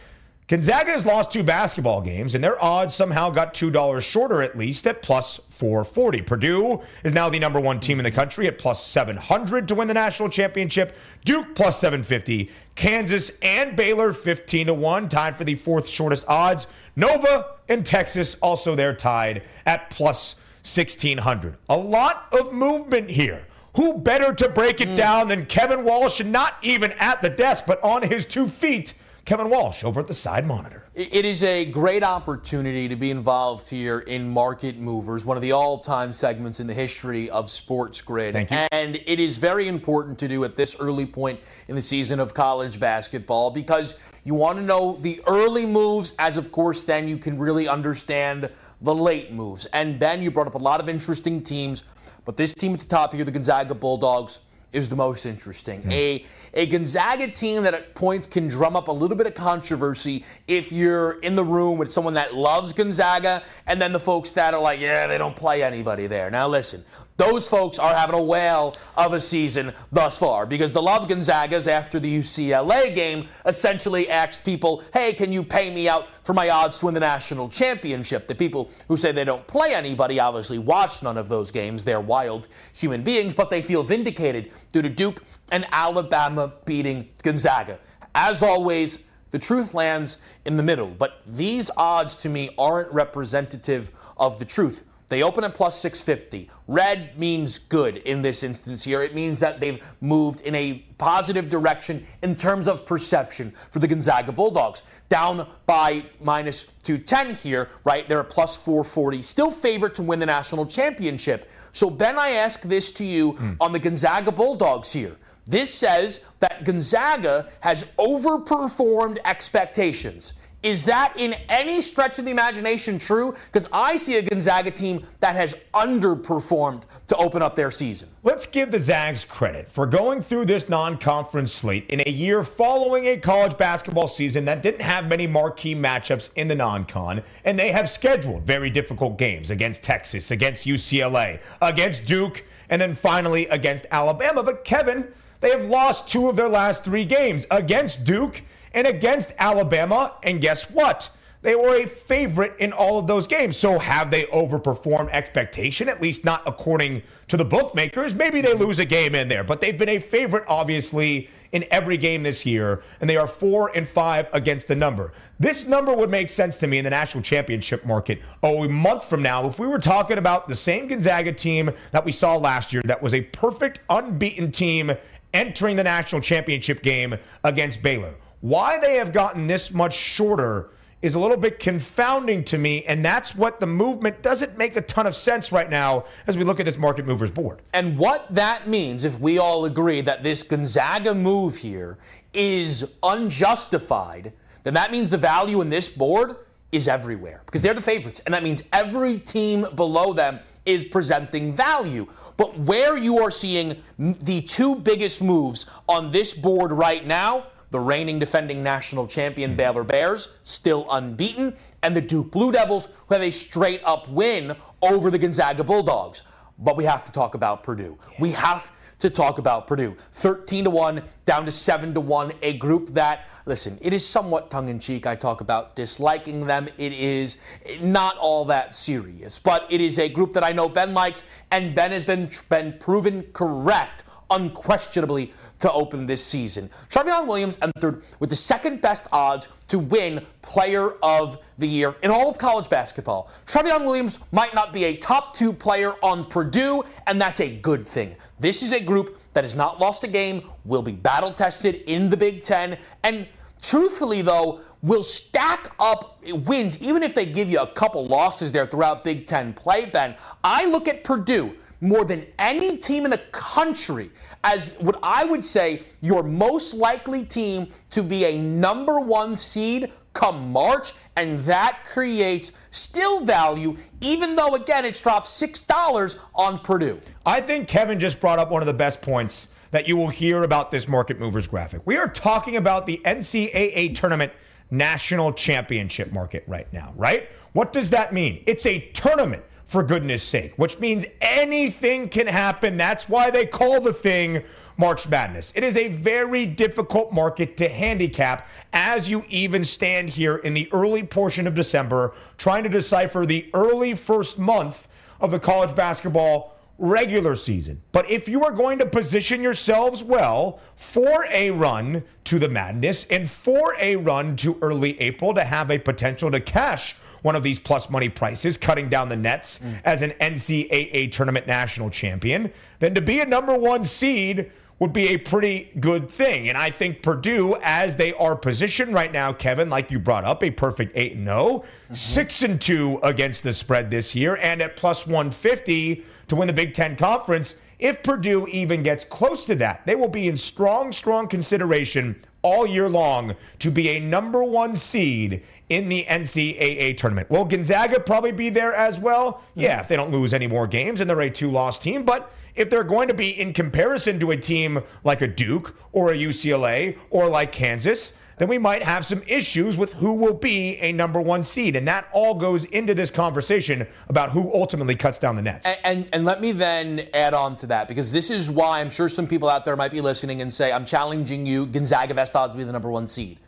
Gonzaga 0.48 0.92
has 0.92 1.06
lost 1.06 1.34
two 1.34 1.44
basketball 1.44 2.00
games, 2.00 2.34
and 2.34 2.42
their 2.42 2.64
odds 2.64 2.96
somehow 2.96 3.30
got 3.30 3.54
$2 3.54 4.02
shorter 4.02 4.42
at 4.42 4.58
least 4.58 4.88
at 4.88 5.02
plus 5.02 5.42
440. 5.50 6.22
Purdue 6.22 6.82
is 7.04 7.14
now 7.14 7.28
the 7.28 7.38
number 7.38 7.60
one 7.60 7.82
team 7.82 8.00
in 8.00 8.06
the 8.06 8.12
country 8.12 8.48
at 8.48 8.58
plus 8.58 8.82
700 8.82 9.68
to 9.68 9.76
win 9.76 9.90
the 9.90 9.94
national 9.94 10.30
championship. 10.30 10.96
Duke 11.26 11.54
plus 11.54 11.82
750. 11.82 12.50
Kansas 12.76 13.34
and 13.42 13.76
Baylor 13.76 14.14
15 14.14 14.68
to 14.68 14.74
1, 14.74 15.10
tied 15.10 15.36
for 15.36 15.44
the 15.44 15.56
fourth 15.56 15.90
shortest 15.90 16.24
odds. 16.30 16.68
Nova 16.96 17.56
and 17.68 17.86
Texas 17.86 18.38
also 18.42 18.74
there 18.74 18.96
tied 18.96 19.44
at 19.66 19.90
plus 19.90 20.36
1600. 20.64 21.58
A 21.68 21.76
lot 21.76 22.28
of 22.32 22.54
movement 22.54 23.10
here. 23.10 23.46
Who 23.76 23.98
better 23.98 24.34
to 24.34 24.48
break 24.48 24.80
it 24.80 24.90
mm. 24.90 24.96
down 24.96 25.28
than 25.28 25.46
Kevin 25.46 25.84
Walsh, 25.84 26.24
not 26.24 26.56
even 26.62 26.94
at 26.94 27.22
the 27.22 27.30
desk, 27.30 27.66
but 27.68 27.84
on 27.84 28.02
his 28.04 28.26
two 28.26 28.48
feet? 28.48 28.94
Kevin 29.28 29.50
Walsh 29.50 29.84
over 29.84 30.00
at 30.00 30.08
the 30.08 30.14
side 30.14 30.48
monitor. 30.48 30.86
It 30.96 31.26
is 31.26 31.44
a 31.44 31.66
great 31.66 32.02
opportunity 32.02 32.88
to 32.88 32.96
be 32.96 33.12
involved 33.12 33.70
here 33.70 34.00
in 34.00 34.30
Market 34.30 34.78
Movers, 34.78 35.26
one 35.26 35.36
of 35.36 35.42
the 35.42 35.52
all 35.52 35.80
time 35.80 36.14
segments 36.14 36.62
in 36.62 36.68
the 36.68 36.74
history 36.74 37.30
of 37.30 37.50
Sports 37.50 38.02
Grid. 38.02 38.36
Thank 38.36 38.52
you. 38.52 38.66
And 38.72 38.96
it 38.96 39.20
is 39.20 39.38
very 39.38 39.68
important 39.68 40.18
to 40.20 40.30
do 40.30 40.46
at 40.46 40.56
this 40.56 40.78
early 40.80 41.06
point 41.06 41.42
in 41.68 41.76
the 41.76 41.82
season 41.82 42.22
of 42.22 42.34
college 42.34 42.80
basketball 42.80 43.52
because 43.52 43.96
you 44.24 44.34
want 44.34 44.60
to 44.60 44.64
know 44.64 44.98
the 45.02 45.22
early 45.28 45.66
moves, 45.66 46.14
as 46.18 46.38
of 46.38 46.50
course, 46.54 46.84
then 46.84 47.10
you 47.10 47.18
can 47.18 47.38
really 47.38 47.68
understand 47.68 48.50
the 48.80 48.96
late 48.96 49.34
moves. 49.34 49.66
And 49.66 50.00
Ben, 50.00 50.22
you 50.22 50.32
brought 50.32 50.48
up 50.48 50.56
a 50.56 50.60
lot 50.60 50.80
of 50.80 50.88
interesting 50.88 51.44
teams, 51.44 51.84
but 52.24 52.38
this 52.38 52.54
team 52.54 52.74
at 52.74 52.80
the 52.80 52.88
top 52.88 53.14
here, 53.14 53.26
the 53.26 53.32
Gonzaga 53.32 53.76
Bulldogs, 53.76 54.40
is 54.74 54.90
the 54.90 54.96
most 54.96 55.26
interesting. 55.26 55.82
A 55.92 56.26
a 56.54 56.66
Gonzaga 56.66 57.28
team 57.30 57.64
that 57.64 57.74
at 57.74 57.94
points 57.96 58.28
can 58.28 58.48
drum 58.48 58.76
up 58.76 58.88
a 58.88 58.92
little 58.92 59.18
bit 59.18 59.28
of 59.28 59.36
controversy 59.36 60.26
if 60.48 60.72
you're 60.72 61.20
in 61.20 61.36
the 61.36 61.44
room 61.44 61.78
with 61.78 61.92
someone 61.92 62.16
that 62.16 62.34
loves 62.36 62.74
Gonzaga 62.74 63.44
and 63.66 63.82
then 63.82 63.92
the 63.92 64.00
folks 64.00 64.32
that 64.32 64.54
are 64.54 64.62
like, 64.62 64.80
yeah, 64.80 65.08
they 65.08 65.18
don't 65.18 65.36
play 65.36 65.64
anybody 65.64 66.08
there. 66.08 66.30
Now 66.32 66.48
listen, 66.48 66.84
those 67.18 67.50
folks 67.50 67.80
are 67.80 67.94
having 67.94 68.16
a 68.16 68.22
whale 68.22 68.76
of 68.96 69.14
a 69.14 69.20
season 69.20 69.74
thus 69.92 70.18
far 70.18 70.46
because 70.46 70.72
the 70.72 70.82
Love 70.82 71.08
Gonzagas 71.08 71.68
after 71.68 72.00
the 72.00 72.20
UCLA 72.20 72.94
game 72.94 73.28
essentially 73.46 74.08
asked 74.10 74.46
people, 74.46 74.84
hey, 74.94 75.14
can 75.14 75.34
you 75.34 75.44
pay 75.44 75.74
me 75.74 75.90
out 75.90 76.08
for 76.24 76.34
my 76.34 76.50
odds 76.50 76.78
to 76.80 76.86
win 76.86 76.94
the 76.94 77.00
national 77.00 77.50
championship? 77.50 78.28
The 78.28 78.36
people 78.36 78.72
who 78.88 78.96
say 78.96 79.12
they 79.12 79.26
don't 79.26 79.46
play 79.48 79.74
anybody 79.74 80.20
obviously 80.20 80.60
watch 80.60 81.02
none 81.02 81.18
of 81.18 81.28
those 81.28 81.50
games. 81.52 81.84
They're 81.84 82.00
wild 82.00 82.48
human 82.74 83.02
beings, 83.04 83.34
but 83.34 83.50
they 83.50 83.62
feel 83.64 83.84
vindicated 83.84 84.52
due 84.72 84.84
to 84.84 84.90
Duke 84.90 85.24
and 85.52 85.66
Alabama 85.72 86.54
beating 86.66 87.10
Gonzaga. 87.24 87.80
As 88.14 88.44
always, 88.44 89.00
the 89.32 89.40
truth 89.40 89.74
lands 89.74 90.20
in 90.46 90.56
the 90.56 90.64
middle, 90.64 90.88
but 90.88 91.22
these 91.26 91.70
odds 91.76 92.16
to 92.18 92.30
me 92.30 92.52
aren't 92.58 92.92
representative 92.92 93.92
of 94.18 94.40
the 94.40 94.46
truth. 94.46 94.84
They 95.10 95.24
open 95.24 95.44
at 95.44 95.54
plus 95.54 95.80
650. 95.80 96.50
Red 96.68 97.18
means 97.18 97.60
good 97.60 97.98
in 97.98 98.22
this 98.22 98.44
instance 98.44 98.84
here. 98.84 99.02
It 99.02 99.16
means 99.16 99.40
that 99.40 99.60
they've 99.60 99.82
moved 100.02 100.42
in 100.42 100.54
a 100.54 100.84
positive 100.98 101.50
direction 101.50 102.06
in 102.22 102.36
terms 102.36 102.68
of 102.68 102.86
perception 102.86 103.54
for 103.72 103.80
the 103.80 103.88
Gonzaga 103.88 104.32
Bulldogs. 104.32 104.84
Down 105.08 105.48
by 105.66 106.04
minus 106.20 106.66
210 106.84 107.36
here, 107.36 107.70
right? 107.86 108.08
They're 108.10 108.20
at 108.20 108.30
plus 108.30 108.58
440. 108.58 109.22
Still 109.22 109.52
favorite 109.52 109.96
to 109.96 110.04
win 110.04 110.20
the 110.20 110.26
national 110.26 110.66
championship. 110.66 111.50
So, 111.72 111.90
Ben, 111.90 112.20
I 112.20 112.32
ask 112.32 112.62
this 112.64 112.92
to 112.94 113.06
you 113.06 113.32
hmm. 113.32 113.54
on 113.62 113.72
the 113.72 113.80
Gonzaga 113.80 114.34
Bulldogs 114.34 114.92
here. 114.92 115.16
This 115.48 115.74
says 115.74 116.20
that 116.40 116.66
Gonzaga 116.66 117.48
has 117.62 117.86
overperformed 117.98 119.18
expectations. 119.24 120.34
Is 120.68 120.84
that 120.84 121.14
in 121.16 121.34
any 121.48 121.80
stretch 121.80 122.20
of 122.20 122.26
the 122.26 122.32
imagination 122.32 123.00
true? 123.00 123.34
Because 123.46 123.70
I 123.72 123.96
see 123.96 124.18
a 124.18 124.22
Gonzaga 124.22 124.70
team 124.70 125.08
that 125.20 125.34
has 125.34 125.56
underperformed 125.74 126.84
to 127.08 127.16
open 127.16 127.42
up 127.42 127.56
their 127.56 127.72
season. 127.72 128.10
Let's 128.22 128.46
give 128.46 128.72
the 128.72 128.80
Zags 128.82 129.24
credit 129.24 129.70
for 129.70 129.86
going 129.86 130.20
through 130.22 130.44
this 130.44 130.68
non 130.68 130.98
conference 130.98 131.54
slate 131.54 131.90
in 131.90 132.02
a 132.06 132.10
year 132.10 132.44
following 132.44 133.06
a 133.06 133.16
college 133.16 133.58
basketball 133.58 134.10
season 134.10 134.44
that 134.44 134.62
didn't 134.62 134.82
have 134.82 135.08
many 135.08 135.26
marquee 135.26 135.74
matchups 135.74 136.32
in 136.36 136.50
the 136.50 136.56
non 136.56 136.84
con, 136.84 137.24
and 137.46 137.58
they 137.58 137.72
have 137.72 137.90
scheduled 137.90 138.44
very 138.44 138.70
difficult 138.70 139.18
games 139.18 139.50
against 139.50 139.86
Texas, 139.86 140.32
against 140.32 140.68
UCLA, 140.68 141.40
against 141.62 142.06
Duke, 142.06 142.44
and 142.70 142.82
then 142.82 142.94
finally 142.94 143.48
against 143.48 143.86
Alabama. 143.90 144.44
But 144.44 144.66
Kevin, 144.66 145.08
they 145.40 145.52
have 145.52 145.64
lost 145.64 146.10
two 146.10 146.28
of 146.28 146.36
their 146.36 146.50
last 146.50 146.84
three 146.84 147.06
games 147.06 147.46
against 147.50 148.04
Duke 148.04 148.42
and 148.74 148.88
against 148.88 149.34
Alabama, 149.38 150.14
and 150.24 150.42
guess 150.42 150.70
what? 150.70 151.10
They 151.44 151.56
were 151.56 151.76
a 151.76 151.86
favorite 151.86 152.56
in 152.60 152.74
all 152.74 152.98
of 152.98 153.08
those 153.08 153.28
games. 153.28 153.58
So 153.58 153.78
have 153.78 154.10
they 154.10 154.24
overperformed 154.24 155.10
expectation? 155.12 155.88
At 155.88 156.02
least 156.02 156.26
not 156.26 156.42
according 156.48 157.04
to 157.28 157.38
the 157.38 157.46
bookmakers. 157.46 158.16
Maybe 158.16 158.42
they 158.42 158.54
lose 158.54 158.80
a 158.80 158.86
game 158.86 159.14
in 159.14 159.28
there, 159.28 159.44
but 159.44 159.62
they've 159.62 159.78
been 159.78 159.90
a 159.90 160.00
favorite, 160.00 160.44
obviously, 160.48 161.30
in 161.52 161.64
every 161.72 161.96
game 161.96 162.24
this 162.24 162.46
year, 162.46 162.82
and 163.00 163.10
they 163.10 163.16
are 163.16 163.28
four 163.28 163.72
and 163.76 163.88
five 163.88 164.28
against 164.34 164.68
the 164.68 164.76
number. 164.76 165.14
This 165.40 165.68
number 165.68 165.94
would 165.94 166.10
make 166.10 166.30
sense 166.30 166.58
to 166.58 166.68
me 166.68 166.80
in 166.80 166.84
the 166.84 166.90
national 166.90 167.24
championship 167.24 167.86
market. 167.86 168.22
Oh, 168.44 168.64
a 168.64 168.70
month 168.70 169.06
from 169.06 169.22
now, 169.22 169.48
if 169.48 169.60
we 169.60 169.68
were 169.68 169.80
talking 169.80 170.18
about 170.18 170.50
the 170.50 170.56
same 170.56 170.88
Gonzaga 170.88 171.32
team 171.32 171.72
that 171.92 172.04
we 172.04 172.12
saw 172.12 172.36
last 172.36 172.74
year, 172.74 172.82
that 172.86 173.02
was 173.02 173.14
a 173.14 173.22
perfect 173.22 173.80
unbeaten 173.90 174.52
team 174.52 174.92
entering 175.34 175.76
the 175.76 175.84
national 175.84 176.22
championship 176.22 176.82
game 176.82 177.16
against 177.44 177.82
Baylor. 177.82 178.16
Why 178.42 178.80
they 178.80 178.98
have 178.98 179.14
gotten 179.14 179.48
this 179.48 179.72
much 179.72 179.96
shorter 179.96 180.70
is 181.02 181.16
a 181.16 181.20
little 181.20 181.38
bit 181.38 181.60
confounding 181.60 182.44
to 182.44 182.58
me, 182.58 182.84
and 182.86 183.06
that's 183.06 183.36
what 183.36 183.60
the 183.60 183.68
movement 183.68 184.22
doesn't 184.22 184.58
make 184.58 184.76
a 184.76 184.82
ton 184.82 185.06
of 185.06 185.16
sense 185.16 185.52
right 185.52 185.70
now 185.70 186.06
as 186.26 186.36
we 186.36 186.44
look 186.44 186.60
at 186.60 186.66
this 186.66 186.78
market 186.78 187.06
movers 187.06 187.30
board. 187.30 187.62
And 187.74 187.98
what 187.98 188.34
that 188.34 188.68
means, 188.68 189.04
if 189.04 189.20
we 189.20 189.38
all 189.38 189.66
agree 189.66 190.02
that 190.02 190.24
this 190.24 190.44
Gonzaga 190.44 191.14
move 191.14 191.58
here 191.58 191.98
is 192.34 192.88
unjustified, 193.04 194.34
then 194.64 194.74
that 194.74 194.92
means 194.92 195.10
the 195.10 195.18
value 195.18 195.62
in 195.62 195.70
this 195.70 195.88
board 195.88 196.36
is 196.72 196.88
everywhere 196.88 197.42
because 197.46 197.62
they're 197.62 197.74
the 197.74 197.82
favorites. 197.82 198.20
And 198.26 198.34
that 198.34 198.44
means 198.44 198.64
every 198.74 199.20
team 199.20 199.68
below 199.76 200.14
them 200.14 200.40
is 200.66 200.84
presenting 200.84 201.56
value. 201.56 202.08
But 202.36 202.60
where 202.60 202.98
you 202.98 203.20
are 203.20 203.32
seeing 203.32 203.82
the 203.98 204.42
two 204.42 204.76
biggest 204.76 205.22
moves 205.22 205.66
on 205.88 206.12
this 206.12 206.34
board 206.34 206.72
right 206.72 207.06
now, 207.06 207.48
the 207.70 207.80
reigning 207.80 208.20
defending 208.20 208.64
national 208.64 209.08
champion 209.08 209.56
Baylor 209.56 209.84
Bears, 209.84 210.30
still 210.44 210.86
unbeaten, 210.90 211.56
and 211.84 211.96
the 211.96 212.02
Duke 212.02 212.32
Blue 212.32 212.52
Devils, 212.52 212.88
who 213.08 213.16
have 213.16 213.24
a 213.24 213.32
straight 213.32 213.82
up 213.84 214.08
win 214.10 214.56
over 214.82 215.10
the 215.10 215.18
Gonzaga 215.18 215.64
Bulldogs. 215.64 216.24
But 216.60 216.76
we 216.76 216.86
have 216.86 217.04
to 217.04 217.12
talk 217.12 217.36
about 217.36 217.64
Purdue. 217.64 217.98
We 218.20 218.32
have 218.32 218.72
to 219.00 219.10
talk 219.10 219.38
about 219.38 219.68
Purdue. 219.68 219.96
13 220.14 220.64
to 220.64 220.70
1, 220.70 221.04
down 221.26 221.46
to 221.46 221.52
7 221.52 221.94
to 221.94 222.00
1, 222.00 222.34
a 222.42 222.58
group 222.58 222.90
that, 222.90 223.28
listen, 223.46 223.78
it 223.82 223.94
is 223.94 224.06
somewhat 224.06 224.50
tongue 224.50 224.70
in 224.70 224.80
cheek. 224.80 225.06
I 225.06 225.16
talk 225.16 225.42
about 225.42 225.76
disliking 225.76 226.48
them. 226.48 226.68
It 226.78 226.94
is 226.94 227.38
not 227.80 228.18
all 228.18 228.46
that 228.46 228.74
serious, 228.74 229.38
but 229.38 229.72
it 229.72 229.82
is 229.82 230.00
a 230.00 230.10
group 230.10 230.34
that 230.34 230.44
I 230.44 230.52
know 230.52 230.68
Ben 230.68 230.94
likes, 230.96 231.26
and 231.52 231.76
Ben 231.76 231.92
has 231.92 232.04
been, 232.04 232.30
been 232.50 232.74
proven 232.80 233.24
correct 233.34 234.04
unquestionably 234.30 235.34
to 235.60 235.72
open 235.72 236.06
this 236.06 236.24
season. 236.24 236.70
Trevion 236.90 237.28
Williams 237.28 237.58
entered 237.62 238.04
with 238.20 238.30
the 238.30 238.36
second 238.36 238.82
best 238.82 239.08
odds 239.12 239.48
to 239.68 239.80
win 239.80 240.26
Player 240.42 240.92
of 241.04 241.38
the 241.58 241.68
Year 241.68 241.96
in 242.04 242.12
all 242.12 242.30
of 242.30 242.38
college 242.38 242.70
basketball. 242.70 243.32
Trevion 243.46 243.86
Williams 243.86 244.20
might 244.32 244.54
not 244.54 244.72
be 244.72 244.86
a 244.86 244.98
top 244.98 245.36
two 245.36 245.52
player 245.52 245.94
on 246.04 246.26
Purdue, 246.26 246.84
and 247.08 247.20
that's 247.20 247.40
a 247.40 247.50
good 247.50 247.88
thing. 247.88 248.16
This 248.40 248.62
is 248.62 248.72
a 248.72 248.80
group 248.80 249.20
that 249.34 249.44
has 249.44 249.56
not 249.56 249.80
lost 249.80 250.04
a 250.04 250.08
game, 250.08 250.44
will 250.66 250.82
be 250.82 250.94
battle 250.94 251.34
tested 251.34 251.84
in 251.88 252.10
the 252.10 252.18
Big 252.18 252.44
Ten, 252.44 252.78
and 253.04 253.28
truthfully, 253.62 254.22
though, 254.22 254.62
will 254.84 255.04
stack 255.04 255.74
up 255.80 256.24
wins 256.24 256.80
even 256.82 257.02
if 257.02 257.16
they 257.16 257.26
give 257.26 257.50
you 257.50 257.60
a 257.60 257.68
couple 257.68 258.06
losses 258.06 258.52
there 258.52 258.68
throughout 258.68 259.04
Big 259.04 259.26
Ten 259.26 259.54
play, 259.54 259.86
Ben. 259.86 260.16
I 260.44 260.66
look 260.66 260.88
at 260.88 261.04
Purdue 261.04 261.56
more 261.82 262.06
than 262.06 262.26
any 262.40 262.78
team 262.78 263.06
in 263.06 263.12
the 263.12 263.18
country 263.32 264.10
as 264.44 264.74
what 264.80 264.98
I 265.04 265.26
would 265.26 265.44
say 265.44 265.84
your 266.02 266.24
most 266.24 266.74
likely 266.74 267.26
team 267.26 267.70
to 267.92 268.04
be 268.04 268.26
a 268.26 268.38
number 268.38 269.00
one 269.00 269.36
seed 269.36 269.92
come 270.18 270.52
March, 270.52 270.94
and 271.16 271.38
that 271.40 271.84
creates 271.86 272.52
still 272.72 273.24
value, 273.24 273.78
even 274.02 274.36
though, 274.36 274.56
again, 274.56 274.84
it's 274.84 275.00
dropped 275.00 275.28
$6 275.28 276.18
on 276.34 276.60
Purdue. 276.60 277.00
I 277.24 277.40
think 277.40 277.68
Kevin 277.68 278.00
just 278.00 278.20
brought 278.20 278.40
up 278.40 278.50
one 278.50 278.64
of 278.64 278.66
the 278.66 278.74
best 278.74 279.00
points 279.00 279.50
that 279.70 279.88
you 279.88 279.96
will 279.96 280.08
hear 280.08 280.42
about 280.42 280.72
this 280.72 280.88
market 280.88 281.20
movers 281.20 281.48
graphic. 281.48 281.84
We 281.86 281.98
are 281.98 282.08
talking 282.08 282.58
about 282.58 282.88
the 282.88 283.00
NCAA 283.06 283.94
tournament 283.94 284.34
national 284.72 285.34
championship 285.34 286.12
market 286.12 286.44
right 286.48 286.72
now, 286.74 286.94
right? 286.96 287.30
What 287.54 287.72
does 287.72 287.92
that 287.92 288.12
mean? 288.12 288.44
It's 288.48 288.66
a 288.66 288.80
tournament 288.94 289.44
for 289.68 289.84
goodness 289.84 290.24
sake, 290.24 290.54
which 290.56 290.80
means 290.80 291.06
anything 291.22 292.10
can 292.10 292.28
happen. 292.28 292.78
That's 292.78 293.08
why 293.08 293.30
they 293.30 293.46
call 293.46 293.82
the 293.82 293.94
thing 293.94 294.44
March 294.78 295.08
Madness. 295.10 295.52
It 295.56 295.64
is 295.64 295.76
a 295.76 295.90
very 295.90 296.46
difficult 296.46 297.12
market 297.12 297.58
to 297.58 297.68
handicap 297.68 298.48
as 298.74 299.10
you 299.10 299.24
even 299.28 299.66
stand 299.66 300.10
here 300.10 300.38
in 300.38 300.54
the 300.54 300.70
early 300.72 301.04
portion 301.04 301.48
of 301.48 301.56
December 301.56 302.14
trying 302.38 302.64
to 302.64 302.70
decipher 302.70 303.26
the 303.26 303.50
early 303.54 303.94
first 303.94 304.40
month 304.40 304.88
of 305.20 305.32
the 305.32 305.40
college 305.40 305.76
basketball 305.76 306.57
regular 306.78 307.36
season. 307.36 307.82
But 307.92 308.10
if 308.10 308.30
you 308.30 308.44
are 308.44 308.52
going 308.52 308.80
to 308.80 308.86
position 308.86 309.42
yourselves 309.42 310.04
well 310.04 310.60
for 310.76 311.26
a 311.32 311.52
run 311.52 312.04
to 312.26 312.40
the 312.40 312.50
madness 312.50 313.06
and 313.06 313.30
for 313.30 313.76
a 313.80 313.96
run 313.96 314.36
to 314.38 314.58
early 314.62 315.00
April 315.02 315.34
to 315.34 315.44
have 315.44 315.72
a 315.72 315.80
potential 315.80 316.30
to 316.32 316.40
cash 316.40 316.96
one 317.24 317.36
of 317.36 317.44
these 317.44 317.60
plus 317.60 317.90
money 317.90 318.10
prices, 318.10 318.58
cutting 318.58 318.90
down 318.90 319.10
the 319.10 319.16
nets 319.16 319.60
mm. 319.60 319.80
as 319.84 320.02
an 320.02 320.12
NCAA 320.22 321.12
tournament 321.12 321.48
national 321.48 321.90
champion, 321.90 322.52
then 322.80 322.94
to 322.94 323.02
be 323.02 323.20
a 323.20 323.26
number 323.26 323.58
one 323.58 323.84
seed 323.84 324.52
would 324.80 324.94
be 324.94 325.08
a 325.10 325.18
pretty 325.18 325.72
good 325.80 326.10
thing. 326.10 326.50
And 326.50 326.58
I 326.58 326.70
think 326.70 327.02
Purdue, 327.02 327.58
as 327.64 327.96
they 327.96 328.14
are 328.14 328.36
positioned 328.36 328.94
right 328.94 329.12
now, 329.12 329.34
Kevin, 329.34 329.70
like 329.70 329.90
you 329.90 330.00
brought 330.00 330.24
up, 330.24 330.44
a 330.44 330.52
perfect 330.52 330.92
8 330.96 331.14
0, 331.14 331.24
mm-hmm. 331.26 331.94
6 331.94 332.42
and 332.44 332.62
2 332.62 333.00
against 333.02 333.44
the 333.44 333.54
spread 333.54 333.90
this 333.90 334.14
year, 334.14 334.38
and 334.38 334.62
at 334.62 334.78
plus 334.78 335.08
150 335.08 336.06
to 336.28 336.36
win 336.36 336.48
the 336.48 336.54
Big 336.54 336.74
Ten 336.74 336.96
Conference. 336.96 337.56
If 337.80 338.02
Purdue 338.04 338.48
even 338.48 338.84
gets 338.84 339.06
close 339.06 339.46
to 339.46 339.56
that, 339.56 339.86
they 339.86 339.96
will 339.96 340.08
be 340.08 340.28
in 340.28 340.38
strong, 340.38 340.92
strong 340.92 341.28
consideration 341.28 342.24
all 342.42 342.66
year 342.66 342.88
long 342.88 343.36
to 343.60 343.70
be 343.70 343.90
a 343.90 344.00
number 344.00 344.44
one 344.44 344.76
seed 344.76 345.44
in 345.70 345.90
the 345.90 346.06
NCAA 346.06 346.98
tournament. 346.98 347.30
Will 347.30 347.46
Gonzaga 347.46 348.00
probably 348.00 348.32
be 348.32 348.50
there 348.50 348.74
as 348.74 349.00
well? 349.00 349.44
Yeah, 349.54 349.82
if 349.82 349.88
they 349.88 349.96
don't 349.96 350.12
lose 350.12 350.34
any 350.34 350.48
more 350.48 350.66
games 350.66 351.02
and 351.02 351.10
they're 351.10 351.22
a 351.22 351.30
two 351.30 351.52
loss 351.52 351.78
team. 351.78 352.04
But 352.04 352.32
if 352.56 352.70
they're 352.70 352.84
going 352.84 353.08
to 353.08 353.14
be 353.14 353.40
in 353.40 353.54
comparison 353.54 354.20
to 354.20 354.32
a 354.32 354.38
team 354.38 354.82
like 355.04 355.22
a 355.22 355.28
Duke 355.28 355.76
or 355.92 356.12
a 356.12 356.18
UCLA 356.18 356.98
or 357.10 357.28
like 357.28 357.52
Kansas, 357.52 358.14
then 358.38 358.48
we 358.48 358.60
might 358.60 358.84
have 358.84 359.06
some 359.06 359.24
issues 359.26 359.78
with 359.78 359.94
who 359.94 360.14
will 360.14 360.34
be 360.34 360.78
a 360.78 360.92
number 360.92 361.20
one 361.20 361.44
seed. 361.44 361.76
And 361.76 361.88
that 361.88 362.08
all 362.12 362.36
goes 362.36 362.66
into 362.66 362.94
this 362.94 363.10
conversation 363.10 363.88
about 364.10 364.32
who 364.32 364.54
ultimately 364.54 364.96
cuts 364.96 365.18
down 365.18 365.36
the 365.36 365.42
nets. 365.42 365.66
And, 365.66 365.80
and, 365.84 366.10
and 366.14 366.26
let 366.26 366.40
me 366.40 366.52
then 366.52 367.08
add 367.14 367.34
on 367.34 367.56
to 367.58 367.68
that 367.68 367.88
because 367.88 368.12
this 368.12 368.30
is 368.30 368.50
why 368.50 368.80
I'm 368.80 368.92
sure 368.92 369.10
some 369.10 369.28
people 369.28 369.50
out 369.50 369.66
there 369.66 369.76
might 369.76 369.92
be 369.92 370.02
listening 370.02 370.42
and 370.42 370.54
say, 370.54 370.72
I'm 370.72 370.86
challenging 370.86 371.48
you, 371.48 371.66
Gonzaga 371.66 372.14
best 372.14 372.36
odds 372.36 372.54
to 372.54 372.58
be 372.58 372.64
the 372.64 372.72
number 372.72 372.92
one 372.92 373.08
seed. 373.08 373.40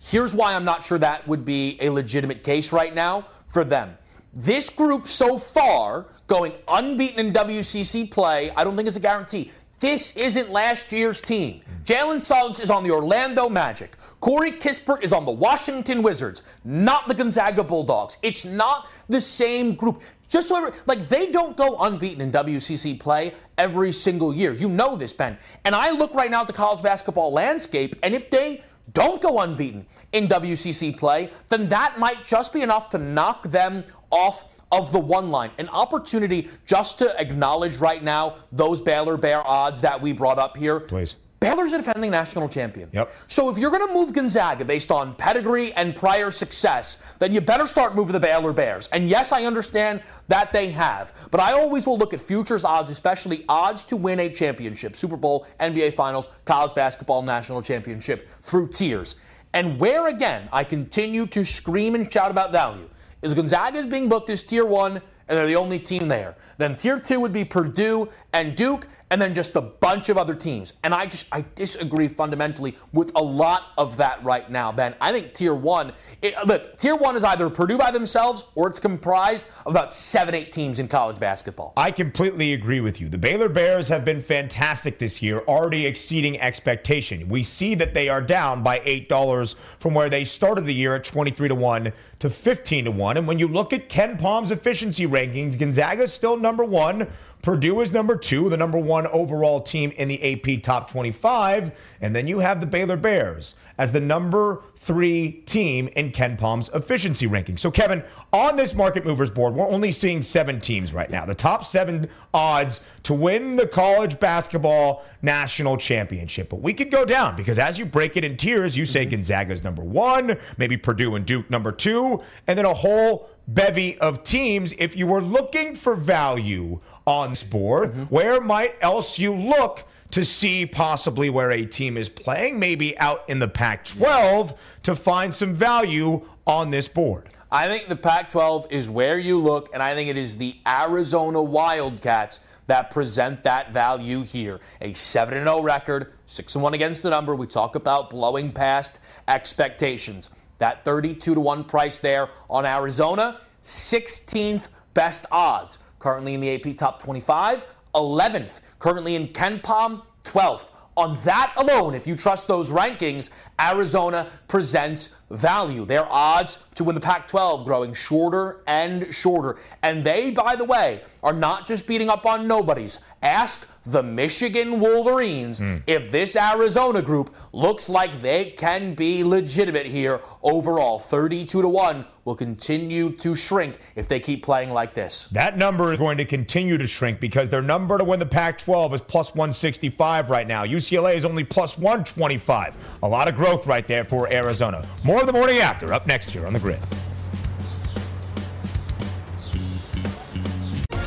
Here's 0.00 0.34
why 0.34 0.54
I'm 0.54 0.64
not 0.64 0.82
sure 0.82 0.98
that 0.98 1.28
would 1.28 1.44
be 1.44 1.78
a 1.80 1.90
legitimate 1.90 2.42
case 2.42 2.72
right 2.72 2.92
now 2.92 3.26
for 3.46 3.62
them. 3.62 3.96
This 4.34 4.70
group 4.70 5.06
so 5.06 5.38
far 5.38 6.06
going 6.26 6.54
unbeaten 6.66 7.26
in 7.26 7.32
WCC 7.32 8.10
play, 8.10 8.50
I 8.50 8.64
don't 8.64 8.74
think 8.74 8.88
is 8.88 8.96
a 8.96 9.00
guarantee. 9.00 9.52
This 9.78 10.16
isn't 10.16 10.50
last 10.50 10.92
year's 10.92 11.20
team. 11.20 11.60
Jalen 11.84 12.20
Suggs 12.20 12.58
is 12.58 12.70
on 12.70 12.82
the 12.82 12.90
Orlando 12.90 13.48
Magic. 13.48 13.96
Corey 14.22 14.52
Kispert 14.52 15.02
is 15.02 15.12
on 15.12 15.24
the 15.24 15.32
Washington 15.32 16.00
Wizards, 16.00 16.42
not 16.62 17.08
the 17.08 17.14
Gonzaga 17.14 17.64
Bulldogs. 17.64 18.18
It's 18.22 18.44
not 18.44 18.86
the 19.08 19.20
same 19.20 19.74
group. 19.74 20.00
Just 20.28 20.46
so 20.46 20.58
every, 20.64 20.78
like 20.86 21.08
they 21.08 21.32
don't 21.32 21.56
go 21.56 21.76
unbeaten 21.80 22.20
in 22.20 22.30
WCC 22.30 23.00
play 23.00 23.34
every 23.58 23.90
single 23.90 24.32
year. 24.32 24.52
You 24.52 24.68
know 24.68 24.94
this, 24.94 25.12
Ben. 25.12 25.36
And 25.64 25.74
I 25.74 25.90
look 25.90 26.14
right 26.14 26.30
now 26.30 26.42
at 26.42 26.46
the 26.46 26.52
college 26.52 26.84
basketball 26.84 27.32
landscape, 27.32 27.96
and 28.04 28.14
if 28.14 28.30
they 28.30 28.62
don't 28.92 29.20
go 29.20 29.40
unbeaten 29.40 29.86
in 30.12 30.28
WCC 30.28 30.96
play, 30.96 31.28
then 31.48 31.68
that 31.70 31.98
might 31.98 32.24
just 32.24 32.52
be 32.52 32.62
enough 32.62 32.90
to 32.90 32.98
knock 32.98 33.50
them 33.50 33.82
off 34.10 34.56
of 34.70 34.92
the 34.92 35.00
one 35.00 35.32
line. 35.32 35.50
An 35.58 35.68
opportunity 35.70 36.48
just 36.64 36.96
to 36.98 37.20
acknowledge 37.20 37.78
right 37.78 38.04
now 38.04 38.36
those 38.52 38.80
Baylor 38.80 39.16
Bear 39.16 39.44
odds 39.44 39.80
that 39.80 40.00
we 40.00 40.12
brought 40.12 40.38
up 40.38 40.56
here. 40.56 40.78
Please. 40.78 41.16
Baylor's 41.42 41.72
a 41.72 41.78
defending 41.78 42.10
national 42.10 42.48
champion. 42.48 42.88
Yep. 42.92 43.12
So 43.28 43.50
if 43.50 43.58
you're 43.58 43.70
going 43.70 43.86
to 43.86 43.92
move 43.92 44.12
Gonzaga 44.12 44.64
based 44.64 44.90
on 44.90 45.14
pedigree 45.14 45.72
and 45.72 45.94
prior 45.94 46.30
success, 46.30 47.02
then 47.18 47.32
you 47.32 47.40
better 47.40 47.66
start 47.66 47.94
moving 47.94 48.12
the 48.12 48.20
Baylor 48.20 48.52
Bears. 48.52 48.88
And 48.88 49.08
yes, 49.08 49.32
I 49.32 49.44
understand 49.44 50.02
that 50.28 50.52
they 50.52 50.70
have, 50.70 51.12
but 51.30 51.40
I 51.40 51.52
always 51.52 51.86
will 51.86 51.98
look 51.98 52.14
at 52.14 52.20
futures 52.20 52.64
odds, 52.64 52.90
especially 52.90 53.44
odds 53.48 53.84
to 53.84 53.96
win 53.96 54.20
a 54.20 54.28
championship, 54.28 54.96
Super 54.96 55.16
Bowl, 55.16 55.46
NBA 55.60 55.94
Finals, 55.94 56.28
college 56.44 56.74
basketball 56.74 57.22
national 57.22 57.62
championship 57.62 58.28
through 58.42 58.68
tiers. 58.68 59.16
And 59.54 59.78
where 59.78 60.06
again 60.08 60.48
I 60.52 60.64
continue 60.64 61.26
to 61.26 61.44
scream 61.44 61.94
and 61.94 62.10
shout 62.10 62.30
about 62.30 62.52
value 62.52 62.88
is 63.22 63.34
Gonzaga 63.34 63.78
is 63.78 63.86
being 63.86 64.08
booked 64.08 64.30
as 64.30 64.42
tier 64.42 64.66
one, 64.66 64.96
and 65.28 65.38
they're 65.38 65.46
the 65.46 65.56
only 65.56 65.78
team 65.78 66.08
there. 66.08 66.34
Then 66.58 66.76
tier 66.76 66.98
two 66.98 67.20
would 67.20 67.32
be 67.32 67.44
Purdue 67.44 68.08
and 68.32 68.56
Duke, 68.56 68.88
and 69.12 69.20
then 69.20 69.34
just 69.34 69.54
a 69.56 69.60
bunch 69.60 70.08
of 70.08 70.16
other 70.16 70.34
teams. 70.34 70.72
And 70.82 70.94
I 70.94 71.04
just 71.04 71.26
I 71.30 71.44
disagree 71.54 72.08
fundamentally 72.08 72.78
with 72.94 73.12
a 73.14 73.22
lot 73.22 73.64
of 73.76 73.98
that 73.98 74.24
right 74.24 74.50
now, 74.50 74.72
Ben. 74.72 74.94
I 75.02 75.12
think 75.12 75.34
tier 75.34 75.54
one, 75.54 75.92
it, 76.22 76.34
look, 76.46 76.78
tier 76.78 76.96
one 76.96 77.14
is 77.14 77.22
either 77.22 77.50
Purdue 77.50 77.76
by 77.76 77.90
themselves 77.90 78.44
or 78.54 78.68
it's 78.68 78.80
comprised 78.80 79.44
of 79.66 79.72
about 79.72 79.92
seven, 79.92 80.34
eight 80.34 80.50
teams 80.50 80.78
in 80.78 80.88
college 80.88 81.20
basketball. 81.20 81.74
I 81.76 81.90
completely 81.90 82.54
agree 82.54 82.80
with 82.80 83.02
you. 83.02 83.10
The 83.10 83.18
Baylor 83.18 83.50
Bears 83.50 83.88
have 83.88 84.02
been 84.02 84.22
fantastic 84.22 84.98
this 84.98 85.20
year, 85.20 85.40
already 85.40 85.84
exceeding 85.84 86.40
expectation. 86.40 87.28
We 87.28 87.42
see 87.42 87.74
that 87.74 87.92
they 87.92 88.08
are 88.08 88.22
down 88.22 88.62
by 88.62 88.80
eight 88.86 89.10
dollars 89.10 89.56
from 89.78 89.92
where 89.92 90.08
they 90.08 90.24
started 90.24 90.64
the 90.64 90.72
year 90.72 90.94
at 90.94 91.04
twenty-three 91.04 91.48
to 91.48 91.54
one 91.54 91.92
to 92.20 92.30
fifteen 92.30 92.86
to 92.86 92.90
one. 92.90 93.18
And 93.18 93.28
when 93.28 93.38
you 93.38 93.46
look 93.46 93.74
at 93.74 93.90
KenPom's 93.90 94.50
efficiency 94.50 95.06
rankings, 95.06 95.58
Gonzaga 95.58 96.04
is 96.04 96.14
still 96.14 96.38
number 96.38 96.64
one. 96.64 97.08
Purdue 97.42 97.80
is 97.80 97.92
number 97.92 98.16
two, 98.16 98.48
the 98.48 98.56
number 98.56 98.78
one 98.78 99.06
overall 99.08 99.60
team 99.60 99.90
in 99.96 100.06
the 100.08 100.32
AP 100.32 100.62
top 100.62 100.88
25. 100.88 101.72
And 102.00 102.14
then 102.14 102.28
you 102.28 102.38
have 102.38 102.60
the 102.60 102.66
Baylor 102.66 102.96
Bears 102.96 103.56
as 103.78 103.90
the 103.90 104.00
number 104.00 104.62
three 104.76 105.32
team 105.46 105.88
in 105.96 106.10
KenPom's 106.10 106.68
efficiency 106.74 107.26
ranking. 107.26 107.56
So, 107.56 107.70
Kevin, 107.70 108.04
on 108.32 108.56
this 108.56 108.74
market 108.74 109.04
movers 109.04 109.30
board, 109.30 109.54
we're 109.54 109.68
only 109.68 109.92
seeing 109.92 110.22
seven 110.22 110.60
teams 110.60 110.92
right 110.92 111.10
now. 111.10 111.24
The 111.24 111.34
top 111.34 111.64
seven 111.64 112.08
odds 112.32 112.80
to 113.04 113.14
win 113.14 113.56
the 113.56 113.66
college 113.66 114.20
basketball 114.20 115.04
national 115.20 115.76
championship. 115.78 116.48
But 116.48 116.60
we 116.60 116.74
could 116.74 116.90
go 116.90 117.04
down 117.04 117.34
because 117.36 117.58
as 117.58 117.78
you 117.78 117.84
break 117.84 118.16
it 118.16 118.24
in 118.24 118.36
tiers, 118.36 118.76
you 118.76 118.86
say 118.86 119.02
mm-hmm. 119.02 119.16
Gonzaga's 119.16 119.64
number 119.64 119.82
one, 119.82 120.36
maybe 120.58 120.76
Purdue 120.76 121.14
and 121.14 121.26
Duke 121.26 121.50
number 121.50 121.72
two, 121.72 122.22
and 122.46 122.58
then 122.58 122.66
a 122.66 122.74
whole 122.74 123.30
bevy 123.48 123.98
of 123.98 124.22
teams. 124.22 124.74
If 124.78 124.96
you 124.96 125.06
were 125.06 125.22
looking 125.22 125.74
for 125.74 125.94
value 125.94 126.80
on 127.06 127.30
this 127.30 127.42
board, 127.42 127.90
mm-hmm. 127.90 128.02
where 128.04 128.40
might 128.40 128.76
else 128.80 129.18
you 129.18 129.34
look? 129.34 129.84
to 130.12 130.26
see 130.26 130.66
possibly 130.66 131.30
where 131.30 131.50
a 131.50 131.64
team 131.64 131.96
is 131.96 132.10
playing, 132.10 132.58
maybe 132.58 132.96
out 132.98 133.24
in 133.28 133.38
the 133.38 133.48
Pac 133.48 133.86
12 133.86 134.52
to 134.82 134.94
find 134.94 135.34
some 135.34 135.54
value 135.54 136.20
on 136.46 136.70
this 136.70 136.86
board. 136.86 137.30
I 137.50 137.66
think 137.66 137.88
the 137.88 137.96
Pac 137.96 138.30
12 138.30 138.68
is 138.70 138.88
where 138.88 139.18
you 139.18 139.38
look, 139.38 139.70
and 139.74 139.82
I 139.82 139.94
think 139.94 140.08
it 140.08 140.16
is 140.16 140.38
the 140.38 140.56
Arizona 140.66 141.42
Wildcats 141.42 142.40
that 142.66 142.90
present 142.90 143.44
that 143.44 143.72
value 143.72 144.22
here. 144.22 144.60
A 144.80 144.92
7 144.92 145.34
0 145.34 145.60
record, 145.60 146.12
6 146.26 146.56
1 146.56 146.74
against 146.74 147.02
the 147.02 147.10
number. 147.10 147.34
We 147.34 147.46
talk 147.46 147.74
about 147.74 148.08
blowing 148.08 148.52
past 148.52 149.00
expectations. 149.28 150.30
That 150.58 150.84
32 150.84 151.34
to 151.34 151.40
1 151.40 151.64
price 151.64 151.98
there 151.98 152.30
on 152.48 152.64
Arizona, 152.64 153.40
16th 153.62 154.68
best 154.94 155.26
odds. 155.30 155.78
Currently 156.02 156.34
in 156.34 156.40
the 156.40 156.52
AP 156.52 156.76
top 156.76 157.00
25, 157.00 157.64
11th. 157.94 158.60
Currently 158.80 159.14
in 159.14 159.28
KenPom, 159.28 160.02
12th. 160.24 160.70
On 160.96 161.16
that 161.24 161.54
alone, 161.56 161.94
if 161.94 162.08
you 162.08 162.16
trust 162.16 162.48
those 162.48 162.70
rankings, 162.70 163.30
Arizona 163.58 164.28
presents 164.48 165.10
value. 165.30 165.86
Their 165.86 166.04
odds 166.12 166.58
to 166.74 166.82
win 166.82 166.96
the 166.96 167.00
Pac 167.00 167.28
12 167.28 167.64
growing 167.64 167.94
shorter 167.94 168.62
and 168.66 169.14
shorter. 169.14 169.56
And 169.80 170.04
they, 170.04 170.32
by 170.32 170.56
the 170.56 170.64
way, 170.64 171.02
are 171.22 171.32
not 171.32 171.68
just 171.68 171.86
beating 171.86 172.10
up 172.10 172.26
on 172.26 172.48
nobodies. 172.48 172.98
Ask 173.22 173.68
the 173.84 174.02
Michigan 174.02 174.80
Wolverines 174.80 175.58
hmm. 175.58 175.76
if 175.86 176.10
this 176.10 176.34
Arizona 176.34 177.00
group 177.00 177.32
looks 177.52 177.88
like 177.88 178.20
they 178.20 178.46
can 178.50 178.94
be 178.94 179.22
legitimate 179.22 179.86
here 179.86 180.20
overall. 180.42 180.98
32 180.98 181.62
to 181.62 181.68
1 181.68 182.04
will 182.24 182.34
continue 182.36 183.10
to 183.10 183.34
shrink 183.34 183.78
if 183.96 184.08
they 184.08 184.20
keep 184.20 184.42
playing 184.42 184.72
like 184.72 184.94
this. 184.94 185.26
That 185.32 185.58
number 185.58 185.92
is 185.92 185.98
going 185.98 186.18
to 186.18 186.24
continue 186.24 186.78
to 186.78 186.86
shrink 186.86 187.20
because 187.20 187.48
their 187.48 187.62
number 187.62 187.98
to 187.98 188.04
win 188.04 188.18
the 188.18 188.26
Pac 188.26 188.58
12 188.58 188.94
is 188.94 189.00
plus 189.00 189.34
165 189.34 190.30
right 190.30 190.46
now. 190.46 190.64
UCLA 190.64 191.14
is 191.14 191.24
only 191.24 191.44
plus 191.44 191.76
125. 191.76 192.76
A 193.02 193.08
lot 193.08 193.28
of 193.28 193.36
growth 193.36 193.66
right 193.66 193.86
there 193.86 194.04
for 194.04 194.32
Arizona. 194.32 194.86
More 195.04 195.20
of 195.20 195.26
the 195.26 195.32
morning 195.32 195.58
after 195.58 195.92
up 195.92 196.06
next 196.06 196.30
here 196.30 196.46
on 196.46 196.52
the 196.52 196.60
grid. 196.60 196.80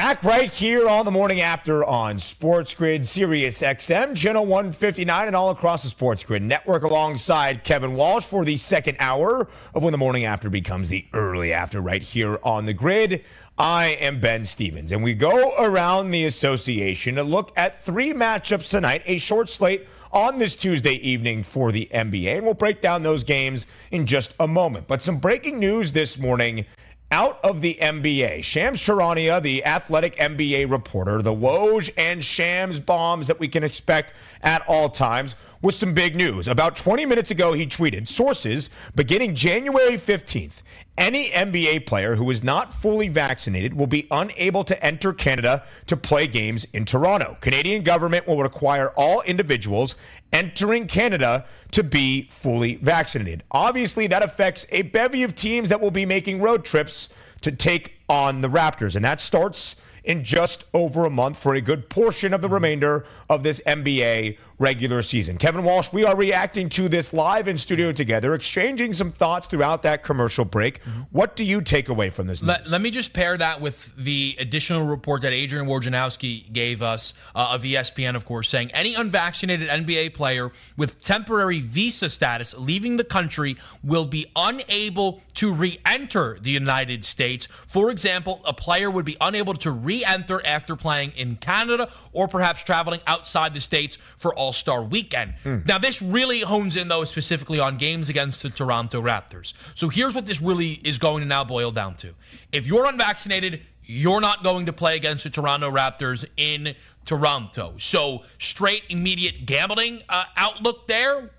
Back 0.00 0.24
right 0.24 0.50
here 0.50 0.88
on 0.88 1.04
the 1.04 1.10
morning 1.10 1.42
after 1.42 1.84
on 1.84 2.18
Sports 2.18 2.72
Grid, 2.72 3.06
Sirius 3.06 3.60
XM, 3.60 4.16
Channel 4.16 4.46
159, 4.46 5.26
and 5.26 5.36
all 5.36 5.50
across 5.50 5.82
the 5.82 5.90
Sports 5.90 6.24
Grid 6.24 6.42
network 6.42 6.84
alongside 6.84 7.64
Kevin 7.64 7.94
Walsh 7.94 8.24
for 8.24 8.42
the 8.42 8.56
second 8.56 8.96
hour 8.98 9.46
of 9.74 9.82
when 9.82 9.92
the 9.92 9.98
morning 9.98 10.24
after 10.24 10.48
becomes 10.48 10.88
the 10.88 11.04
early 11.12 11.52
after 11.52 11.82
right 11.82 12.00
here 12.00 12.38
on 12.42 12.64
the 12.64 12.72
grid. 12.72 13.22
I 13.58 13.88
am 14.00 14.20
Ben 14.20 14.46
Stevens, 14.46 14.90
and 14.90 15.04
we 15.04 15.12
go 15.12 15.52
around 15.58 16.12
the 16.12 16.24
association 16.24 17.16
to 17.16 17.22
look 17.22 17.52
at 17.54 17.84
three 17.84 18.14
matchups 18.14 18.70
tonight, 18.70 19.02
a 19.04 19.18
short 19.18 19.50
slate 19.50 19.86
on 20.12 20.38
this 20.38 20.56
Tuesday 20.56 20.94
evening 20.94 21.42
for 21.42 21.72
the 21.72 21.90
NBA, 21.92 22.36
and 22.36 22.44
we'll 22.46 22.54
break 22.54 22.80
down 22.80 23.02
those 23.02 23.22
games 23.22 23.66
in 23.90 24.06
just 24.06 24.34
a 24.40 24.48
moment. 24.48 24.88
But 24.88 25.02
some 25.02 25.18
breaking 25.18 25.58
news 25.58 25.92
this 25.92 26.16
morning 26.16 26.64
out 27.10 27.40
of 27.42 27.60
the 27.60 27.76
NBA. 27.80 28.44
Shams 28.44 28.80
Charania, 28.80 29.42
the 29.42 29.64
athletic 29.64 30.16
NBA 30.16 30.70
reporter, 30.70 31.22
the 31.22 31.34
Woj 31.34 31.90
and 31.96 32.24
Shams 32.24 32.78
bombs 32.78 33.26
that 33.26 33.40
we 33.40 33.48
can 33.48 33.64
expect 33.64 34.12
at 34.42 34.62
all 34.68 34.88
times, 34.88 35.34
with 35.62 35.74
some 35.74 35.92
big 35.92 36.16
news. 36.16 36.48
About 36.48 36.76
20 36.76 37.04
minutes 37.06 37.30
ago, 37.30 37.52
he 37.52 37.66
tweeted 37.66 38.08
sources 38.08 38.70
beginning 38.94 39.34
January 39.34 39.96
15th. 39.96 40.62
Any 40.96 41.30
NBA 41.30 41.86
player 41.86 42.16
who 42.16 42.30
is 42.30 42.42
not 42.42 42.72
fully 42.72 43.08
vaccinated 43.08 43.74
will 43.74 43.86
be 43.86 44.06
unable 44.10 44.64
to 44.64 44.84
enter 44.84 45.12
Canada 45.12 45.64
to 45.86 45.96
play 45.96 46.26
games 46.26 46.66
in 46.72 46.84
Toronto. 46.84 47.36
Canadian 47.40 47.82
government 47.82 48.26
will 48.26 48.42
require 48.42 48.90
all 48.96 49.20
individuals 49.22 49.96
entering 50.32 50.86
Canada 50.86 51.44
to 51.72 51.82
be 51.82 52.22
fully 52.30 52.76
vaccinated. 52.76 53.42
Obviously, 53.50 54.06
that 54.06 54.22
affects 54.22 54.66
a 54.70 54.82
bevy 54.82 55.22
of 55.22 55.34
teams 55.34 55.68
that 55.68 55.80
will 55.80 55.90
be 55.90 56.06
making 56.06 56.40
road 56.40 56.64
trips 56.64 57.08
to 57.40 57.52
take 57.52 57.94
on 58.08 58.40
the 58.40 58.48
Raptors, 58.48 58.96
and 58.96 59.04
that 59.04 59.20
starts 59.20 59.76
in 60.04 60.24
just 60.24 60.64
over 60.74 61.04
a 61.04 61.10
month 61.10 61.38
for 61.38 61.54
a 61.54 61.60
good 61.60 61.88
portion 61.88 62.32
of 62.32 62.40
the 62.40 62.48
mm-hmm. 62.48 62.54
remainder 62.54 63.06
of 63.28 63.42
this 63.42 63.60
NBA 63.66 64.38
regular 64.60 65.00
season. 65.00 65.38
Kevin 65.38 65.64
Walsh, 65.64 65.90
we 65.90 66.04
are 66.04 66.14
reacting 66.14 66.68
to 66.68 66.86
this 66.86 67.14
live 67.14 67.48
in 67.48 67.56
studio 67.56 67.92
together, 67.92 68.34
exchanging 68.34 68.92
some 68.92 69.10
thoughts 69.10 69.46
throughout 69.46 69.82
that 69.82 70.02
commercial 70.02 70.44
break. 70.44 70.84
Mm-hmm. 70.84 71.00
What 71.12 71.34
do 71.34 71.44
you 71.44 71.62
take 71.62 71.88
away 71.88 72.10
from 72.10 72.26
this? 72.26 72.42
Let, 72.42 72.68
let, 72.68 72.82
me 72.82 72.90
just 72.90 73.14
pair 73.14 73.38
that 73.38 73.62
with 73.62 73.96
the 73.96 74.36
additional 74.38 74.86
report 74.86 75.22
that 75.22 75.32
Adrian 75.32 75.66
Wojnarowski 75.66 76.52
gave 76.52 76.82
us 76.82 77.14
uh, 77.34 77.52
of 77.54 77.62
ESPN, 77.62 78.14
of 78.14 78.26
course, 78.26 78.50
saying 78.50 78.70
any 78.72 78.94
unvaccinated 78.94 79.68
NBA 79.70 80.12
player 80.12 80.52
with 80.76 81.00
temporary 81.00 81.60
visa 81.60 82.10
status 82.10 82.54
leaving 82.58 82.98
the 82.98 83.04
country 83.04 83.56
will 83.82 84.04
be 84.04 84.26
unable 84.36 85.22
to 85.34 85.50
re-enter 85.54 86.38
the 86.38 86.50
United 86.50 87.02
States. 87.02 87.46
For 87.46 87.90
example, 87.90 88.42
a 88.44 88.52
player 88.52 88.90
would 88.90 89.06
be 89.06 89.16
unable 89.22 89.54
to 89.54 89.70
re-enter 89.70 90.44
after 90.44 90.76
playing 90.76 91.12
in 91.16 91.36
Canada 91.36 91.90
or 92.12 92.28
perhaps 92.28 92.62
traveling 92.62 93.00
outside 93.06 93.54
the 93.54 93.60
states 93.60 93.96
for 94.18 94.34
all 94.34 94.49
all 94.50 94.52
Star 94.52 94.82
weekend. 94.82 95.34
Mm. 95.44 95.64
Now, 95.66 95.78
this 95.78 96.02
really 96.02 96.40
hones 96.40 96.76
in, 96.76 96.88
though, 96.88 97.04
specifically 97.04 97.60
on 97.60 97.78
games 97.78 98.08
against 98.08 98.42
the 98.42 98.50
Toronto 98.50 99.00
Raptors. 99.00 99.54
So 99.76 99.88
here's 99.88 100.14
what 100.14 100.26
this 100.26 100.42
really 100.42 100.80
is 100.84 100.98
going 100.98 101.20
to 101.20 101.26
now 101.26 101.44
boil 101.44 101.70
down 101.70 101.94
to. 101.96 102.14
If 102.50 102.66
you're 102.66 102.86
unvaccinated, 102.86 103.62
you're 103.84 104.20
not 104.20 104.42
going 104.42 104.66
to 104.66 104.72
play 104.72 104.96
against 104.96 105.22
the 105.22 105.30
Toronto 105.30 105.70
Raptors 105.70 106.24
in 106.36 106.74
Toronto. 107.04 107.74
So 107.78 108.24
straight, 108.38 108.82
immediate 108.88 109.46
gambling 109.46 110.02
uh, 110.08 110.24
outlook 110.36 110.88
there 110.88 111.30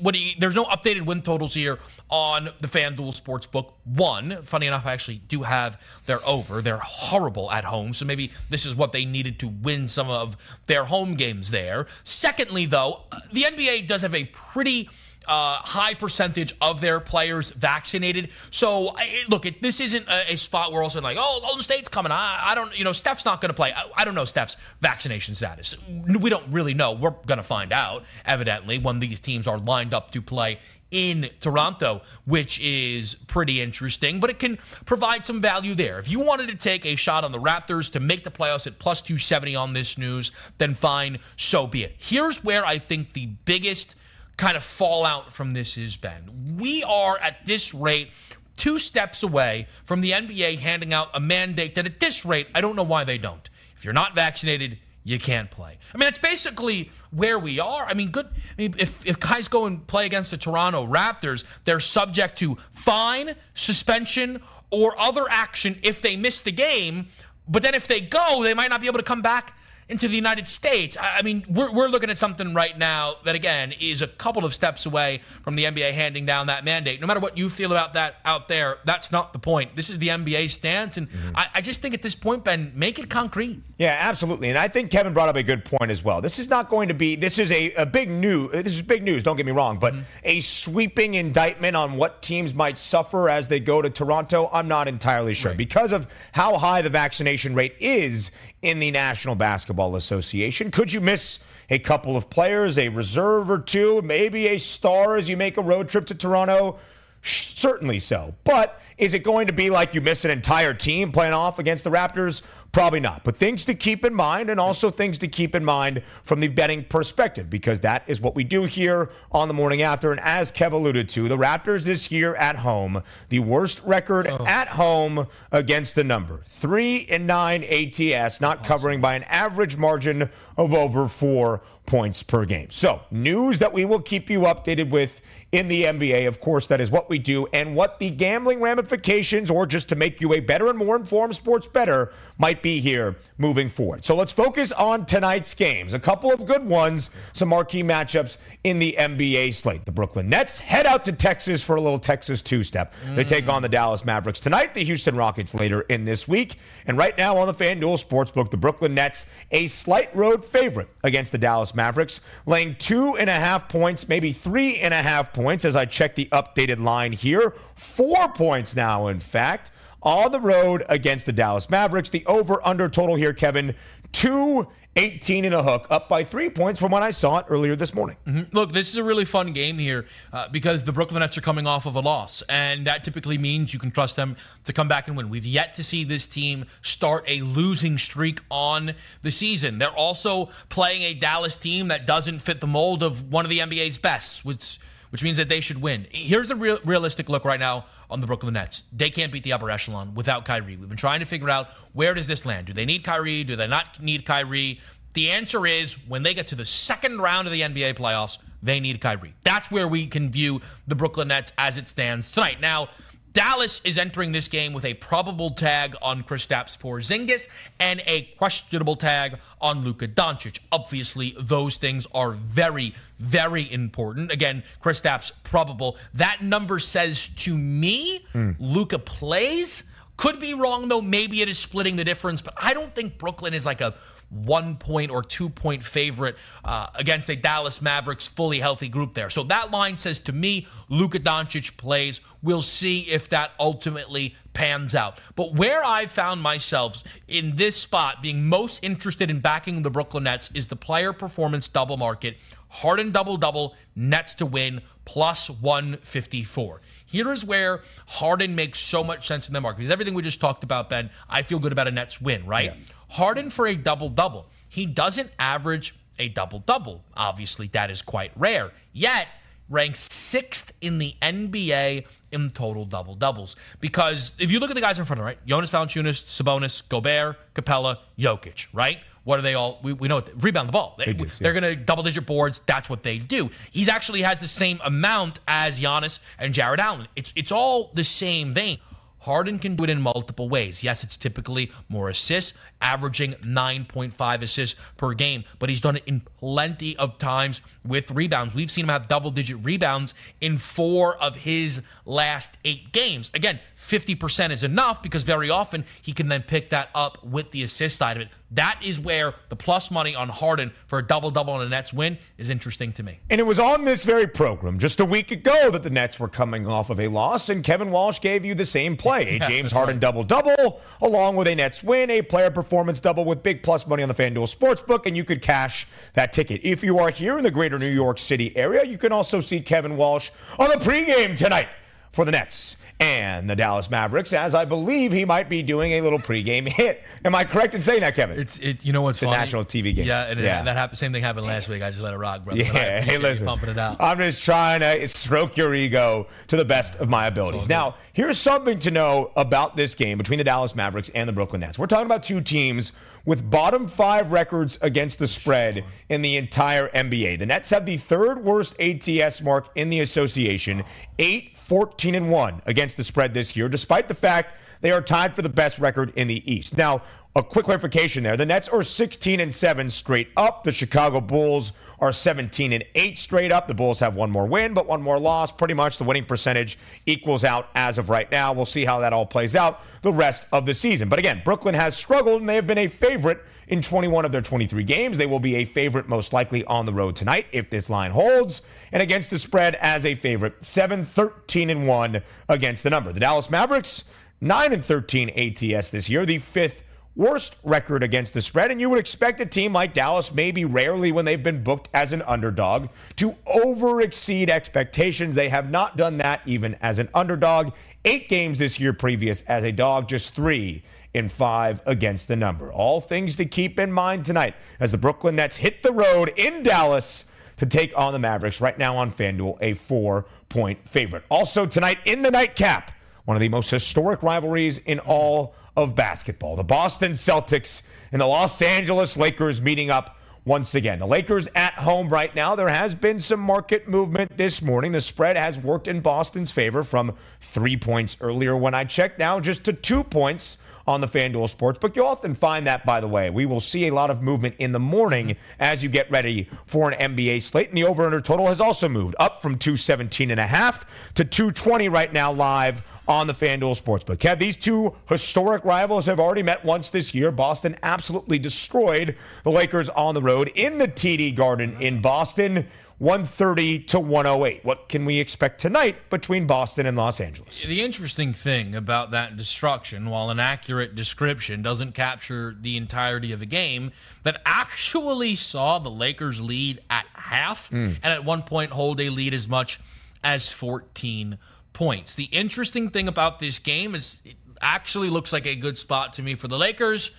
what 0.00 0.14
you, 0.16 0.32
there's 0.38 0.54
no 0.54 0.64
updated 0.64 1.02
win 1.02 1.22
totals 1.22 1.54
here 1.54 1.78
on 2.08 2.50
the 2.60 2.68
FanDuel 2.68 3.20
Sportsbook. 3.20 3.72
One, 3.84 4.42
funny 4.42 4.66
enough, 4.66 4.86
I 4.86 4.92
actually 4.92 5.18
do 5.28 5.42
have 5.42 5.80
their 6.06 6.20
over. 6.26 6.60
They're 6.62 6.78
horrible 6.78 7.50
at 7.50 7.64
home, 7.64 7.92
so 7.92 8.04
maybe 8.04 8.30
this 8.48 8.66
is 8.66 8.74
what 8.74 8.92
they 8.92 9.04
needed 9.04 9.38
to 9.40 9.48
win 9.48 9.88
some 9.88 10.08
of 10.08 10.36
their 10.66 10.84
home 10.84 11.14
games 11.14 11.50
there. 11.50 11.86
Secondly, 12.04 12.66
though, 12.66 13.04
the 13.32 13.42
NBA 13.42 13.86
does 13.86 14.02
have 14.02 14.14
a 14.14 14.24
pretty 14.24 14.88
uh, 15.30 15.54
high 15.62 15.94
percentage 15.94 16.52
of 16.60 16.80
their 16.80 16.98
players 16.98 17.52
vaccinated. 17.52 18.30
So, 18.50 18.92
look, 19.28 19.46
it, 19.46 19.62
this 19.62 19.80
isn't 19.80 20.08
a, 20.08 20.32
a, 20.32 20.36
spot 20.36 20.72
where 20.72 20.80
all 20.80 20.86
of 20.86 20.90
a 20.90 20.94
sudden, 20.94 21.04
like, 21.04 21.18
oh, 21.20 21.38
Golden 21.40 21.62
State's 21.62 21.88
coming. 21.88 22.10
I, 22.10 22.40
I 22.46 22.54
don't, 22.56 22.76
you 22.76 22.82
know, 22.82 22.90
Steph's 22.90 23.24
not 23.24 23.40
going 23.40 23.50
to 23.50 23.54
play. 23.54 23.72
I, 23.72 23.84
I, 23.96 24.04
don't 24.04 24.16
know 24.16 24.24
Steph's 24.24 24.56
vaccination 24.80 25.36
status. 25.36 25.76
We 25.88 26.30
don't 26.30 26.52
really 26.52 26.74
know. 26.74 26.92
We're 26.92 27.14
going 27.26 27.38
to 27.38 27.44
find 27.44 27.72
out, 27.72 28.02
evidently, 28.26 28.78
when 28.78 28.98
these 28.98 29.20
teams 29.20 29.46
are 29.46 29.56
lined 29.56 29.94
up 29.94 30.10
to 30.10 30.20
play 30.20 30.58
in 30.90 31.28
Toronto, 31.38 32.02
which 32.24 32.58
is 32.60 33.14
pretty 33.28 33.60
interesting, 33.60 34.18
but 34.18 34.30
it 34.30 34.40
can 34.40 34.56
provide 34.84 35.24
some 35.24 35.40
value 35.40 35.76
there. 35.76 36.00
If 36.00 36.10
you 36.10 36.18
wanted 36.18 36.48
to 36.48 36.56
take 36.56 36.84
a 36.84 36.96
shot 36.96 37.22
on 37.22 37.30
the 37.30 37.38
Raptors 37.38 37.92
to 37.92 38.00
make 38.00 38.24
the 38.24 38.32
playoffs 38.32 38.66
at 38.66 38.80
plus 38.80 39.00
270 39.00 39.54
on 39.54 39.74
this 39.74 39.96
news, 39.96 40.32
then 40.58 40.74
fine, 40.74 41.20
so 41.36 41.68
be 41.68 41.84
it. 41.84 41.94
Here's 41.98 42.42
where 42.42 42.66
I 42.66 42.78
think 42.78 43.12
the 43.12 43.26
biggest 43.26 43.94
kind 44.36 44.56
of 44.56 44.62
fallout 44.62 45.32
from 45.32 45.52
this 45.52 45.76
is, 45.76 45.96
Ben. 45.96 46.56
We 46.58 46.82
are 46.84 47.18
at 47.18 47.44
this 47.46 47.74
rate 47.74 48.10
two 48.56 48.78
steps 48.78 49.22
away 49.22 49.66
from 49.84 50.02
the 50.02 50.10
NBA 50.10 50.58
handing 50.58 50.92
out 50.92 51.08
a 51.14 51.20
mandate 51.20 51.74
that 51.76 51.86
at 51.86 51.98
this 51.98 52.26
rate, 52.26 52.46
I 52.54 52.60
don't 52.60 52.76
know 52.76 52.82
why 52.82 53.04
they 53.04 53.16
don't. 53.16 53.48
If 53.74 53.84
you're 53.84 53.94
not 53.94 54.14
vaccinated, 54.14 54.78
you 55.02 55.18
can't 55.18 55.50
play. 55.50 55.78
I 55.94 55.96
mean, 55.96 56.06
that's 56.06 56.18
basically 56.18 56.90
where 57.10 57.38
we 57.38 57.58
are. 57.58 57.86
I 57.86 57.94
mean, 57.94 58.10
good. 58.10 58.26
I 58.26 58.54
mean, 58.58 58.74
if, 58.78 59.06
if 59.06 59.18
guys 59.18 59.48
go 59.48 59.64
and 59.64 59.86
play 59.86 60.04
against 60.04 60.30
the 60.30 60.36
Toronto 60.36 60.86
Raptors, 60.86 61.44
they're 61.64 61.80
subject 61.80 62.36
to 62.38 62.58
fine, 62.72 63.34
suspension, 63.54 64.42
or 64.70 64.94
other 65.00 65.24
action 65.30 65.78
if 65.82 66.02
they 66.02 66.16
miss 66.16 66.40
the 66.40 66.52
game. 66.52 67.08
But 67.48 67.62
then 67.62 67.74
if 67.74 67.88
they 67.88 68.02
go, 68.02 68.42
they 68.42 68.52
might 68.52 68.68
not 68.68 68.82
be 68.82 68.86
able 68.86 68.98
to 68.98 69.04
come 69.04 69.22
back 69.22 69.54
into 69.90 70.08
the 70.08 70.14
United 70.14 70.46
States. 70.46 70.96
I 71.00 71.22
mean, 71.22 71.44
we're, 71.48 71.72
we're 71.72 71.88
looking 71.88 72.10
at 72.10 72.18
something 72.18 72.54
right 72.54 72.76
now 72.78 73.14
that, 73.24 73.34
again, 73.34 73.72
is 73.80 74.02
a 74.02 74.06
couple 74.06 74.44
of 74.44 74.54
steps 74.54 74.86
away 74.86 75.20
from 75.42 75.56
the 75.56 75.64
NBA 75.64 75.92
handing 75.92 76.24
down 76.24 76.46
that 76.46 76.64
mandate. 76.64 77.00
No 77.00 77.06
matter 77.06 77.20
what 77.20 77.36
you 77.36 77.48
feel 77.48 77.72
about 77.72 77.94
that 77.94 78.16
out 78.24 78.48
there, 78.48 78.78
that's 78.84 79.10
not 79.10 79.32
the 79.32 79.38
point. 79.38 79.74
This 79.76 79.90
is 79.90 79.98
the 79.98 80.08
NBA 80.08 80.50
stance. 80.50 80.96
And 80.96 81.10
mm-hmm. 81.10 81.36
I, 81.36 81.46
I, 81.54 81.60
just 81.60 81.82
think 81.82 81.94
at 81.94 82.02
this 82.02 82.14
point, 82.14 82.44
Ben, 82.44 82.72
make 82.74 82.98
it 82.98 83.10
concrete. 83.10 83.62
Yeah, 83.78 83.96
absolutely. 84.00 84.48
And 84.48 84.58
I 84.58 84.68
think 84.68 84.90
Kevin 84.90 85.12
brought 85.12 85.28
up 85.28 85.36
a 85.36 85.42
good 85.42 85.64
point 85.64 85.90
as 85.90 86.04
well. 86.04 86.20
This 86.20 86.38
is 86.38 86.48
not 86.48 86.68
going 86.68 86.88
to 86.88 86.94
be, 86.94 87.16
this 87.16 87.38
is 87.38 87.50
a, 87.50 87.72
a 87.72 87.86
big 87.86 88.08
news. 88.10 88.52
This 88.52 88.74
is 88.74 88.82
big 88.82 89.02
news, 89.02 89.22
don't 89.22 89.36
get 89.36 89.46
me 89.46 89.52
wrong, 89.52 89.78
but 89.78 89.94
mm-hmm. 89.94 90.02
a 90.24 90.40
sweeping 90.40 91.14
indictment 91.14 91.76
on 91.76 91.96
what 91.96 92.22
teams 92.22 92.54
might 92.54 92.78
suffer 92.78 93.28
as 93.28 93.48
they 93.48 93.60
go 93.60 93.82
to 93.82 93.90
Toronto, 93.90 94.48
I'm 94.52 94.68
not 94.68 94.88
entirely 94.88 95.34
sure. 95.34 95.50
Right. 95.50 95.58
Because 95.58 95.92
of 95.92 96.06
how 96.32 96.56
high 96.56 96.82
the 96.82 96.90
vaccination 96.90 97.54
rate 97.54 97.74
is 97.80 98.30
in 98.62 98.78
the 98.78 98.90
National 98.90 99.34
Basketball 99.34 99.96
Association. 99.96 100.70
Could 100.70 100.92
you 100.92 101.00
miss 101.00 101.38
a 101.70 101.78
couple 101.78 102.16
of 102.16 102.28
players, 102.28 102.76
a 102.78 102.88
reserve 102.88 103.50
or 103.50 103.58
two, 103.58 104.02
maybe 104.02 104.48
a 104.48 104.58
star 104.58 105.16
as 105.16 105.28
you 105.28 105.36
make 105.36 105.56
a 105.56 105.62
road 105.62 105.88
trip 105.88 106.06
to 106.06 106.14
Toronto? 106.14 106.78
Certainly 107.22 107.98
so. 108.00 108.34
But 108.44 108.80
is 108.96 109.14
it 109.14 109.22
going 109.22 109.46
to 109.46 109.52
be 109.52 109.70
like 109.70 109.94
you 109.94 110.00
miss 110.00 110.24
an 110.24 110.30
entire 110.30 110.74
team 110.74 111.10
playing 111.12 111.32
off 111.32 111.58
against 111.58 111.84
the 111.84 111.90
Raptors? 111.90 112.42
Probably 112.72 113.00
not. 113.00 113.24
But 113.24 113.36
things 113.36 113.64
to 113.64 113.74
keep 113.74 114.04
in 114.04 114.14
mind, 114.14 114.48
and 114.48 114.60
also 114.60 114.90
things 114.90 115.18
to 115.18 115.28
keep 115.28 115.54
in 115.54 115.64
mind 115.64 116.02
from 116.22 116.38
the 116.38 116.48
betting 116.48 116.84
perspective, 116.84 117.50
because 117.50 117.80
that 117.80 118.04
is 118.06 118.20
what 118.20 118.36
we 118.36 118.44
do 118.44 118.64
here 118.64 119.10
on 119.32 119.48
the 119.48 119.54
morning 119.54 119.82
after. 119.82 120.12
And 120.12 120.20
as 120.20 120.52
Kev 120.52 120.72
alluded 120.72 121.08
to, 121.10 121.28
the 121.28 121.36
Raptors 121.36 121.82
this 121.82 122.12
year 122.12 122.34
at 122.36 122.56
home, 122.56 123.02
the 123.28 123.40
worst 123.40 123.82
record 123.84 124.28
oh. 124.28 124.44
at 124.46 124.68
home 124.68 125.26
against 125.50 125.96
the 125.96 126.04
number 126.04 126.42
three 126.46 127.06
and 127.10 127.26
nine 127.26 127.64
ATS, 127.64 128.40
not 128.40 128.58
awesome. 128.58 128.68
covering 128.68 129.00
by 129.00 129.14
an 129.14 129.24
average 129.24 129.76
margin 129.76 130.30
of 130.56 130.72
over 130.72 131.08
four 131.08 131.62
points 131.86 132.22
per 132.22 132.44
game. 132.44 132.70
So, 132.70 133.00
news 133.10 133.58
that 133.58 133.72
we 133.72 133.84
will 133.84 134.00
keep 134.00 134.30
you 134.30 134.40
updated 134.40 134.90
with 134.90 135.20
in 135.52 135.66
the 135.68 135.84
NBA. 135.84 136.28
Of 136.28 136.40
course, 136.40 136.66
that 136.68 136.80
is 136.80 136.90
what 136.90 137.10
we 137.10 137.18
do. 137.18 137.46
And 137.52 137.74
what 137.74 137.98
the 137.98 138.10
gambling 138.10 138.60
ramifications, 138.60 139.50
or 139.50 139.66
just 139.66 139.88
to 139.88 139.96
make 139.96 140.20
you 140.20 140.32
a 140.32 140.40
better 140.40 140.68
and 140.68 140.78
more 140.78 140.96
informed 140.96 141.34
sports 141.34 141.66
bettor, 141.66 142.12
might 142.38 142.62
be 142.62 142.80
here 142.80 143.16
moving 143.36 143.68
forward. 143.68 144.04
So 144.04 144.14
let's 144.14 144.32
focus 144.32 144.70
on 144.72 145.06
tonight's 145.06 145.52
games. 145.54 145.92
A 145.92 145.98
couple 145.98 146.32
of 146.32 146.46
good 146.46 146.64
ones, 146.64 147.10
some 147.32 147.48
marquee 147.48 147.82
matchups 147.82 148.36
in 148.62 148.78
the 148.78 148.94
NBA 148.98 149.54
slate. 149.54 149.86
The 149.86 149.92
Brooklyn 149.92 150.28
Nets 150.28 150.60
head 150.60 150.86
out 150.86 151.04
to 151.06 151.12
Texas 151.12 151.62
for 151.62 151.76
a 151.76 151.80
little 151.80 151.98
Texas 151.98 152.42
two 152.42 152.62
step. 152.62 152.94
They 153.14 153.24
take 153.24 153.48
on 153.48 153.62
the 153.62 153.68
Dallas 153.68 154.04
Mavericks 154.04 154.40
tonight, 154.40 154.74
the 154.74 154.84
Houston 154.84 155.16
Rockets 155.16 155.54
later 155.54 155.80
in 155.82 156.04
this 156.04 156.28
week. 156.28 156.56
And 156.86 156.96
right 156.96 157.16
now 157.18 157.36
on 157.36 157.48
the 157.48 157.54
FanDuel 157.54 158.02
Sportsbook, 158.04 158.50
the 158.50 158.56
Brooklyn 158.56 158.94
Nets, 158.94 159.26
a 159.50 159.66
slight 159.66 160.14
road 160.14 160.44
favorite 160.44 160.88
against 161.02 161.32
the 161.32 161.38
Dallas 161.38 161.74
Mavericks, 161.74 162.20
laying 162.46 162.76
two 162.76 163.16
and 163.16 163.28
a 163.28 163.34
half 163.34 163.68
points, 163.68 164.08
maybe 164.08 164.32
three 164.32 164.76
and 164.76 164.94
a 164.94 165.02
half 165.02 165.32
points 165.32 165.39
as 165.64 165.76
I 165.76 165.84
check 165.84 166.14
the 166.14 166.26
updated 166.26 166.82
line 166.82 167.12
here. 167.12 167.54
Four 167.74 168.32
points 168.32 168.76
now, 168.76 169.08
in 169.08 169.20
fact 169.20 169.70
on 170.02 170.32
the 170.32 170.40
road 170.40 170.82
against 170.88 171.26
the 171.26 171.32
Dallas 171.32 171.68
Mavericks. 171.68 172.08
The 172.08 172.24
over 172.24 172.66
under 172.66 172.88
total 172.88 173.16
here, 173.16 173.34
Kevin, 173.34 173.74
two 174.12 174.66
18 174.96 175.44
and 175.44 175.54
a 175.54 175.62
hook, 175.62 175.86
up 175.88 176.08
by 176.08 176.24
three 176.24 176.50
points 176.50 176.80
from 176.80 176.90
when 176.90 177.02
I 177.02 177.12
saw 177.12 177.38
it 177.38 177.46
earlier 177.48 177.76
this 177.76 177.94
morning. 177.94 178.16
Mm-hmm. 178.26 178.56
Look, 178.56 178.72
this 178.72 178.88
is 178.88 178.96
a 178.96 179.04
really 179.04 179.24
fun 179.24 179.52
game 179.52 179.78
here 179.78 180.06
uh, 180.32 180.48
because 180.48 180.84
the 180.84 180.92
Brooklyn 180.92 181.20
Nets 181.20 181.38
are 181.38 181.42
coming 181.42 181.66
off 181.66 181.86
of 181.86 181.94
a 181.94 182.00
loss, 182.00 182.42
and 182.48 182.86
that 182.88 183.04
typically 183.04 183.38
means 183.38 183.72
you 183.72 183.78
can 183.78 183.92
trust 183.92 184.16
them 184.16 184.36
to 184.64 184.72
come 184.72 184.88
back 184.88 185.06
and 185.06 185.16
win. 185.16 185.30
We've 185.30 185.46
yet 185.46 185.74
to 185.74 185.84
see 185.84 186.02
this 186.02 186.26
team 186.26 186.64
start 186.82 187.24
a 187.28 187.40
losing 187.42 187.98
streak 187.98 188.40
on 188.50 188.94
the 189.22 189.30
season. 189.30 189.78
They're 189.78 189.90
also 189.90 190.46
playing 190.70 191.02
a 191.02 191.14
Dallas 191.14 191.56
team 191.56 191.88
that 191.88 192.04
doesn't 192.04 192.40
fit 192.40 192.60
the 192.60 192.66
mold 192.66 193.04
of 193.04 193.30
one 193.30 193.44
of 193.44 193.48
the 193.48 193.60
NBA's 193.60 193.96
best, 193.96 194.44
which 194.44 194.80
which 195.10 195.22
means 195.22 195.38
that 195.38 195.48
they 195.48 195.60
should 195.60 195.80
win. 195.80 196.06
Here's 196.10 196.48
the 196.48 196.56
real, 196.56 196.78
realistic 196.84 197.28
look 197.28 197.44
right 197.44 197.60
now 197.60 197.86
on 198.08 198.20
the 198.20 198.26
Brooklyn 198.26 198.54
Nets. 198.54 198.84
They 198.92 199.10
can't 199.10 199.32
beat 199.32 199.44
the 199.44 199.52
upper 199.52 199.70
echelon 199.70 200.14
without 200.14 200.44
Kyrie. 200.44 200.76
We've 200.76 200.88
been 200.88 200.96
trying 200.96 201.20
to 201.20 201.26
figure 201.26 201.50
out 201.50 201.70
where 201.92 202.14
does 202.14 202.26
this 202.26 202.46
land? 202.46 202.66
Do 202.66 202.72
they 202.72 202.84
need 202.84 203.04
Kyrie? 203.04 203.44
Do 203.44 203.56
they 203.56 203.66
not 203.66 204.00
need 204.02 204.24
Kyrie? 204.24 204.80
The 205.12 205.30
answer 205.30 205.66
is 205.66 205.94
when 206.06 206.22
they 206.22 206.34
get 206.34 206.46
to 206.48 206.54
the 206.54 206.64
second 206.64 207.18
round 207.18 207.48
of 207.48 207.52
the 207.52 207.62
NBA 207.62 207.94
playoffs, 207.94 208.38
they 208.62 208.78
need 208.78 209.00
Kyrie. 209.00 209.34
That's 209.42 209.70
where 209.70 209.88
we 209.88 210.06
can 210.06 210.30
view 210.30 210.60
the 210.86 210.94
Brooklyn 210.94 211.28
Nets 211.28 211.52
as 211.58 211.76
it 211.76 211.88
stands 211.88 212.30
tonight. 212.30 212.60
Now, 212.60 212.88
Dallas 213.32 213.80
is 213.84 213.96
entering 213.96 214.32
this 214.32 214.48
game 214.48 214.72
with 214.72 214.84
a 214.84 214.94
probable 214.94 215.50
tag 215.50 215.94
on 216.02 216.24
Kristaps 216.24 216.76
Porzingis 216.76 217.48
and 217.78 218.02
a 218.06 218.22
questionable 218.36 218.96
tag 218.96 219.38
on 219.60 219.84
Luka 219.84 220.08
Doncic. 220.08 220.58
Obviously, 220.72 221.36
those 221.38 221.76
things 221.76 222.06
are 222.12 222.32
very, 222.32 222.94
very 223.18 223.70
important. 223.72 224.32
Again, 224.32 224.64
Kristaps 224.82 225.30
probable. 225.44 225.96
That 226.14 226.42
number 226.42 226.78
says 226.80 227.28
to 227.36 227.56
me, 227.56 228.26
mm. 228.34 228.56
Luka 228.58 228.98
plays. 228.98 229.84
Could 230.16 230.40
be 230.40 230.52
wrong 230.52 230.88
though. 230.88 231.00
Maybe 231.00 231.40
it 231.40 231.48
is 231.48 231.58
splitting 231.58 231.96
the 231.96 232.04
difference, 232.04 232.42
but 232.42 232.52
I 232.56 232.74
don't 232.74 232.94
think 232.94 233.16
Brooklyn 233.16 233.54
is 233.54 233.64
like 233.64 233.80
a 233.80 233.94
one 234.30 234.76
point 234.76 235.10
or 235.10 235.22
two 235.22 235.48
point 235.48 235.82
favorite 235.82 236.36
uh, 236.64 236.86
against 236.94 237.28
a 237.28 237.36
Dallas 237.36 237.82
Mavericks 237.82 238.26
fully 238.26 238.60
healthy 238.60 238.88
group 238.88 239.14
there. 239.14 239.28
So 239.28 239.42
that 239.44 239.70
line 239.70 239.96
says 239.96 240.20
to 240.20 240.32
me, 240.32 240.66
Luka 240.88 241.18
Doncic 241.20 241.76
plays. 241.76 242.20
We'll 242.42 242.62
see 242.62 243.00
if 243.00 243.28
that 243.30 243.50
ultimately 243.58 244.34
pans 244.52 244.94
out. 244.94 245.20
But 245.36 245.54
where 245.54 245.84
I 245.84 246.06
found 246.06 246.42
myself 246.42 247.02
in 247.28 247.56
this 247.56 247.76
spot 247.76 248.22
being 248.22 248.46
most 248.46 248.82
interested 248.82 249.30
in 249.30 249.40
backing 249.40 249.82
the 249.82 249.90
Brooklyn 249.90 250.24
Nets 250.24 250.50
is 250.54 250.68
the 250.68 250.76
player 250.76 251.12
performance 251.12 251.68
double 251.68 251.96
market. 251.96 252.38
Harden 252.68 253.10
double 253.10 253.36
double, 253.36 253.74
Nets 253.96 254.34
to 254.34 254.46
win, 254.46 254.80
plus 255.04 255.50
154. 255.50 256.80
Here 257.04 257.32
is 257.32 257.44
where 257.44 257.82
Harden 258.06 258.54
makes 258.54 258.78
so 258.78 259.02
much 259.02 259.26
sense 259.26 259.48
in 259.48 259.54
the 259.54 259.60
market. 259.60 259.78
Because 259.78 259.90
everything 259.90 260.14
we 260.14 260.22
just 260.22 260.40
talked 260.40 260.62
about, 260.62 260.88
Ben, 260.88 261.10
I 261.28 261.42
feel 261.42 261.58
good 261.58 261.72
about 261.72 261.88
a 261.88 261.90
Nets 261.90 262.20
win, 262.20 262.46
right? 262.46 262.66
Yeah. 262.66 262.94
Harden 263.10 263.50
for 263.50 263.66
a 263.66 263.74
double 263.74 264.08
double. 264.08 264.48
He 264.68 264.86
doesn't 264.86 265.30
average 265.38 265.94
a 266.18 266.28
double 266.28 266.60
double. 266.60 267.04
Obviously, 267.16 267.66
that 267.68 267.90
is 267.90 268.02
quite 268.02 268.32
rare. 268.36 268.72
Yet, 268.92 269.28
ranks 269.68 270.12
sixth 270.12 270.72
in 270.80 270.98
the 270.98 271.14
NBA 271.22 272.06
in 272.32 272.50
total 272.50 272.84
double 272.84 273.14
doubles. 273.14 273.56
Because 273.80 274.32
if 274.38 274.52
you 274.52 274.60
look 274.60 274.70
at 274.70 274.74
the 274.74 274.80
guys 274.80 274.98
in 274.98 275.04
front 275.04 275.20
of 275.20 275.24
him, 275.24 275.26
right? 275.26 275.46
Jonas 275.46 275.70
Valanciunas, 275.70 276.24
Sabonis, 276.24 276.82
Gobert, 276.88 277.36
Capela, 277.54 277.98
Jokic, 278.18 278.66
right? 278.72 278.98
What 279.24 279.38
are 279.38 279.42
they 279.42 279.54
all? 279.54 279.78
We, 279.82 279.92
we 279.92 280.08
know 280.08 280.16
what 280.16 280.26
they, 280.26 280.32
rebound 280.34 280.68
the 280.68 280.72
ball. 280.72 280.96
They, 280.98 281.10
are 281.46 281.52
going 281.52 281.62
to 281.62 281.76
double 281.76 282.02
digit 282.02 282.26
boards. 282.26 282.62
That's 282.64 282.88
what 282.88 283.02
they 283.02 283.18
do. 283.18 283.50
He's 283.70 283.88
actually 283.88 284.22
has 284.22 284.40
the 284.40 284.48
same 284.48 284.80
amount 284.82 285.40
as 285.46 285.80
Giannis 285.80 286.20
and 286.38 286.54
Jarrett 286.54 286.80
Allen. 286.80 287.06
It's 287.16 287.32
it's 287.36 287.52
all 287.52 287.90
the 287.92 288.04
same 288.04 288.54
vein. 288.54 288.78
Harden 289.20 289.58
can 289.58 289.76
do 289.76 289.84
it 289.84 289.90
in 289.90 290.00
multiple 290.00 290.48
ways. 290.48 290.82
Yes, 290.82 291.04
it's 291.04 291.16
typically 291.16 291.70
more 291.88 292.08
assists, 292.08 292.58
averaging 292.80 293.32
9.5 293.34 294.42
assists 294.42 294.78
per 294.96 295.14
game, 295.14 295.44
but 295.58 295.68
he's 295.68 295.80
done 295.80 295.96
it 295.96 296.02
in 296.06 296.20
plenty 296.20 296.96
of 296.96 297.18
times 297.18 297.60
with 297.84 298.10
rebounds. 298.10 298.54
We've 298.54 298.70
seen 298.70 298.84
him 298.84 298.90
have 298.90 299.08
double 299.08 299.30
digit 299.30 299.58
rebounds 299.62 300.14
in 300.40 300.56
four 300.56 301.16
of 301.16 301.36
his 301.36 301.82
last 302.04 302.56
eight 302.64 302.92
games. 302.92 303.30
Again, 303.34 303.60
50% 303.76 304.50
is 304.50 304.64
enough 304.64 305.02
because 305.02 305.22
very 305.22 305.50
often 305.50 305.84
he 306.00 306.12
can 306.12 306.28
then 306.28 306.42
pick 306.42 306.70
that 306.70 306.88
up 306.94 307.22
with 307.24 307.50
the 307.50 307.62
assist 307.62 307.96
side 307.96 308.16
of 308.16 308.22
it. 308.22 308.28
That 308.52 308.80
is 308.82 308.98
where 308.98 309.34
the 309.48 309.56
plus 309.56 309.90
money 309.90 310.14
on 310.14 310.28
Harden 310.28 310.72
for 310.86 310.98
a 310.98 311.06
double 311.06 311.30
double 311.30 311.52
on 311.52 311.62
a 311.62 311.68
Nets 311.68 311.92
win 311.92 312.18
is 312.36 312.50
interesting 312.50 312.92
to 312.94 313.02
me. 313.02 313.20
And 313.30 313.40
it 313.40 313.44
was 313.44 313.60
on 313.60 313.84
this 313.84 314.04
very 314.04 314.26
program 314.26 314.78
just 314.78 314.98
a 314.98 315.04
week 315.04 315.30
ago 315.30 315.70
that 315.70 315.82
the 315.82 315.90
Nets 315.90 316.18
were 316.18 316.28
coming 316.28 316.66
off 316.66 316.90
of 316.90 316.98
a 316.98 317.08
loss, 317.08 317.48
and 317.48 317.62
Kevin 317.62 317.90
Walsh 317.90 318.20
gave 318.20 318.44
you 318.44 318.54
the 318.54 318.64
same 318.64 318.96
play. 318.96 319.36
A 319.36 319.38
James 319.48 319.70
Harden 319.70 319.96
right. 319.96 320.00
double 320.00 320.24
double, 320.24 320.80
along 321.00 321.36
with 321.36 321.46
a 321.46 321.54
Nets 321.54 321.82
win, 321.82 322.10
a 322.10 322.22
player 322.22 322.50
performance 322.50 322.98
double 322.98 323.24
with 323.24 323.42
big 323.42 323.62
plus 323.62 323.86
money 323.86 324.02
on 324.02 324.08
the 324.08 324.14
FanDuel 324.14 324.52
Sportsbook, 324.52 325.06
and 325.06 325.16
you 325.16 325.24
could 325.24 325.42
cash 325.42 325.86
that 326.14 326.32
ticket. 326.32 326.60
If 326.64 326.82
you 326.82 326.98
are 326.98 327.10
here 327.10 327.38
in 327.38 327.44
the 327.44 327.50
greater 327.50 327.78
New 327.78 327.90
York 327.90 328.18
City 328.18 328.56
area, 328.56 328.84
you 328.84 328.98
can 328.98 329.12
also 329.12 329.40
see 329.40 329.60
Kevin 329.60 329.96
Walsh 329.96 330.30
on 330.58 330.68
the 330.68 330.76
pregame 330.76 331.36
tonight 331.36 331.68
for 332.10 332.24
the 332.24 332.32
Nets 332.32 332.76
and 333.00 333.48
the 333.48 333.56
Dallas 333.56 333.90
Mavericks, 333.90 334.32
as 334.32 334.54
I 334.54 334.66
believe 334.66 335.10
he 335.10 335.24
might 335.24 335.48
be 335.48 335.62
doing 335.62 335.92
a 335.92 336.02
little 336.02 336.18
pregame 336.18 336.68
hit. 336.68 337.02
Am 337.24 337.34
I 337.34 337.44
correct 337.44 337.74
in 337.74 337.80
saying 337.80 338.00
that, 338.00 338.14
Kevin? 338.14 338.38
It's 338.38 338.58
it. 338.58 338.84
You 338.84 338.92
know 338.92 339.02
what's 339.02 339.16
it's 339.18 339.24
funny? 339.24 339.36
a 339.36 339.40
national 339.40 339.64
TV 339.64 339.94
game. 339.94 340.06
Yeah, 340.06 340.26
and 340.26 340.38
yeah. 340.38 340.62
that 340.62 340.76
happened. 340.76 340.98
Same 340.98 341.12
thing 341.12 341.22
happened 341.22 341.46
last 341.46 341.68
week. 341.68 341.82
I 341.82 341.90
just 341.90 342.02
let 342.02 342.12
it 342.12 342.18
rock, 342.18 342.42
brother. 342.42 342.60
Yeah, 342.60 343.00
hey, 343.00 343.16
listen, 343.18 343.46
pumping 343.46 343.70
it 343.70 343.78
out. 343.78 343.96
I'm 344.00 344.18
just 344.18 344.42
trying 344.42 344.80
to 344.80 345.08
stroke 345.08 345.56
your 345.56 345.74
ego 345.74 346.26
to 346.48 346.56
the 346.56 346.64
best 346.64 346.96
of 346.96 347.08
my 347.08 347.26
abilities. 347.26 347.68
Now, 347.68 347.96
here's 348.12 348.38
something 348.38 348.78
to 348.80 348.90
know 348.90 349.32
about 349.34 349.76
this 349.76 349.94
game 349.94 350.18
between 350.18 350.38
the 350.38 350.44
Dallas 350.44 350.74
Mavericks 350.74 351.10
and 351.14 351.28
the 351.28 351.32
Brooklyn 351.32 351.60
Nets. 351.60 351.78
We're 351.78 351.86
talking 351.86 352.06
about 352.06 352.22
two 352.22 352.42
teams 352.42 352.92
with 353.24 353.50
bottom 353.50 353.88
five 353.88 354.32
records 354.32 354.78
against 354.82 355.18
the 355.18 355.26
spread 355.26 355.84
in 356.08 356.22
the 356.22 356.36
entire 356.36 356.88
NBA. 356.88 357.38
The 357.38 357.46
Nets 357.46 357.70
have 357.70 357.86
the 357.86 357.96
third 357.96 358.44
worst 358.44 358.80
ATS 358.80 359.42
mark 359.42 359.70
in 359.74 359.90
the 359.90 360.00
association, 360.00 360.84
8 361.18 361.56
14 361.56 362.14
and 362.14 362.30
1 362.30 362.62
against 362.66 362.96
the 362.96 363.04
spread 363.04 363.34
this 363.34 363.56
year, 363.56 363.68
despite 363.68 364.08
the 364.08 364.14
fact 364.14 364.56
they 364.80 364.92
are 364.92 365.02
tied 365.02 365.34
for 365.34 365.42
the 365.42 365.48
best 365.48 365.78
record 365.78 366.12
in 366.16 366.28
the 366.28 366.50
East. 366.50 366.76
Now, 366.76 367.02
a 367.36 367.42
quick 367.44 367.64
clarification 367.64 368.24
there. 368.24 368.36
The 368.36 368.44
Nets 368.44 368.68
are 368.68 368.82
16 368.82 369.38
and 369.38 369.54
7 369.54 369.88
straight 369.90 370.30
up. 370.36 370.64
The 370.64 370.72
Chicago 370.72 371.20
Bulls 371.20 371.70
are 372.00 372.12
17 372.12 372.72
and 372.72 372.84
8 372.96 373.16
straight 373.18 373.52
up. 373.52 373.68
The 373.68 373.74
Bulls 373.74 374.00
have 374.00 374.16
one 374.16 374.32
more 374.32 374.46
win, 374.46 374.74
but 374.74 374.86
one 374.86 375.00
more 375.00 375.18
loss. 375.18 375.52
Pretty 375.52 375.74
much 375.74 375.98
the 375.98 376.04
winning 376.04 376.24
percentage 376.24 376.76
equals 377.06 377.44
out 377.44 377.68
as 377.76 377.98
of 377.98 378.08
right 378.08 378.28
now. 378.32 378.52
We'll 378.52 378.66
see 378.66 378.84
how 378.84 378.98
that 379.00 379.12
all 379.12 379.26
plays 379.26 379.54
out 379.54 379.80
the 380.02 380.12
rest 380.12 380.46
of 380.52 380.66
the 380.66 380.74
season. 380.74 381.08
But 381.08 381.20
again, 381.20 381.42
Brooklyn 381.44 381.74
has 381.76 381.96
struggled 381.96 382.40
and 382.40 382.48
they 382.48 382.56
have 382.56 382.66
been 382.66 382.78
a 382.78 382.88
favorite 382.88 383.44
in 383.68 383.80
21 383.80 384.24
of 384.24 384.32
their 384.32 384.42
23 384.42 384.82
games. 384.82 385.16
They 385.16 385.26
will 385.26 385.38
be 385.38 385.54
a 385.56 385.64
favorite 385.64 386.08
most 386.08 386.32
likely 386.32 386.64
on 386.64 386.84
the 386.84 386.92
road 386.92 387.14
tonight 387.14 387.46
if 387.52 387.70
this 387.70 387.88
line 387.88 388.10
holds. 388.10 388.62
And 388.90 389.04
against 389.04 389.30
the 389.30 389.38
spread 389.38 389.76
as 389.76 390.04
a 390.04 390.16
favorite, 390.16 390.64
7 390.64 391.04
13 391.04 391.70
and 391.70 391.86
1 391.86 392.22
against 392.48 392.82
the 392.82 392.90
number. 392.90 393.12
The 393.12 393.20
Dallas 393.20 393.50
Mavericks 393.50 394.02
9 394.40 394.72
and 394.72 394.84
13 394.84 395.30
ATS 395.30 395.90
this 395.90 396.08
year, 396.08 396.26
the 396.26 396.38
fifth 396.38 396.82
worst 397.16 397.56
record 397.64 398.02
against 398.02 398.34
the 398.34 398.40
spread. 398.40 398.70
And 398.70 398.80
you 398.80 398.88
would 398.88 398.98
expect 398.98 399.40
a 399.40 399.46
team 399.46 399.72
like 399.72 399.94
Dallas, 399.94 400.32
maybe 400.32 400.64
rarely 400.64 401.12
when 401.12 401.24
they've 401.24 401.42
been 401.42 401.62
booked 401.62 401.88
as 401.92 402.12
an 402.12 402.22
underdog, 402.22 402.88
to 403.16 403.36
over 403.46 404.00
exceed 404.00 404.50
expectations. 404.50 405.34
They 405.34 405.48
have 405.48 405.70
not 405.70 405.96
done 405.96 406.18
that 406.18 406.40
even 406.46 406.76
as 406.80 406.98
an 406.98 407.08
underdog. 407.14 407.72
Eight 408.04 408.28
games 408.28 408.58
this 408.58 408.80
year 408.80 408.92
previous 408.92 409.42
as 409.42 409.64
a 409.64 409.72
dog, 409.72 410.08
just 410.08 410.34
three 410.34 410.82
in 411.12 411.28
five 411.28 411.82
against 411.86 412.28
the 412.28 412.36
number. 412.36 412.72
All 412.72 413.00
things 413.00 413.36
to 413.36 413.44
keep 413.44 413.78
in 413.80 413.92
mind 413.92 414.24
tonight 414.24 414.54
as 414.78 414.92
the 414.92 414.98
Brooklyn 414.98 415.36
Nets 415.36 415.56
hit 415.56 415.82
the 415.82 415.92
road 415.92 416.32
in 416.36 416.62
Dallas 416.62 417.24
to 417.56 417.66
take 417.66 417.92
on 417.98 418.12
the 418.12 418.18
Mavericks. 418.18 418.60
Right 418.60 418.78
now 418.78 418.96
on 418.96 419.10
FanDuel, 419.10 419.58
a 419.60 419.74
four 419.74 420.26
point 420.48 420.88
favorite. 420.88 421.24
Also 421.28 421.66
tonight 421.66 421.98
in 422.04 422.22
the 422.22 422.30
nightcap, 422.30 422.92
one 423.24 423.36
of 423.36 423.40
the 423.40 423.48
most 423.48 423.70
historic 423.70 424.22
rivalries 424.22 424.78
in 424.78 424.98
all 425.00 425.54
of 425.80 425.94
basketball. 425.94 426.56
The 426.56 426.64
Boston 426.64 427.12
Celtics 427.12 427.82
and 428.12 428.20
the 428.20 428.26
Los 428.26 428.60
Angeles 428.60 429.16
Lakers 429.16 429.60
meeting 429.60 429.90
up 429.90 430.16
once 430.44 430.74
again. 430.74 430.98
The 430.98 431.06
Lakers 431.06 431.48
at 431.54 431.74
home 431.74 432.08
right 432.08 432.34
now. 432.34 432.54
There 432.54 432.68
has 432.68 432.94
been 432.94 433.20
some 433.20 433.40
market 433.40 433.88
movement 433.88 434.36
this 434.36 434.62
morning. 434.62 434.92
The 434.92 435.00
spread 435.00 435.36
has 435.36 435.58
worked 435.58 435.88
in 435.88 436.00
Boston's 436.00 436.50
favor 436.50 436.82
from 436.82 437.14
three 437.40 437.76
points 437.76 438.16
earlier 438.20 438.56
when 438.56 438.74
I 438.74 438.84
checked, 438.84 439.18
now 439.18 439.40
just 439.40 439.64
to 439.64 439.72
two 439.72 440.04
points 440.04 440.58
on 440.90 441.00
the 441.00 441.06
FanDuel 441.06 441.54
Sportsbook. 441.54 441.94
You'll 441.94 442.06
often 442.06 442.34
find 442.34 442.66
that, 442.66 442.84
by 442.84 443.00
the 443.00 443.06
way. 443.06 443.30
We 443.30 443.46
will 443.46 443.60
see 443.60 443.86
a 443.86 443.94
lot 443.94 444.10
of 444.10 444.22
movement 444.22 444.56
in 444.58 444.72
the 444.72 444.80
morning 444.80 445.36
as 445.60 445.84
you 445.84 445.88
get 445.88 446.10
ready 446.10 446.48
for 446.66 446.90
an 446.90 447.14
NBA 447.14 447.42
slate. 447.42 447.68
And 447.68 447.78
the 447.78 447.84
over 447.84 448.04
under 448.04 448.20
total 448.20 448.48
has 448.48 448.60
also 448.60 448.88
moved 448.88 449.14
up 449.20 449.40
from 449.40 449.56
217 449.56 450.32
and 450.32 450.40
a 450.40 450.46
half 450.46 450.84
to 451.14 451.24
220 451.24 451.88
right 451.88 452.12
now 452.12 452.32
live 452.32 452.82
on 453.06 453.28
the 453.28 453.32
FanDuel 453.32 453.80
Sportsbook. 453.80 454.16
Kev, 454.16 454.40
these 454.40 454.56
two 454.56 454.94
historic 455.08 455.64
rivals 455.64 456.06
have 456.06 456.18
already 456.18 456.42
met 456.42 456.64
once 456.64 456.90
this 456.90 457.14
year. 457.14 457.30
Boston 457.30 457.76
absolutely 457.84 458.40
destroyed 458.40 459.14
the 459.44 459.50
Lakers 459.50 459.88
on 459.90 460.14
the 460.14 460.22
road 460.22 460.50
in 460.56 460.78
the 460.78 460.88
TD 460.88 461.36
Garden 461.36 461.76
in 461.80 462.02
Boston. 462.02 462.66
130 463.00 463.78
to 463.78 463.98
108. 463.98 464.62
What 464.62 464.90
can 464.90 465.06
we 465.06 465.20
expect 465.20 465.58
tonight 465.58 466.10
between 466.10 466.46
Boston 466.46 466.84
and 466.84 466.98
Los 466.98 467.18
Angeles? 467.18 467.62
The 467.62 467.80
interesting 467.80 468.34
thing 468.34 468.74
about 468.74 469.10
that 469.12 469.38
destruction, 469.38 470.10
while 470.10 470.28
an 470.28 470.38
accurate 470.38 470.94
description 470.94 471.62
doesn't 471.62 471.94
capture 471.94 472.54
the 472.60 472.76
entirety 472.76 473.32
of 473.32 473.40
the 473.40 473.46
game, 473.46 473.92
that 474.22 474.42
actually 474.44 475.34
saw 475.34 475.78
the 475.78 475.90
Lakers 475.90 476.42
lead 476.42 476.80
at 476.90 477.06
half 477.14 477.70
Hmm. 477.70 477.92
and 478.02 478.12
at 478.12 478.22
one 478.22 478.42
point 478.42 478.72
hold 478.72 479.00
a 479.00 479.08
lead 479.08 479.32
as 479.32 479.48
much 479.48 479.80
as 480.22 480.52
14 480.52 481.38
points. 481.72 482.14
The 482.14 482.24
interesting 482.24 482.90
thing 482.90 483.08
about 483.08 483.38
this 483.38 483.58
game 483.58 483.94
is 483.94 484.20
it 484.26 484.34
actually 484.60 485.08
looks 485.08 485.32
like 485.32 485.46
a 485.46 485.56
good 485.56 485.78
spot 485.78 486.12
to 486.14 486.22
me 486.22 486.34
for 486.34 486.48
the 486.48 486.58
Lakers. 486.58 487.12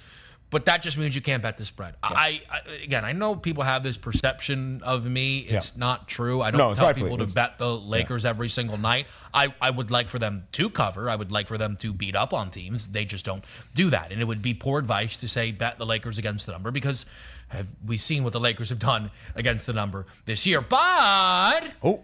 But 0.51 0.65
that 0.65 0.81
just 0.83 0.97
means 0.97 1.15
you 1.15 1.21
can't 1.21 1.41
bet 1.41 1.57
the 1.57 1.63
spread. 1.65 1.95
I, 2.03 2.41
I 2.51 2.59
again, 2.83 3.03
I 3.05 3.13
know 3.13 3.35
people 3.35 3.63
have 3.63 3.83
this 3.83 3.95
perception 3.97 4.81
of 4.83 5.05
me. 5.09 5.39
It's 5.39 5.71
Yeah. 5.73 5.79
not 5.79 6.07
true. 6.09 6.41
I 6.41 6.51
don't 6.51 6.59
No, 6.59 6.73
tell 6.75 6.85
rightfully- 6.87 7.09
people 7.09 7.17
to 7.19 7.23
it's- 7.23 7.33
bet 7.33 7.57
the 7.57 7.75
Lakers 7.75 8.25
every 8.25 8.49
single 8.49 8.77
night. 8.77 9.07
I, 9.33 9.53
I 9.61 9.69
would 9.69 9.89
like 9.91 10.09
for 10.09 10.19
them 10.19 10.43
to 10.51 10.69
cover. 10.69 11.09
I 11.09 11.15
would 11.15 11.31
like 11.31 11.47
for 11.47 11.57
them 11.57 11.77
to 11.77 11.93
beat 11.93 12.15
up 12.17 12.33
on 12.33 12.51
teams. 12.51 12.89
They 12.89 13.05
just 13.05 13.25
don't 13.25 13.43
do 13.73 13.89
that. 13.91 14.11
And 14.11 14.21
it 14.21 14.25
would 14.25 14.41
be 14.41 14.53
poor 14.53 14.77
advice 14.77 15.15
to 15.17 15.27
say 15.29 15.51
bet 15.53 15.77
the 15.77 15.85
Lakers 15.85 16.17
against 16.17 16.45
the 16.45 16.51
number 16.51 16.69
because 16.69 17.05
have 17.47 17.71
we 17.85 17.95
seen 17.97 18.23
what 18.25 18.33
the 18.33 18.39
Lakers 18.39 18.69
have 18.69 18.79
done 18.79 19.09
against 19.35 19.67
the 19.67 19.73
number 19.73 20.05
this 20.25 20.45
year. 20.45 20.61
But 20.61 21.71
Oh, 21.81 22.03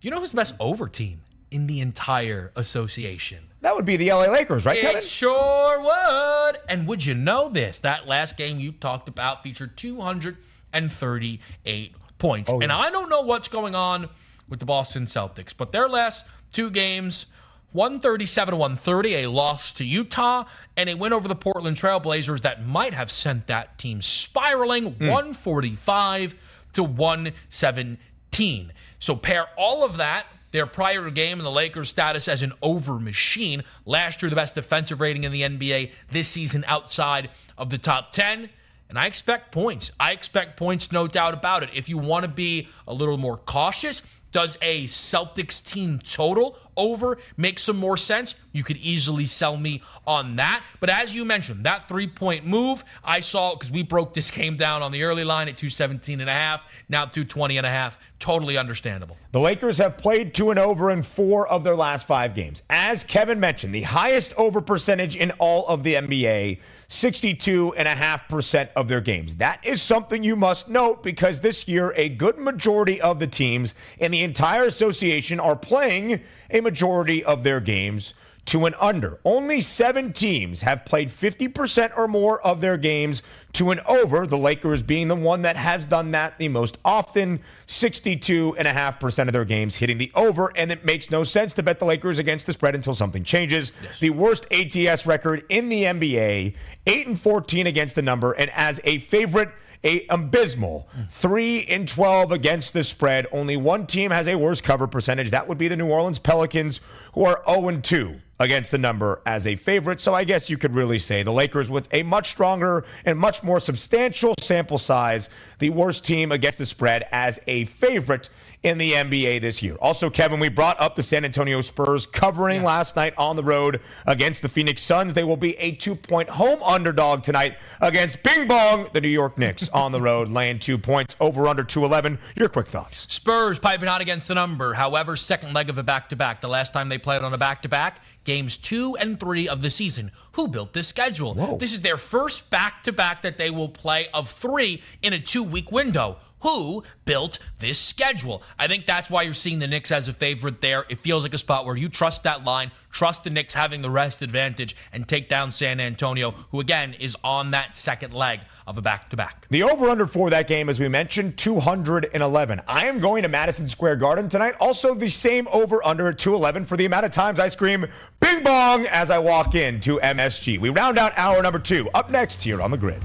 do 0.00 0.06
you 0.08 0.10
know 0.10 0.20
who's 0.20 0.32
the 0.32 0.36
best 0.36 0.54
over 0.60 0.86
team 0.88 1.22
in 1.50 1.66
the 1.66 1.80
entire 1.80 2.52
association? 2.56 3.45
That 3.62 3.74
would 3.74 3.84
be 3.84 3.96
the 3.96 4.10
LA 4.10 4.26
Lakers, 4.26 4.64
right, 4.64 4.80
Kevin? 4.80 4.98
It 4.98 5.04
sure 5.04 5.80
would. 5.80 6.58
And 6.68 6.86
would 6.86 7.04
you 7.04 7.14
know 7.14 7.48
this? 7.48 7.80
That 7.80 8.06
last 8.06 8.36
game 8.36 8.60
you 8.60 8.70
talked 8.72 9.08
about 9.08 9.42
featured 9.42 9.76
238 9.76 11.96
points. 12.18 12.50
Oh, 12.50 12.60
yeah. 12.60 12.64
And 12.64 12.72
I 12.72 12.90
don't 12.90 13.08
know 13.08 13.22
what's 13.22 13.48
going 13.48 13.74
on 13.74 14.10
with 14.48 14.60
the 14.60 14.66
Boston 14.66 15.06
Celtics, 15.06 15.52
but 15.56 15.72
their 15.72 15.88
last 15.88 16.24
two 16.52 16.70
games 16.70 17.26
137 17.72 18.56
130, 18.56 19.14
a 19.16 19.28
loss 19.30 19.72
to 19.74 19.84
Utah, 19.84 20.44
and 20.76 20.88
a 20.88 20.94
win 20.94 21.12
over 21.12 21.28
the 21.28 21.34
Portland 21.34 21.76
Trailblazers 21.76 22.40
that 22.42 22.64
might 22.66 22.94
have 22.94 23.10
sent 23.10 23.48
that 23.48 23.76
team 23.78 24.00
spiraling 24.00 24.92
hmm. 24.92 25.08
145 25.08 26.34
to 26.72 26.82
117. 26.82 28.72
So 28.98 29.16
pair 29.16 29.46
all 29.56 29.84
of 29.84 29.98
that 29.98 30.26
their 30.56 30.66
prior 30.66 31.10
game 31.10 31.38
and 31.38 31.44
the 31.44 31.50
Lakers' 31.50 31.90
status 31.90 32.28
as 32.28 32.40
an 32.40 32.54
over 32.62 32.98
machine. 32.98 33.62
Last 33.84 34.22
year, 34.22 34.30
the 34.30 34.36
best 34.36 34.54
defensive 34.54 35.02
rating 35.02 35.24
in 35.24 35.30
the 35.30 35.42
NBA. 35.42 35.92
This 36.10 36.28
season, 36.28 36.64
outside 36.66 37.28
of 37.58 37.68
the 37.68 37.76
top 37.76 38.10
10. 38.10 38.48
And 38.88 38.98
I 38.98 39.04
expect 39.04 39.52
points. 39.52 39.92
I 40.00 40.12
expect 40.12 40.56
points, 40.56 40.90
no 40.90 41.06
doubt 41.08 41.34
about 41.34 41.62
it. 41.62 41.68
If 41.74 41.90
you 41.90 41.98
want 41.98 42.24
to 42.24 42.30
be 42.30 42.68
a 42.88 42.94
little 42.94 43.18
more 43.18 43.36
cautious, 43.36 44.00
does 44.32 44.56
a 44.60 44.84
Celtics 44.84 45.64
team 45.64 45.98
total 45.98 46.58
over 46.76 47.18
make 47.36 47.58
some 47.58 47.76
more 47.76 47.96
sense? 47.96 48.34
You 48.52 48.64
could 48.64 48.76
easily 48.78 49.24
sell 49.24 49.56
me 49.56 49.82
on 50.06 50.36
that. 50.36 50.62
But 50.80 50.90
as 50.90 51.14
you 51.14 51.24
mentioned, 51.24 51.64
that 51.64 51.88
three 51.88 52.06
point 52.06 52.46
move, 52.46 52.84
I 53.04 53.20
saw 53.20 53.54
because 53.54 53.70
we 53.70 53.82
broke 53.82 54.14
this 54.14 54.30
game 54.30 54.56
down 54.56 54.82
on 54.82 54.92
the 54.92 55.04
early 55.04 55.24
line 55.24 55.48
at 55.48 55.56
217 55.56 56.20
and 56.20 56.28
a 56.28 56.32
half, 56.32 56.70
now 56.88 57.04
220 57.04 57.56
and 57.56 57.66
a 57.66 57.70
half. 57.70 57.98
Totally 58.18 58.56
understandable. 58.56 59.16
The 59.32 59.40
Lakers 59.40 59.78
have 59.78 59.98
played 59.98 60.34
two 60.34 60.50
and 60.50 60.58
over 60.58 60.90
in 60.90 61.02
four 61.02 61.46
of 61.48 61.64
their 61.64 61.76
last 61.76 62.06
five 62.06 62.34
games. 62.34 62.62
As 62.70 63.04
Kevin 63.04 63.40
mentioned, 63.40 63.74
the 63.74 63.82
highest 63.82 64.32
over 64.36 64.60
percentage 64.60 65.16
in 65.16 65.32
all 65.32 65.66
of 65.66 65.82
the 65.82 65.94
NBA, 65.94 66.60
62.5% 66.88 68.68
of 68.76 68.88
their 68.88 69.00
games. 69.00 69.36
That 69.36 69.64
is 69.66 69.82
something 69.82 70.22
you 70.22 70.36
must 70.36 70.68
note 70.68 71.02
because 71.02 71.40
this 71.40 71.66
year, 71.66 71.92
a 71.96 72.08
good 72.08 72.38
majority 72.38 73.00
of 73.00 73.18
the 73.18 73.26
teams 73.26 73.74
in 73.98 74.12
the 74.12 74.22
entire 74.22 74.64
association 74.64 75.40
are 75.40 75.56
playing 75.56 76.20
a 76.50 76.60
majority 76.60 77.24
of 77.24 77.42
their 77.42 77.60
games 77.60 78.14
to 78.46 78.64
an 78.64 78.74
under. 78.80 79.18
Only 79.24 79.60
seven 79.60 80.12
teams 80.12 80.62
have 80.62 80.84
played 80.84 81.08
50% 81.08 81.96
or 81.96 82.08
more 82.08 82.40
of 82.42 82.60
their 82.60 82.76
games 82.76 83.22
to 83.54 83.70
an 83.70 83.80
over, 83.86 84.26
the 84.26 84.38
Lakers 84.38 84.82
being 84.82 85.08
the 85.08 85.16
one 85.16 85.42
that 85.42 85.56
has 85.56 85.86
done 85.86 86.12
that 86.12 86.38
the 86.38 86.48
most 86.48 86.78
often, 86.84 87.40
62.5% 87.66 89.26
of 89.26 89.32
their 89.32 89.44
games 89.44 89.76
hitting 89.76 89.98
the 89.98 90.12
over, 90.14 90.52
and 90.56 90.70
it 90.70 90.84
makes 90.84 91.10
no 91.10 91.24
sense 91.24 91.52
to 91.54 91.62
bet 91.62 91.78
the 91.78 91.84
Lakers 91.84 92.18
against 92.18 92.46
the 92.46 92.52
spread 92.52 92.74
until 92.74 92.94
something 92.94 93.24
changes. 93.24 93.72
The 94.00 94.10
worst 94.10 94.46
ATS 94.52 95.06
record 95.06 95.44
in 95.48 95.68
the 95.68 95.84
NBA, 95.84 96.54
8 96.86 97.06
and 97.06 97.20
14 97.20 97.66
against 97.66 97.94
the 97.94 98.02
number, 98.02 98.32
and 98.32 98.50
as 98.50 98.80
a 98.84 98.98
favorite, 99.00 99.50
a 99.84 100.06
abysmal 100.08 100.88
3 101.10 101.58
in 101.58 101.86
12 101.86 102.32
against 102.32 102.72
the 102.72 102.82
spread. 102.82 103.26
Only 103.30 103.56
one 103.56 103.86
team 103.86 104.10
has 104.10 104.26
a 104.26 104.36
worse 104.36 104.60
cover 104.60 104.86
percentage. 104.86 105.30
That 105.30 105.48
would 105.48 105.58
be 105.58 105.68
the 105.68 105.76
New 105.76 105.88
Orleans 105.88 106.18
Pelicans, 106.18 106.80
who 107.14 107.24
are 107.24 107.42
0 107.48 107.68
and 107.68 107.84
2 107.84 108.20
against 108.38 108.70
the 108.70 108.78
number 108.78 109.20
as 109.26 109.46
a 109.46 109.56
favorite. 109.56 110.00
So 110.00 110.14
I 110.14 110.24
guess 110.24 110.50
you 110.50 110.58
could 110.58 110.74
really 110.74 110.98
say 110.98 111.22
the 111.22 111.32
Lakers, 111.32 111.70
with 111.70 111.88
a 111.92 112.02
much 112.02 112.28
stronger 112.28 112.84
and 113.04 113.18
much 113.18 113.42
more 113.42 113.60
substantial 113.60 114.34
sample 114.40 114.78
size, 114.78 115.28
the 115.58 115.70
worst 115.70 116.04
team 116.04 116.32
against 116.32 116.58
the 116.58 116.66
spread 116.66 117.06
as 117.10 117.40
a 117.46 117.64
favorite 117.66 118.28
in 118.66 118.78
the 118.78 118.92
NBA 118.92 119.40
this 119.40 119.62
year. 119.62 119.76
Also, 119.76 120.10
Kevin, 120.10 120.40
we 120.40 120.48
brought 120.48 120.80
up 120.80 120.96
the 120.96 121.02
San 121.02 121.24
Antonio 121.24 121.60
Spurs 121.60 122.04
covering 122.04 122.64
last 122.64 122.96
night 122.96 123.14
on 123.16 123.36
the 123.36 123.44
road 123.44 123.80
against 124.06 124.42
the 124.42 124.48
Phoenix 124.48 124.82
Suns. 124.82 125.14
They 125.14 125.22
will 125.22 125.36
be 125.36 125.56
a 125.58 125.72
two 125.72 125.94
point 125.94 126.28
home 126.28 126.60
underdog 126.64 127.22
tonight 127.22 127.56
against 127.80 128.22
Bing 128.24 128.48
Bong, 128.48 128.88
the 128.92 129.00
New 129.00 129.08
York 129.08 129.38
Knicks, 129.38 129.68
on 129.76 129.92
the 129.92 130.00
road, 130.00 130.30
laying 130.30 130.58
two 130.58 130.78
points 130.78 131.14
over 131.20 131.46
under 131.46 131.62
211. 131.62 132.18
Your 132.34 132.48
quick 132.48 132.66
thoughts. 132.66 133.06
Spurs 133.12 133.60
piping 133.60 133.88
out 133.88 134.00
against 134.00 134.26
the 134.26 134.34
number. 134.34 134.74
However, 134.74 135.14
second 135.14 135.54
leg 135.54 135.70
of 135.70 135.78
a 135.78 135.84
back 135.84 136.08
to 136.08 136.16
back. 136.16 136.40
The 136.40 136.48
last 136.48 136.72
time 136.72 136.88
they 136.88 136.98
played 136.98 137.22
on 137.22 137.32
a 137.32 137.38
back 137.38 137.62
to 137.62 137.68
back, 137.68 138.00
games 138.26 138.56
two 138.58 138.96
and 138.96 139.18
three 139.18 139.48
of 139.48 139.62
the 139.62 139.70
season. 139.70 140.10
Who 140.32 140.48
built 140.48 140.74
this 140.74 140.88
schedule? 140.88 141.34
This 141.56 141.72
is 141.72 141.80
their 141.80 141.96
first 141.96 142.50
back 142.50 142.82
to 142.82 142.92
back 142.92 143.22
that 143.22 143.38
they 143.38 143.50
will 143.50 143.70
play 143.70 144.08
of 144.12 144.28
three 144.28 144.82
in 145.00 145.14
a 145.14 145.18
two 145.18 145.42
week 145.42 145.72
window. 145.72 146.18
Who 146.46 146.84
built 147.04 147.40
this 147.58 147.76
schedule? 147.76 148.40
I 148.56 148.68
think 148.68 148.86
that's 148.86 149.10
why 149.10 149.22
you're 149.22 149.34
seeing 149.34 149.58
the 149.58 149.66
Knicks 149.66 149.90
as 149.90 150.06
a 150.06 150.12
favorite 150.12 150.60
there. 150.60 150.84
It 150.88 151.00
feels 151.00 151.24
like 151.24 151.34
a 151.34 151.38
spot 151.38 151.66
where 151.66 151.76
you 151.76 151.88
trust 151.88 152.22
that 152.22 152.44
line, 152.44 152.70
trust 152.92 153.24
the 153.24 153.30
Knicks 153.30 153.52
having 153.52 153.82
the 153.82 153.90
rest 153.90 154.22
advantage, 154.22 154.76
and 154.92 155.08
take 155.08 155.28
down 155.28 155.50
San 155.50 155.80
Antonio, 155.80 156.30
who 156.52 156.60
again 156.60 156.94
is 156.94 157.16
on 157.24 157.50
that 157.50 157.74
second 157.74 158.14
leg 158.14 158.38
of 158.64 158.78
a 158.78 158.80
back 158.80 159.08
to 159.08 159.16
back. 159.16 159.48
The 159.50 159.64
over 159.64 159.88
under 159.88 160.06
for 160.06 160.30
that 160.30 160.46
game, 160.46 160.68
as 160.68 160.78
we 160.78 160.88
mentioned, 160.88 161.36
211. 161.36 162.60
I 162.68 162.86
am 162.86 163.00
going 163.00 163.24
to 163.24 163.28
Madison 163.28 163.66
Square 163.66 163.96
Garden 163.96 164.28
tonight. 164.28 164.54
Also, 164.60 164.94
the 164.94 165.08
same 165.08 165.48
over 165.48 165.84
under 165.84 166.06
at 166.06 166.18
211 166.18 166.64
for 166.64 166.76
the 166.76 166.84
amount 166.84 167.06
of 167.06 167.10
times 167.10 167.40
I 167.40 167.48
scream 167.48 167.88
bing 168.20 168.44
bong 168.44 168.86
as 168.86 169.10
I 169.10 169.18
walk 169.18 169.56
in 169.56 169.80
to 169.80 169.98
MSG. 169.98 170.60
We 170.60 170.70
round 170.70 170.96
out 170.96 171.12
hour 171.16 171.42
number 171.42 171.58
two. 171.58 171.90
Up 171.92 172.08
next 172.08 172.40
here 172.40 172.62
on 172.62 172.70
the 172.70 172.78
grid. 172.78 173.04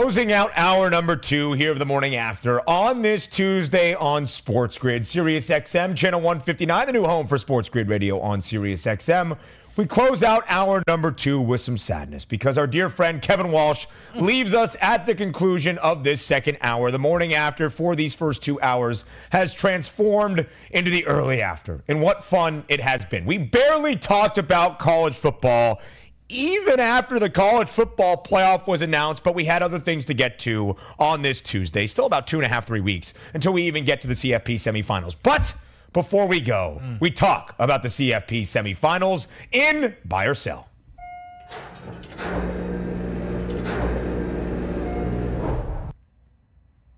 Closing 0.00 0.32
out 0.32 0.52
hour 0.54 0.88
number 0.90 1.16
two 1.16 1.54
here 1.54 1.72
of 1.72 1.80
the 1.80 1.84
morning 1.84 2.14
after 2.14 2.60
on 2.70 3.02
this 3.02 3.26
Tuesday 3.26 3.94
on 3.94 4.28
Sports 4.28 4.78
Grid, 4.78 5.04
Sirius 5.04 5.48
XM, 5.48 5.96
channel 5.96 6.20
159, 6.20 6.86
the 6.86 6.92
new 6.92 7.02
home 7.02 7.26
for 7.26 7.36
Sports 7.36 7.68
Grid 7.68 7.88
Radio 7.88 8.20
on 8.20 8.40
Sirius 8.40 8.84
XM. 8.84 9.36
We 9.76 9.86
close 9.86 10.22
out 10.22 10.44
hour 10.46 10.84
number 10.86 11.10
two 11.10 11.40
with 11.40 11.62
some 11.62 11.76
sadness 11.76 12.24
because 12.24 12.56
our 12.56 12.68
dear 12.68 12.88
friend 12.88 13.20
Kevin 13.20 13.50
Walsh 13.50 13.86
mm. 14.12 14.20
leaves 14.20 14.54
us 14.54 14.76
at 14.80 15.04
the 15.04 15.16
conclusion 15.16 15.78
of 15.78 16.04
this 16.04 16.24
second 16.24 16.58
hour. 16.60 16.92
The 16.92 17.00
morning 17.00 17.34
after 17.34 17.68
for 17.68 17.96
these 17.96 18.14
first 18.14 18.40
two 18.40 18.60
hours 18.60 19.04
has 19.30 19.52
transformed 19.52 20.46
into 20.70 20.92
the 20.92 21.06
early 21.08 21.42
after. 21.42 21.82
And 21.88 22.00
what 22.00 22.22
fun 22.22 22.64
it 22.68 22.80
has 22.80 23.04
been. 23.04 23.26
We 23.26 23.38
barely 23.38 23.96
talked 23.96 24.38
about 24.38 24.78
college 24.78 25.14
football 25.16 25.80
even 26.28 26.78
after 26.78 27.18
the 27.18 27.30
college 27.30 27.68
football 27.68 28.22
playoff 28.22 28.66
was 28.66 28.82
announced, 28.82 29.22
but 29.22 29.34
we 29.34 29.44
had 29.44 29.62
other 29.62 29.78
things 29.78 30.04
to 30.06 30.14
get 30.14 30.38
to 30.40 30.76
on 30.98 31.22
this 31.22 31.40
Tuesday. 31.40 31.86
Still 31.86 32.06
about 32.06 32.26
two 32.26 32.36
and 32.36 32.44
a 32.44 32.48
half, 32.48 32.66
three 32.66 32.80
weeks 32.80 33.14
until 33.34 33.52
we 33.52 33.62
even 33.62 33.84
get 33.84 34.02
to 34.02 34.08
the 34.08 34.14
CFP 34.14 34.56
semifinals. 34.56 35.16
But 35.22 35.54
before 35.92 36.28
we 36.28 36.40
go, 36.40 36.80
mm. 36.82 37.00
we 37.00 37.10
talk 37.10 37.54
about 37.58 37.82
the 37.82 37.88
CFP 37.88 38.42
semifinals 38.42 39.26
in 39.52 39.96
buy 40.04 40.26
or 40.26 40.34
sell. 40.34 40.68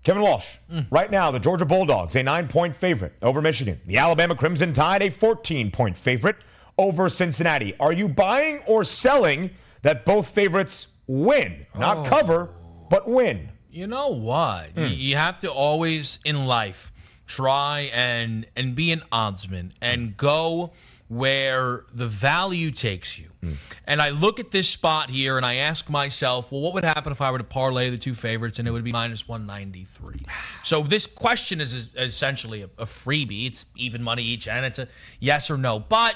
Kevin 0.03 0.23
Walsh, 0.23 0.57
mm. 0.69 0.87
right 0.89 1.11
now, 1.11 1.29
the 1.29 1.39
Georgia 1.39 1.65
Bulldogs, 1.65 2.15
a 2.15 2.23
nine 2.23 2.47
point 2.47 2.75
favorite 2.75 3.13
over 3.21 3.41
Michigan. 3.41 3.79
The 3.85 3.97
Alabama 3.97 4.35
Crimson 4.35 4.73
Tide, 4.73 5.03
a 5.03 5.09
14 5.09 5.71
point 5.71 5.95
favorite 5.95 6.37
over 6.81 7.09
Cincinnati. 7.09 7.73
Are 7.79 7.93
you 7.93 8.07
buying 8.07 8.59
or 8.65 8.83
selling 8.83 9.51
that 9.81 10.05
both 10.05 10.29
favorites 10.29 10.87
win? 11.07 11.65
Not 11.77 11.97
oh. 11.97 12.03
cover, 12.09 12.49
but 12.89 13.07
win. 13.07 13.49
You 13.69 13.87
know 13.87 14.09
what? 14.09 14.75
Mm. 14.75 14.97
You 14.97 15.15
have 15.15 15.39
to 15.39 15.51
always 15.51 16.19
in 16.25 16.45
life 16.45 16.91
try 17.25 17.89
and 17.93 18.45
and 18.55 18.75
be 18.75 18.91
an 18.91 19.01
oddsman 19.11 19.71
and 19.81 20.17
go 20.17 20.73
where 21.07 21.83
the 21.93 22.07
value 22.07 22.71
takes 22.71 23.19
you. 23.19 23.27
Mm. 23.43 23.55
And 23.85 24.01
I 24.01 24.11
look 24.11 24.39
at 24.39 24.51
this 24.51 24.69
spot 24.69 25.09
here 25.09 25.35
and 25.35 25.45
I 25.45 25.55
ask 25.55 25.89
myself, 25.89 26.53
well, 26.53 26.61
what 26.61 26.73
would 26.73 26.85
happen 26.85 27.11
if 27.11 27.19
I 27.19 27.31
were 27.31 27.37
to 27.37 27.43
parlay 27.43 27.89
the 27.89 27.97
two 27.97 28.13
favorites 28.13 28.59
and 28.59 28.67
it 28.67 28.71
would 28.71 28.85
be 28.85 28.93
minus 28.93 29.27
193? 29.27 30.25
So 30.63 30.83
this 30.83 31.07
question 31.07 31.59
is 31.59 31.89
essentially 31.97 32.61
a, 32.61 32.67
freebie. 32.85 33.47
It's 33.47 33.65
even 33.75 34.01
money 34.01 34.23
each 34.23 34.47
and 34.47 34.65
it's 34.65 34.79
a 34.79 34.87
yes 35.19 35.51
or 35.51 35.57
no. 35.57 35.79
But 35.79 36.15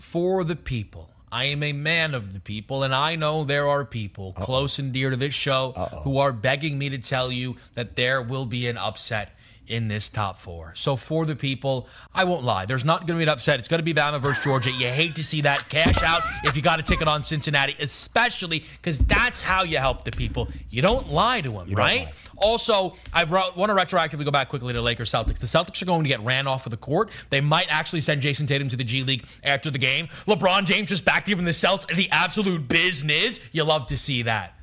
for 0.00 0.44
the 0.44 0.56
people, 0.56 1.10
I 1.30 1.44
am 1.44 1.62
a 1.62 1.72
man 1.72 2.14
of 2.14 2.32
the 2.32 2.40
people, 2.40 2.82
and 2.82 2.94
I 2.94 3.14
know 3.16 3.44
there 3.44 3.68
are 3.68 3.84
people 3.84 4.34
Uh-oh. 4.36 4.44
close 4.44 4.78
and 4.78 4.92
dear 4.92 5.10
to 5.10 5.16
this 5.16 5.34
show 5.34 5.72
Uh-oh. 5.76 6.00
who 6.00 6.18
are 6.18 6.32
begging 6.32 6.78
me 6.78 6.88
to 6.90 6.98
tell 6.98 7.30
you 7.30 7.56
that 7.74 7.96
there 7.96 8.20
will 8.20 8.46
be 8.46 8.66
an 8.66 8.76
upset 8.76 9.36
in 9.70 9.88
this 9.88 10.08
top 10.08 10.36
four. 10.36 10.72
So 10.74 10.96
for 10.96 11.24
the 11.24 11.36
people, 11.36 11.86
I 12.12 12.24
won't 12.24 12.44
lie. 12.44 12.66
There's 12.66 12.84
not 12.84 13.06
going 13.06 13.18
to 13.18 13.18
be 13.18 13.22
an 13.22 13.28
upset. 13.28 13.58
It's 13.58 13.68
going 13.68 13.78
to 13.78 13.84
be 13.84 13.94
Bama 13.94 14.20
versus 14.20 14.42
Georgia. 14.42 14.70
You 14.70 14.88
hate 14.88 15.14
to 15.14 15.24
see 15.24 15.40
that 15.42 15.68
cash 15.68 16.02
out 16.02 16.22
if 16.44 16.56
you 16.56 16.62
got 16.62 16.80
a 16.80 16.82
ticket 16.82 17.06
on 17.06 17.22
Cincinnati, 17.22 17.76
especially 17.78 18.64
because 18.82 18.98
that's 18.98 19.40
how 19.40 19.62
you 19.62 19.78
help 19.78 20.04
the 20.04 20.10
people. 20.10 20.48
You 20.70 20.82
don't 20.82 21.10
lie 21.10 21.40
to 21.40 21.52
them, 21.52 21.68
you 21.68 21.76
right? 21.76 22.08
Also, 22.36 22.96
I 23.12 23.24
want 23.24 23.54
to 23.54 23.74
retroactively 23.74 24.24
go 24.24 24.30
back 24.30 24.48
quickly 24.48 24.72
to 24.72 24.80
Lakers 24.82 25.10
Celtics. 25.10 25.38
The 25.38 25.46
Celtics 25.46 25.80
are 25.82 25.86
going 25.86 26.02
to 26.02 26.08
get 26.08 26.20
ran 26.20 26.46
off 26.46 26.66
of 26.66 26.70
the 26.70 26.76
court. 26.76 27.10
They 27.28 27.40
might 27.40 27.66
actually 27.70 28.00
send 28.00 28.22
Jayson 28.22 28.46
Tatum 28.46 28.68
to 28.68 28.76
the 28.76 28.84
G 28.84 29.04
League 29.04 29.26
after 29.44 29.70
the 29.70 29.78
game. 29.78 30.08
LeBron 30.26 30.64
James 30.64 30.88
just 30.88 31.04
back 31.04 31.24
to 31.24 31.30
giving 31.30 31.44
the 31.44 31.50
Celtics 31.52 31.94
the 31.94 32.10
absolute 32.10 32.66
business. 32.66 33.38
You 33.52 33.64
love 33.64 33.86
to 33.88 33.96
see 33.96 34.22
that. 34.22 34.54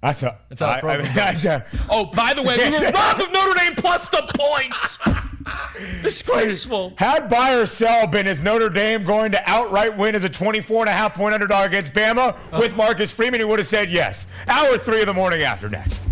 That's 0.00 0.22
a. 0.22 0.38
That's 0.48 0.60
how 0.60 0.68
I, 0.68 0.80
I 0.80 0.98
mean, 0.98 1.08
that's 1.14 1.44
a, 1.44 1.64
Oh, 1.90 2.06
by 2.06 2.32
the 2.32 2.42
way, 2.42 2.56
we 2.56 2.70
were 2.70 2.90
robbed 2.92 3.20
of 3.20 3.32
Notre 3.32 3.58
Dame 3.58 3.74
plus 3.74 4.08
the 4.08 4.22
points. 4.36 4.98
Disgraceful. 6.02 6.92
Had 6.96 7.28
buy 7.28 7.54
or 7.54 7.66
sell 7.66 8.06
been 8.06 8.26
is 8.26 8.42
Notre 8.42 8.68
Dame 8.68 9.04
going 9.04 9.32
to 9.32 9.40
outright 9.46 9.96
win 9.96 10.14
as 10.14 10.22
a 10.24 10.28
24 10.28 10.82
and 10.82 10.88
a 10.88 10.92
half 10.92 11.14
point 11.14 11.34
underdog 11.34 11.68
against 11.68 11.94
Bama 11.94 12.36
uh, 12.52 12.58
with 12.58 12.76
Marcus 12.76 13.10
Freeman, 13.10 13.40
he 13.40 13.44
would 13.44 13.58
have 13.58 13.68
said 13.68 13.90
yes. 13.90 14.26
Hour 14.46 14.78
three 14.78 15.00
of 15.00 15.06
the 15.06 15.14
morning 15.14 15.42
after 15.42 15.68
next. 15.68 16.08